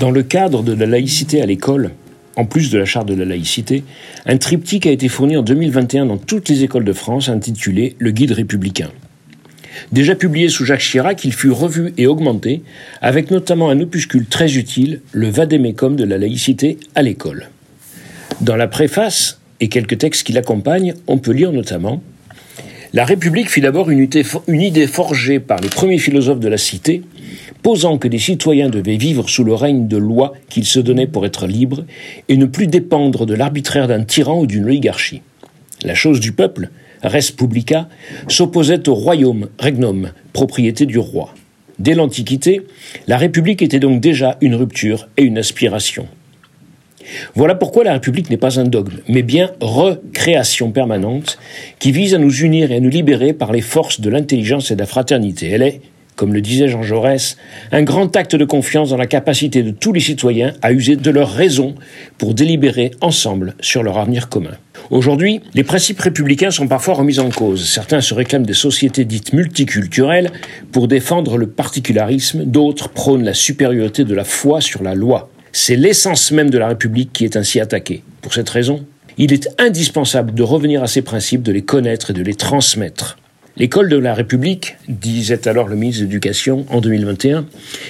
Dans 0.00 0.10
le 0.10 0.24
cadre 0.24 0.64
de 0.64 0.72
la 0.72 0.86
laïcité 0.86 1.40
à 1.40 1.46
l'école, 1.46 1.92
en 2.34 2.44
plus 2.44 2.72
de 2.72 2.78
la 2.78 2.86
charte 2.86 3.06
de 3.06 3.14
la 3.14 3.24
laïcité, 3.24 3.84
un 4.26 4.36
triptyque 4.36 4.86
a 4.86 4.90
été 4.90 5.06
fourni 5.06 5.36
en 5.36 5.42
2021 5.42 6.06
dans 6.06 6.18
toutes 6.18 6.48
les 6.48 6.64
écoles 6.64 6.84
de 6.84 6.92
France 6.92 7.28
intitulé 7.28 7.94
Le 8.00 8.10
Guide 8.10 8.32
républicain. 8.32 8.90
Déjà 9.92 10.16
publié 10.16 10.48
sous 10.48 10.64
Jacques 10.64 10.80
Chirac, 10.80 11.24
il 11.24 11.32
fut 11.32 11.52
revu 11.52 11.94
et 11.98 12.08
augmenté, 12.08 12.62
avec 13.00 13.30
notamment 13.30 13.70
un 13.70 13.78
opuscule 13.78 14.26
très 14.26 14.56
utile, 14.56 15.02
le 15.12 15.28
Vadémécum 15.28 15.94
de 15.94 16.02
la 16.02 16.18
laïcité 16.18 16.78
à 16.96 17.02
l'école. 17.02 17.48
Dans 18.42 18.56
la 18.56 18.68
préface 18.68 19.40
et 19.60 19.68
quelques 19.68 19.96
textes 19.96 20.26
qui 20.26 20.34
l'accompagnent, 20.34 20.94
on 21.06 21.16
peut 21.16 21.32
lire 21.32 21.52
notamment 21.52 22.02
La 22.92 23.06
République 23.06 23.50
fit 23.50 23.62
d'abord 23.62 23.88
une, 23.88 24.06
une 24.46 24.60
idée 24.60 24.86
forgée 24.86 25.40
par 25.40 25.58
les 25.60 25.70
premiers 25.70 25.96
philosophes 25.96 26.40
de 26.40 26.48
la 26.48 26.58
cité, 26.58 27.02
posant 27.62 27.96
que 27.96 28.08
les 28.08 28.18
citoyens 28.18 28.68
devaient 28.68 28.98
vivre 28.98 29.30
sous 29.30 29.42
le 29.42 29.54
règne 29.54 29.88
de 29.88 29.96
lois 29.96 30.34
qu'ils 30.50 30.66
se 30.66 30.80
donnaient 30.80 31.06
pour 31.06 31.24
être 31.24 31.46
libres 31.46 31.86
et 32.28 32.36
ne 32.36 32.44
plus 32.44 32.66
dépendre 32.66 33.24
de 33.24 33.34
l'arbitraire 33.34 33.88
d'un 33.88 34.04
tyran 34.04 34.40
ou 34.40 34.46
d'une 34.46 34.66
oligarchie. 34.66 35.22
La 35.82 35.94
chose 35.94 36.20
du 36.20 36.32
peuple, 36.32 36.68
res 37.02 37.32
publica, 37.34 37.88
s'opposait 38.28 38.86
au 38.86 38.94
royaume, 38.94 39.48
regnum, 39.58 40.10
propriété 40.34 40.84
du 40.84 40.98
roi. 40.98 41.34
Dès 41.78 41.94
l'Antiquité, 41.94 42.60
la 43.06 43.16
République 43.16 43.62
était 43.62 43.80
donc 43.80 44.00
déjà 44.00 44.36
une 44.42 44.54
rupture 44.54 45.08
et 45.16 45.22
une 45.22 45.38
aspiration. 45.38 46.06
Voilà 47.34 47.54
pourquoi 47.54 47.84
la 47.84 47.92
République 47.92 48.30
n'est 48.30 48.36
pas 48.36 48.60
un 48.60 48.64
dogme, 48.64 48.98
mais 49.08 49.22
bien 49.22 49.50
recréation 49.60 50.70
permanente 50.70 51.38
qui 51.78 51.92
vise 51.92 52.14
à 52.14 52.18
nous 52.18 52.34
unir 52.34 52.72
et 52.72 52.76
à 52.76 52.80
nous 52.80 52.90
libérer 52.90 53.32
par 53.32 53.52
les 53.52 53.60
forces 53.60 54.00
de 54.00 54.10
l'intelligence 54.10 54.70
et 54.70 54.74
de 54.74 54.80
la 54.80 54.86
fraternité. 54.86 55.50
Elle 55.50 55.62
est, 55.62 55.80
comme 56.16 56.32
le 56.32 56.40
disait 56.40 56.68
Jean 56.68 56.82
Jaurès, 56.82 57.36
un 57.72 57.82
grand 57.82 58.16
acte 58.16 58.34
de 58.34 58.44
confiance 58.44 58.90
dans 58.90 58.96
la 58.96 59.06
capacité 59.06 59.62
de 59.62 59.70
tous 59.70 59.92
les 59.92 60.00
citoyens 60.00 60.54
à 60.62 60.72
user 60.72 60.96
de 60.96 61.10
leur 61.10 61.30
raison 61.30 61.74
pour 62.18 62.34
délibérer 62.34 62.90
ensemble 63.00 63.54
sur 63.60 63.82
leur 63.82 63.98
avenir 63.98 64.28
commun. 64.28 64.56
Aujourd'hui, 64.90 65.40
les 65.54 65.64
principes 65.64 66.00
républicains 66.00 66.50
sont 66.50 66.68
parfois 66.68 66.94
remis 66.94 67.18
en 67.18 67.30
cause. 67.30 67.68
Certains 67.68 68.00
se 68.00 68.14
réclament 68.14 68.46
des 68.46 68.54
sociétés 68.54 69.04
dites 69.04 69.32
multiculturelles 69.32 70.30
pour 70.72 70.88
défendre 70.88 71.36
le 71.36 71.48
particularisme, 71.48 72.44
d'autres 72.44 72.88
prônent 72.88 73.24
la 73.24 73.34
supériorité 73.34 74.04
de 74.04 74.14
la 74.14 74.24
foi 74.24 74.60
sur 74.60 74.82
la 74.82 74.94
loi. 74.94 75.30
C'est 75.58 75.74
l'essence 75.74 76.32
même 76.32 76.50
de 76.50 76.58
la 76.58 76.68
République 76.68 77.14
qui 77.14 77.24
est 77.24 77.34
ainsi 77.34 77.60
attaquée. 77.60 78.02
Pour 78.20 78.34
cette 78.34 78.50
raison, 78.50 78.84
il 79.16 79.32
est 79.32 79.48
indispensable 79.58 80.34
de 80.34 80.42
revenir 80.42 80.82
à 80.82 80.86
ces 80.86 81.00
principes, 81.00 81.42
de 81.42 81.50
les 81.50 81.62
connaître 81.62 82.10
et 82.10 82.12
de 82.12 82.22
les 82.22 82.34
transmettre. 82.34 83.16
L'école 83.56 83.88
de 83.88 83.96
la 83.96 84.12
République, 84.12 84.76
disait 84.86 85.48
alors 85.48 85.66
le 85.66 85.74
ministre 85.74 86.02
de 86.02 86.08
l'Éducation 86.08 86.66
en 86.68 86.82
2021, 86.82 87.46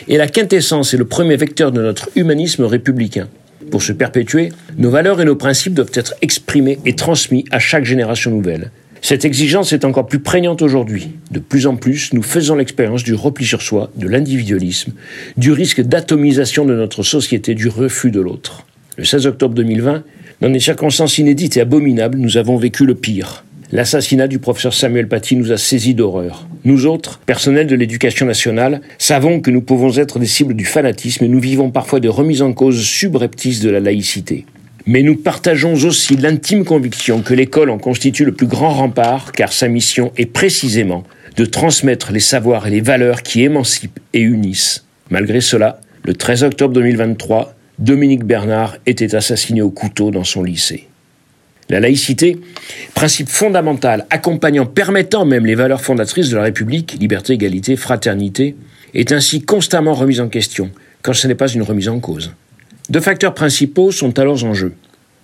est 0.08 0.16
la 0.16 0.28
quintessence 0.28 0.94
et 0.94 0.96
le 0.96 1.06
premier 1.06 1.34
vecteur 1.34 1.72
de 1.72 1.82
notre 1.82 2.08
humanisme 2.14 2.62
républicain. 2.62 3.26
Pour 3.72 3.82
se 3.82 3.92
perpétuer, 3.92 4.50
nos 4.78 4.90
valeurs 4.90 5.20
et 5.20 5.24
nos 5.24 5.34
principes 5.34 5.74
doivent 5.74 5.90
être 5.94 6.14
exprimés 6.22 6.78
et 6.86 6.94
transmis 6.94 7.46
à 7.50 7.58
chaque 7.58 7.84
génération 7.84 8.30
nouvelle. 8.30 8.70
Cette 9.02 9.24
exigence 9.24 9.72
est 9.72 9.84
encore 9.84 10.06
plus 10.06 10.18
prégnante 10.18 10.62
aujourd'hui. 10.62 11.10
De 11.30 11.38
plus 11.38 11.66
en 11.66 11.76
plus, 11.76 12.12
nous 12.12 12.22
faisons 12.22 12.56
l'expérience 12.56 13.04
du 13.04 13.14
repli 13.14 13.44
sur 13.44 13.62
soi, 13.62 13.90
de 13.96 14.08
l'individualisme, 14.08 14.92
du 15.36 15.52
risque 15.52 15.80
d'atomisation 15.80 16.64
de 16.64 16.74
notre 16.74 17.02
société, 17.02 17.54
du 17.54 17.68
refus 17.68 18.10
de 18.10 18.20
l'autre. 18.20 18.66
Le 18.96 19.04
16 19.04 19.26
octobre 19.26 19.54
2020, 19.54 20.02
dans 20.40 20.50
des 20.50 20.60
circonstances 20.60 21.18
inédites 21.18 21.56
et 21.56 21.60
abominables, 21.60 22.18
nous 22.18 22.36
avons 22.36 22.56
vécu 22.56 22.86
le 22.86 22.94
pire. 22.94 23.44
L'assassinat 23.72 24.28
du 24.28 24.38
professeur 24.38 24.72
Samuel 24.72 25.08
Paty 25.08 25.34
nous 25.34 25.50
a 25.50 25.56
saisis 25.56 25.94
d'horreur. 25.94 26.46
Nous 26.64 26.86
autres, 26.86 27.18
personnels 27.26 27.66
de 27.66 27.74
l'éducation 27.74 28.24
nationale, 28.24 28.80
savons 28.98 29.40
que 29.40 29.50
nous 29.50 29.60
pouvons 29.60 29.96
être 29.98 30.18
des 30.18 30.26
cibles 30.26 30.54
du 30.54 30.64
fanatisme 30.64 31.24
et 31.24 31.28
nous 31.28 31.40
vivons 31.40 31.70
parfois 31.70 31.98
des 31.98 32.08
remises 32.08 32.42
en 32.42 32.52
cause 32.52 32.80
subreptices 32.80 33.60
de 33.60 33.70
la 33.70 33.80
laïcité. 33.80 34.46
Mais 34.86 35.02
nous 35.02 35.16
partageons 35.16 35.74
aussi 35.74 36.16
l'intime 36.16 36.64
conviction 36.64 37.20
que 37.20 37.34
l'école 37.34 37.70
en 37.70 37.78
constitue 37.78 38.24
le 38.24 38.32
plus 38.32 38.46
grand 38.46 38.70
rempart, 38.70 39.32
car 39.32 39.52
sa 39.52 39.66
mission 39.66 40.12
est 40.16 40.26
précisément 40.26 41.02
de 41.36 41.44
transmettre 41.44 42.12
les 42.12 42.20
savoirs 42.20 42.68
et 42.68 42.70
les 42.70 42.80
valeurs 42.80 43.22
qui 43.22 43.42
émancipent 43.42 43.98
et 44.12 44.20
unissent. 44.20 44.84
Malgré 45.10 45.40
cela, 45.40 45.80
le 46.04 46.14
13 46.14 46.44
octobre 46.44 46.72
2023, 46.74 47.54
Dominique 47.80 48.24
Bernard 48.24 48.76
était 48.86 49.16
assassiné 49.16 49.60
au 49.60 49.70
couteau 49.70 50.12
dans 50.12 50.24
son 50.24 50.44
lycée. 50.44 50.86
La 51.68 51.80
laïcité, 51.80 52.38
principe 52.94 53.28
fondamental, 53.28 54.06
accompagnant, 54.10 54.66
permettant 54.66 55.24
même 55.24 55.46
les 55.46 55.56
valeurs 55.56 55.82
fondatrices 55.82 56.30
de 56.30 56.36
la 56.36 56.44
République, 56.44 56.96
liberté, 57.00 57.32
égalité, 57.32 57.74
fraternité, 57.74 58.54
est 58.94 59.10
ainsi 59.10 59.42
constamment 59.42 59.94
remise 59.94 60.20
en 60.20 60.28
question, 60.28 60.70
quand 61.02 61.12
ce 61.12 61.26
n'est 61.26 61.34
pas 61.34 61.48
une 61.48 61.62
remise 61.62 61.88
en 61.88 61.98
cause. 61.98 62.32
Deux 62.88 63.00
facteurs 63.00 63.34
principaux 63.34 63.90
sont 63.90 64.16
alors 64.18 64.44
en 64.44 64.54
jeu. 64.54 64.74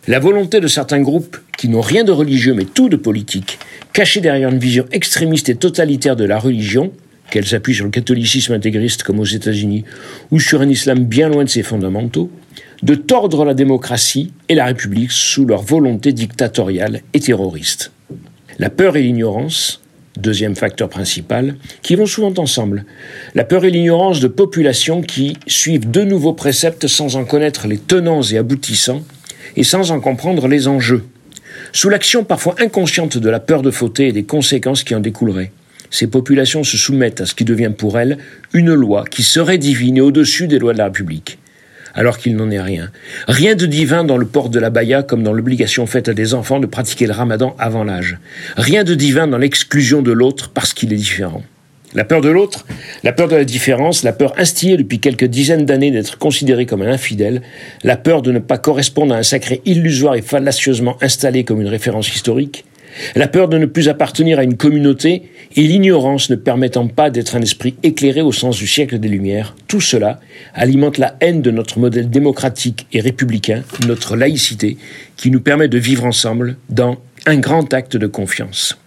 La 0.09 0.19
volonté 0.19 0.59
de 0.59 0.67
certains 0.67 1.01
groupes, 1.01 1.37
qui 1.57 1.69
n'ont 1.69 1.81
rien 1.81 2.03
de 2.03 2.11
religieux 2.11 2.55
mais 2.55 2.65
tout 2.65 2.89
de 2.89 2.97
politique, 2.97 3.61
cachés 3.93 4.21
derrière 4.21 4.49
une 4.49 4.59
vision 4.59 4.85
extrémiste 4.91 5.49
et 5.49 5.55
totalitaire 5.55 6.17
de 6.17 6.25
la 6.25 6.41
religion, 6.41 6.93
qu'elle 7.31 7.47
s'appuie 7.47 7.75
sur 7.75 7.85
le 7.85 7.93
catholicisme 7.93 8.53
intégriste 8.53 9.05
comme 9.05 9.21
aux 9.21 9.25
États-Unis, 9.25 9.85
ou 10.33 10.41
sur 10.41 10.61
un 10.61 10.69
islam 10.69 11.05
bien 11.05 11.29
loin 11.29 11.45
de 11.45 11.49
ses 11.49 11.63
fondamentaux, 11.63 12.33
de 12.83 12.97
tordre 12.97 13.45
la 13.45 13.55
démocratie 13.55 14.33
et 14.49 14.57
la 14.57 14.65
République 14.65 15.13
sous 15.13 15.47
leur 15.47 15.63
volonté 15.63 16.13
dictatoriale 16.13 17.03
et 17.15 17.21
terroriste. 17.21 17.93
La 18.59 18.71
peur 18.71 18.97
et 18.97 19.03
l'ignorance, 19.03 19.82
deuxième 20.17 20.57
facteur 20.57 20.89
principal, 20.89 21.57
qui 21.83 21.95
vont 21.95 22.07
souvent 22.07 22.35
ensemble. 22.37 22.85
La 23.35 23.45
peur 23.45 23.65
et 23.65 23.71
l'ignorance 23.71 24.21
de 24.21 24.29
populations 24.29 25.03
qui 25.03 25.37
suivent 25.47 25.91
de 25.91 26.03
nouveaux 26.03 26.35
préceptes 26.35 26.87
sans 26.87 27.17
en 27.17 27.25
connaître 27.25 27.67
les 27.67 27.79
tenants 27.79 28.23
et 28.23 28.39
aboutissants 28.39 29.03
et 29.57 29.65
sans 29.65 29.91
en 29.91 30.01
comprendre 30.01 30.49
les 30.49 30.69
enjeux. 30.69 31.05
Sous 31.73 31.89
l'action 31.89 32.25
parfois 32.25 32.55
inconsciente 32.59 33.19
de 33.19 33.31
la 33.31 33.41
peur 33.41 33.63
de 33.63 33.71
fauter 33.71 34.09
et 34.09 34.13
des 34.13 34.25
conséquences 34.25 34.85
qui 34.85 34.95
en 34.95 35.01
découleraient. 35.01 35.53
Ces 35.91 36.07
populations 36.07 36.65
se 36.65 36.77
soumettent 36.77 37.21
à 37.21 37.27
ce 37.27 37.35
qui 37.35 37.45
devient 37.45 37.73
pour 37.77 37.99
elles 37.99 38.19
une 38.55 38.73
loi 38.73 39.05
qui 39.11 39.23
serait 39.23 39.59
divine 39.59 39.99
et 39.99 40.01
au-dessus 40.01 40.49
des 40.49 40.59
lois 40.59 40.73
de 40.73 40.79
la 40.79 40.87
République 40.87 41.39
alors 41.95 42.19
qu'il 42.19 42.37
n'en 42.37 42.51
est 42.51 42.61
rien. 42.61 42.91
Rien 43.29 43.55
de 43.55 43.67
divin 43.67 44.05
dans 44.05 44.17
le 44.17 44.27
port 44.27 44.49
de 44.49 44.59
la 44.59 44.71
baya 44.71 45.03
comme 45.03 45.23
dans 45.23 45.33
l'obligation 45.33 45.87
faite 45.87 46.09
à 46.09 46.15
des 46.15 46.35
enfants 46.35 46.61
de 46.61 46.67
pratiquer 46.67 47.07
le 47.07 47.13
ramadan 47.13 47.55
avant 47.59 47.85
l'âge. 47.85 48.19
Rien 48.57 48.85
de 48.85 48.95
divin 48.95 49.27
dans 49.27 49.39
l'exclusion 49.39 50.03
de 50.03 50.13
l'autre 50.13 50.51
parce 50.53 50.73
qu'il 50.75 50.93
est 50.93 50.97
différent. 50.97 51.43
La 51.95 52.05
peur 52.05 52.23
de 52.23 52.31
l'autre, 52.31 52.65
la 53.03 53.13
peur 53.13 53.29
de 53.29 53.37
la 53.37 53.45
différence, 53.45 54.03
la 54.03 54.15
peur 54.15 54.33
instillée 54.39 54.79
depuis 54.79 54.99
quelques 54.99 55.27
dizaines 55.27 55.67
d'années 55.67 55.91
d'être 55.91 56.17
considéré 56.17 56.65
comme 56.65 56.81
un 56.81 56.91
infidèle, 56.91 57.43
la 57.85 57.99
peur 57.99 58.23
de 58.23 58.33
ne 58.33 58.39
pas 58.39 58.57
correspondre 58.57 59.15
à 59.15 59.19
un 59.19 59.23
sacré 59.23 59.61
illusoire 59.67 60.15
et 60.15 60.23
fallacieusement 60.23 60.97
installé 61.03 61.45
comme 61.45 61.61
une 61.61 61.69
référence 61.69 62.15
historique, 62.15 62.65
la 63.15 63.29
peur 63.29 63.49
de 63.49 63.59
ne 63.59 63.67
plus 63.67 63.89
appartenir 63.89 64.39
à 64.39 64.45
une 64.45 64.57
communauté 64.57 65.23
et 65.57 65.63
l'ignorance 65.63 66.31
ne 66.31 66.37
permettant 66.37 66.87
pas 66.89 67.11
d'être 67.11 67.37
un 67.37 67.43
esprit 67.43 67.75
éclairé 67.83 68.21
au 68.23 68.33
sens 68.33 68.57
du 68.59 68.67
siècle 68.67 68.99
des 68.99 69.09
Lumières, 69.09 69.55
tout 69.69 69.81
cela 69.81 70.21
alimente 70.55 70.99
la 70.99 71.17
haine 71.21 71.43
de 71.43 71.51
notre 71.51 71.79
modèle 71.79 72.11
démocratique 72.11 72.87
et 72.93 73.01
républicain, 73.01 73.63
notre 73.87 74.17
laïcité, 74.17 74.77
qui 75.17 75.31
nous 75.31 75.41
permet 75.41 75.69
de 75.69 75.79
vivre 75.79 76.05
ensemble 76.05 76.57
dans 76.69 76.99
un 77.27 77.39
grand 77.39 77.73
acte 77.73 77.97
de 77.97 78.07
confiance. 78.07 78.79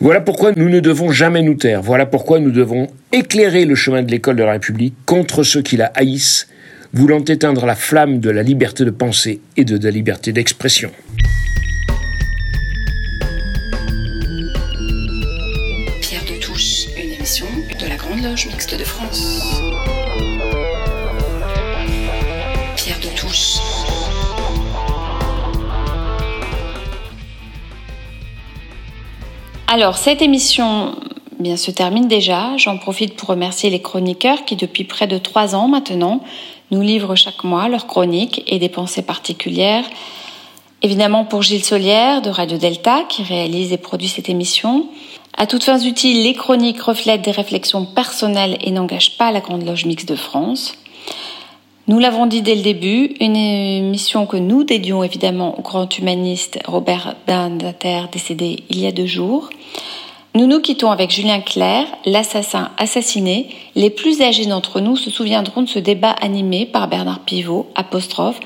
Voilà 0.00 0.20
pourquoi 0.20 0.52
nous 0.54 0.68
ne 0.68 0.78
devons 0.78 1.10
jamais 1.10 1.42
nous 1.42 1.54
taire, 1.54 1.82
voilà 1.82 2.06
pourquoi 2.06 2.38
nous 2.38 2.52
devons 2.52 2.86
éclairer 3.10 3.64
le 3.64 3.74
chemin 3.74 4.02
de 4.02 4.10
l'école 4.10 4.36
de 4.36 4.44
la 4.44 4.52
République 4.52 4.94
contre 5.06 5.42
ceux 5.42 5.62
qui 5.62 5.76
la 5.76 5.86
haïssent, 5.86 6.48
voulant 6.92 7.24
éteindre 7.24 7.66
la 7.66 7.74
flamme 7.74 8.20
de 8.20 8.30
la 8.30 8.42
liberté 8.42 8.84
de 8.84 8.90
penser 8.90 9.40
et 9.56 9.64
de 9.64 9.76
la 9.76 9.90
liberté 9.90 10.32
d'expression. 10.32 10.90
De 18.76 18.84
France. 18.84 19.62
Pierre 22.76 22.98
de 23.00 23.18
Touche. 23.18 23.56
Alors, 29.68 29.96
cette 29.96 30.20
émission 30.20 30.96
eh 31.38 31.42
bien, 31.42 31.56
se 31.56 31.70
termine 31.70 32.08
déjà. 32.08 32.58
J'en 32.58 32.76
profite 32.76 33.16
pour 33.16 33.30
remercier 33.30 33.70
les 33.70 33.80
chroniqueurs 33.80 34.44
qui, 34.44 34.54
depuis 34.54 34.84
près 34.84 35.06
de 35.06 35.16
trois 35.16 35.54
ans 35.54 35.68
maintenant, 35.68 36.22
nous 36.70 36.82
livrent 36.82 37.14
chaque 37.14 37.44
mois 37.44 37.68
leurs 37.68 37.86
chroniques 37.86 38.42
et 38.46 38.58
des 38.58 38.68
pensées 38.68 39.02
particulières. 39.02 39.84
Évidemment 40.82 41.24
pour 41.24 41.40
Gilles 41.42 41.64
Solière 41.64 42.20
de 42.20 42.28
Radio 42.28 42.58
Delta 42.58 43.04
qui 43.08 43.22
réalise 43.22 43.72
et 43.72 43.78
produit 43.78 44.08
cette 44.08 44.28
émission. 44.28 44.88
À 45.40 45.46
toutes 45.46 45.62
fins 45.62 45.78
utiles, 45.78 46.24
les 46.24 46.34
chroniques 46.34 46.82
reflètent 46.82 47.22
des 47.22 47.30
réflexions 47.30 47.84
personnelles 47.84 48.58
et 48.60 48.72
n'engagent 48.72 49.16
pas 49.16 49.30
la 49.30 49.38
Grande 49.38 49.64
Loge 49.64 49.84
Mixte 49.84 50.08
de 50.08 50.16
France. 50.16 50.74
Nous 51.86 52.00
l'avons 52.00 52.26
dit 52.26 52.42
dès 52.42 52.56
le 52.56 52.62
début, 52.62 53.14
une 53.20 53.36
émission 53.36 54.26
que 54.26 54.36
nous 54.36 54.64
dédions 54.64 55.04
évidemment 55.04 55.56
au 55.56 55.62
grand 55.62 55.96
humaniste 55.96 56.58
Robert 56.66 57.14
Badinter 57.28 58.06
décédé 58.10 58.64
il 58.68 58.80
y 58.80 58.86
a 58.88 58.90
deux 58.90 59.06
jours. 59.06 59.48
Nous 60.38 60.46
nous 60.46 60.60
quittons 60.60 60.92
avec 60.92 61.10
Julien 61.10 61.40
Clerc, 61.40 61.88
l'assassin 62.06 62.70
assassiné. 62.78 63.48
Les 63.74 63.90
plus 63.90 64.22
âgés 64.22 64.46
d'entre 64.46 64.78
nous 64.78 64.94
se 64.94 65.10
souviendront 65.10 65.62
de 65.62 65.68
ce 65.68 65.80
débat 65.80 66.12
animé 66.12 66.64
par 66.64 66.86
Bernard 66.86 67.24
Pivot, 67.24 67.68
apostrophe, 67.74 68.38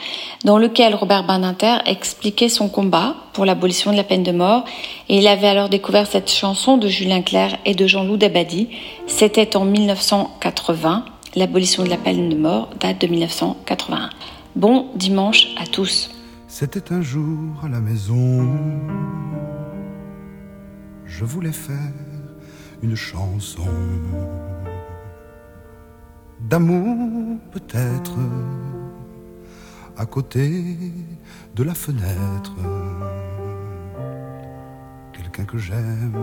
dans 0.42 0.56
lequel 0.56 0.94
Robert 0.94 1.26
Badinter 1.26 1.80
expliquait 1.84 2.48
son 2.48 2.70
combat 2.70 3.14
pour 3.34 3.44
l'abolition 3.44 3.92
de 3.92 3.98
la 3.98 4.04
peine 4.04 4.22
de 4.22 4.32
mort. 4.32 4.64
Et 5.10 5.18
il 5.18 5.26
avait 5.28 5.48
alors 5.48 5.68
découvert 5.68 6.06
cette 6.06 6.30
chanson 6.30 6.78
de 6.78 6.88
Julien 6.88 7.20
Clerc 7.20 7.58
et 7.66 7.74
de 7.74 7.86
Jean-Loup 7.86 8.16
Dabadi. 8.16 8.68
C'était 9.06 9.54
en 9.54 9.66
1980. 9.66 11.04
L'abolition 11.36 11.84
de 11.84 11.90
la 11.90 11.98
peine 11.98 12.30
de 12.30 12.36
mort 12.36 12.70
date 12.80 13.02
de 13.02 13.06
1981. 13.06 14.08
Bon 14.56 14.86
dimanche 14.94 15.48
à 15.60 15.66
tous. 15.66 16.10
C'était 16.48 16.90
un 16.90 17.02
jour 17.02 17.36
à 17.62 17.68
la 17.68 17.80
maison. 17.80 18.48
Je 21.18 21.26
voulais 21.26 21.52
faire 21.52 21.92
une 22.82 22.96
chanson 22.96 23.68
d'amour 26.40 27.36
peut-être 27.52 28.16
à 29.98 30.06
côté 30.06 30.50
de 31.54 31.62
la 31.64 31.74
fenêtre. 31.74 32.54
Quelqu'un 35.12 35.44
que 35.44 35.58
j'aime 35.58 36.18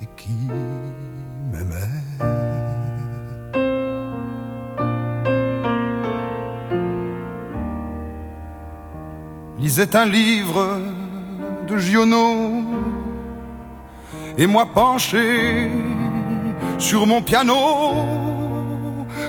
et 0.00 0.08
qui 0.16 0.48
m'aimait. 1.52 2.00
lisait 9.58 9.94
un 9.94 10.06
livre 10.06 10.78
de 11.68 11.76
Giono 11.76 12.99
et 14.38 14.46
moi 14.46 14.66
penché 14.66 15.70
sur 16.78 17.06
mon 17.06 17.22
piano 17.22 17.54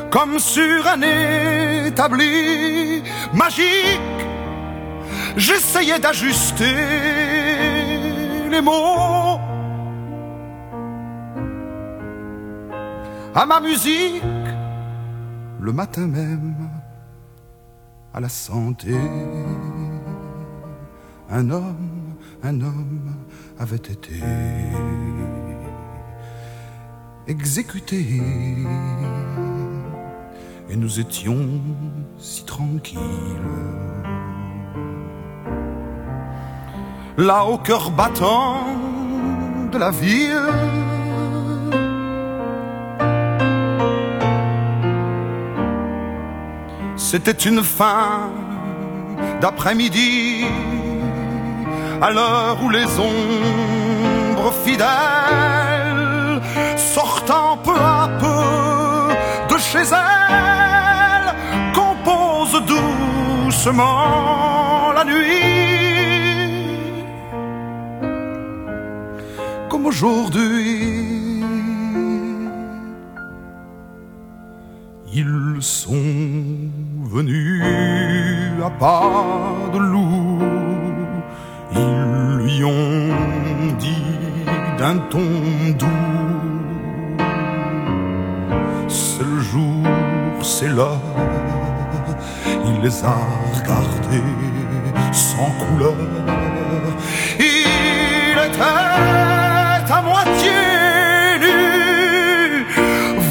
comme 0.10 0.40
sur 0.40 0.88
un 0.88 1.02
établi 1.88 3.04
magique 3.34 4.22
j'essayais 5.38 6.00
d'ajuster 6.00 6.76
les 8.50 8.62
mots 8.62 9.40
à 13.34 13.46
ma 13.46 13.60
musique 13.60 14.24
le 15.60 15.72
matin 15.72 16.08
même 16.08 16.56
à 18.14 18.20
la 18.20 18.30
santé. 18.30 18.96
Un 21.30 21.50
homme, 21.50 22.16
un 22.44 22.62
homme 22.62 23.01
avait 23.62 23.76
été 23.76 24.16
exécuté 27.28 28.04
et 30.68 30.76
nous 30.76 31.00
étions 31.00 31.62
si 32.18 32.44
tranquilles. 32.44 33.00
Là 37.18 37.46
au 37.46 37.60
cœur 37.60 37.92
battant 37.92 38.66
de 39.72 39.78
la 39.78 39.92
ville, 39.92 40.50
C'était 47.12 47.32
une 47.50 47.62
fin 47.62 48.32
d'après-midi, 49.42 50.46
à 52.02 52.12
l'heure 52.12 52.58
où 52.64 52.70
les 52.70 52.88
ombres 53.00 54.52
fidèles, 54.66 56.42
sortant 56.76 57.58
peu 57.58 57.76
à 57.76 58.10
peu 58.20 59.54
de 59.54 59.60
chez 59.60 59.86
elles, 59.94 61.36
composent 61.74 62.64
doucement 63.46 64.92
la 64.96 65.04
nuit. 65.06 65.62
Comme 69.70 69.86
aujourd'hui. 69.86 71.12
Ils 75.14 75.58
sont 75.60 75.92
venus 77.04 77.62
à 78.66 78.70
pas 78.70 79.04
de 79.74 79.78
loup, 79.78 80.31
dit 83.80 84.04
d'un 84.78 84.98
ton 85.10 85.20
doux, 85.78 85.88
le 89.24 89.40
jour, 89.40 89.86
c'est 90.42 90.68
l'heure, 90.68 91.02
il 92.66 92.82
les 92.82 93.04
a 93.04 93.16
regardés 93.54 94.24
sans 95.12 95.52
couleur, 95.60 95.96
il 97.40 98.38
était 98.48 98.62
à 98.62 100.02
moitié 100.02 100.52
nu, 101.40 102.66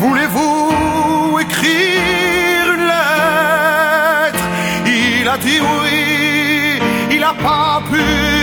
voulez-vous 0.01 1.39
écrire 1.41 2.75
une 2.75 2.87
lettre? 2.87 4.45
Il 4.87 5.29
a 5.29 5.37
dit 5.39 5.61
oui, 5.61 6.81
il 7.13 7.23
a 7.23 7.35
pas 7.35 7.83
pu, 7.91 8.40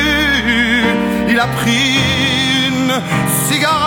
il 1.37 1.39
a 1.39 1.47
pris 1.47 1.99
une 2.67 2.93
cigarette. 3.47 3.77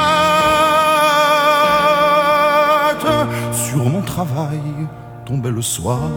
Sur 3.51 3.89
mon 3.89 4.03
travail 4.03 4.61
tombait 5.25 5.51
le 5.51 5.63
soir, 5.63 6.11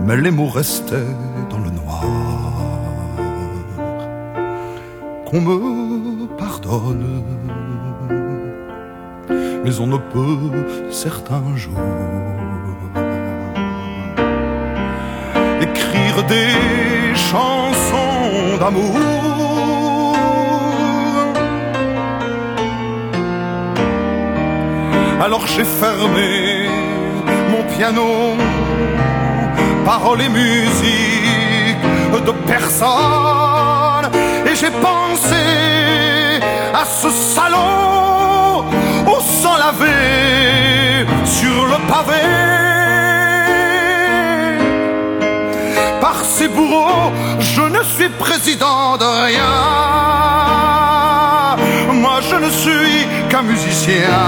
mais 0.00 0.16
les 0.16 0.32
mots 0.32 0.48
restaient 0.48 1.14
dans 1.48 1.58
le 1.58 1.70
noir. 1.70 2.02
Qu'on 5.26 5.40
me 5.40 6.26
pardonne 6.36 7.22
mais 9.62 9.78
on 9.78 9.86
ne 9.86 9.98
peut 9.98 10.90
certains 10.90 11.54
jours 11.54 11.78
écrire 15.60 16.24
des 16.24 17.14
chansons 17.14 18.09
d'amour. 18.58 18.98
Alors 25.20 25.46
j'ai 25.46 25.64
fermé 25.64 26.66
mon 27.50 27.62
piano, 27.74 28.36
paroles 29.84 30.22
et 30.22 30.28
musique 30.28 31.82
de 32.26 32.32
personne, 32.46 34.10
et 34.46 34.54
j'ai 34.54 34.70
pensé 34.70 35.44
à 36.74 36.84
ce 36.84 37.10
salon 37.10 38.64
au 39.06 39.20
sang 39.20 39.56
lavé 39.58 41.06
sur 41.24 41.66
le 41.66 41.78
pavé 41.86 42.24
par 46.00 46.24
ces 46.24 46.48
bourreaux 46.48 47.12
je 47.54 47.62
ne 47.62 47.82
suis 47.82 48.08
président 48.10 48.96
de 48.96 49.04
rien. 49.28 49.56
Moi 51.92 52.20
je 52.28 52.36
ne 52.36 52.50
suis 52.50 53.06
qu'un 53.28 53.42
musicien. 53.42 54.18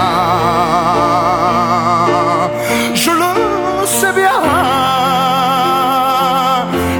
Je 2.93 3.11
le 3.11 3.33
sais 3.85 4.13
bien. 4.13 4.39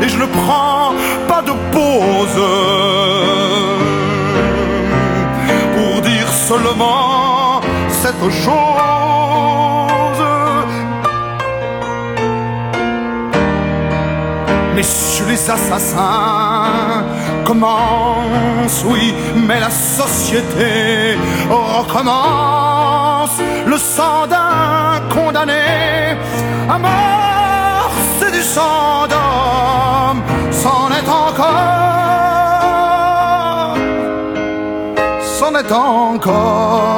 Et 0.02 0.08
je 0.08 0.18
ne 0.18 0.26
prends 0.26 0.94
pas 1.28 1.42
de 1.42 1.54
pause 1.76 2.42
pour 5.76 6.02
dire 6.02 6.30
seulement 6.48 7.62
cette 8.02 8.30
chose. 8.44 9.03
Les 15.28 15.50
assassins 15.50 17.04
commence, 17.46 18.84
oui, 18.86 19.14
mais 19.36 19.60
la 19.60 19.70
société 19.70 21.18
recommence. 21.50 23.38
Le 23.66 23.78
sang 23.78 24.28
d'un 24.28 25.02
condamné 25.14 26.18
à 26.70 26.78
mort, 26.80 27.92
c'est 28.20 28.32
du 28.32 28.42
sang 28.42 29.08
d'homme, 29.10 30.22
c'en 30.52 30.90
est 31.00 31.10
encore, 31.10 31.54
c'en 35.22 35.56
est 35.56 35.72
encore. 35.72 36.94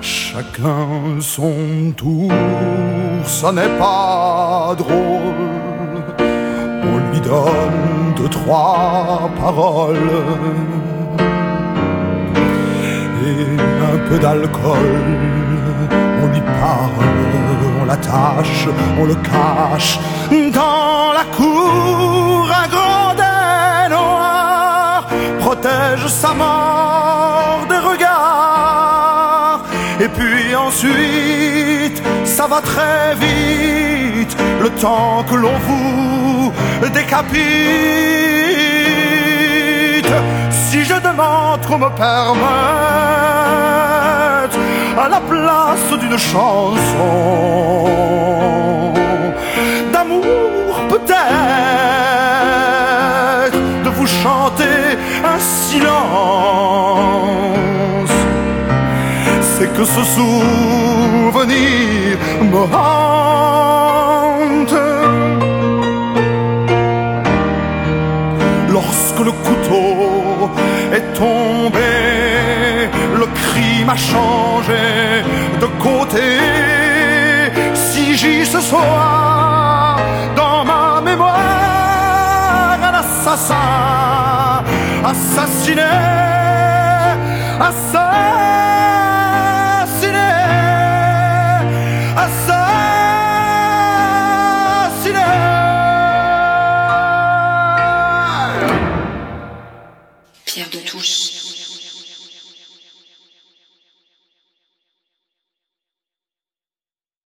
Chacun 0.00 1.20
son 1.20 1.92
tour, 1.96 2.30
ça 3.24 3.52
n'est 3.52 3.76
pas 3.78 4.74
drôle. 4.76 5.57
Lui 7.18 7.26
donne 7.26 8.14
deux, 8.16 8.28
trois 8.28 9.28
paroles 9.40 9.96
et 13.26 13.42
un 13.92 13.98
peu 14.08 14.18
d'alcool. 14.18 14.88
On 16.22 16.26
lui 16.28 16.40
parle, 16.40 17.08
on 17.80 17.84
l'attache, 17.86 18.68
on 19.00 19.04
le 19.04 19.16
cache 19.16 19.98
dans 20.30 21.12
la 21.12 21.24
cour. 21.36 22.48
Un 22.62 22.68
gredin 22.68 23.88
noir 23.90 25.08
protège 25.40 26.06
sa 26.06 26.34
mort 26.34 27.66
des 27.68 27.78
regards. 27.78 29.64
Et 29.98 30.08
puis 30.08 30.54
ensuite, 30.54 32.00
ça 32.24 32.46
va 32.46 32.60
très 32.60 33.16
vite, 33.16 34.36
le 34.60 34.70
temps 34.70 35.24
que 35.28 35.34
l'on 35.34 35.58
vous 35.66 36.52
décapite. 36.92 37.34
Si 40.50 40.84
je 40.84 40.94
demande 40.94 41.66
qu'on 41.66 41.78
me 41.78 41.90
permette 41.90 42.48
à 45.04 45.08
la 45.08 45.20
place 45.20 45.92
d'une 46.00 46.18
chanson 46.18 47.88
d'amour 49.92 50.80
peut-être 50.88 51.18
de 53.84 53.90
vous 53.90 54.06
chanter 54.06 54.96
un 55.24 55.38
silence 55.38 56.78
c'est 59.58 59.72
que 59.72 59.84
ce 59.84 60.02
souvenir 60.16 62.18
me 62.52 62.62
hante. 62.74 63.67
Changé 73.98 75.24
de 75.60 75.66
côté. 75.82 76.28
Si 77.74 78.16
j'y 78.16 78.46
ce 78.46 78.60
soir 78.60 79.98
dans 80.36 80.64
ma 80.64 81.00
mémoire 81.00 82.78
un 82.90 82.94
assassin 83.04 84.62
assassiné, 85.04 85.82
assassiné. 87.60 88.08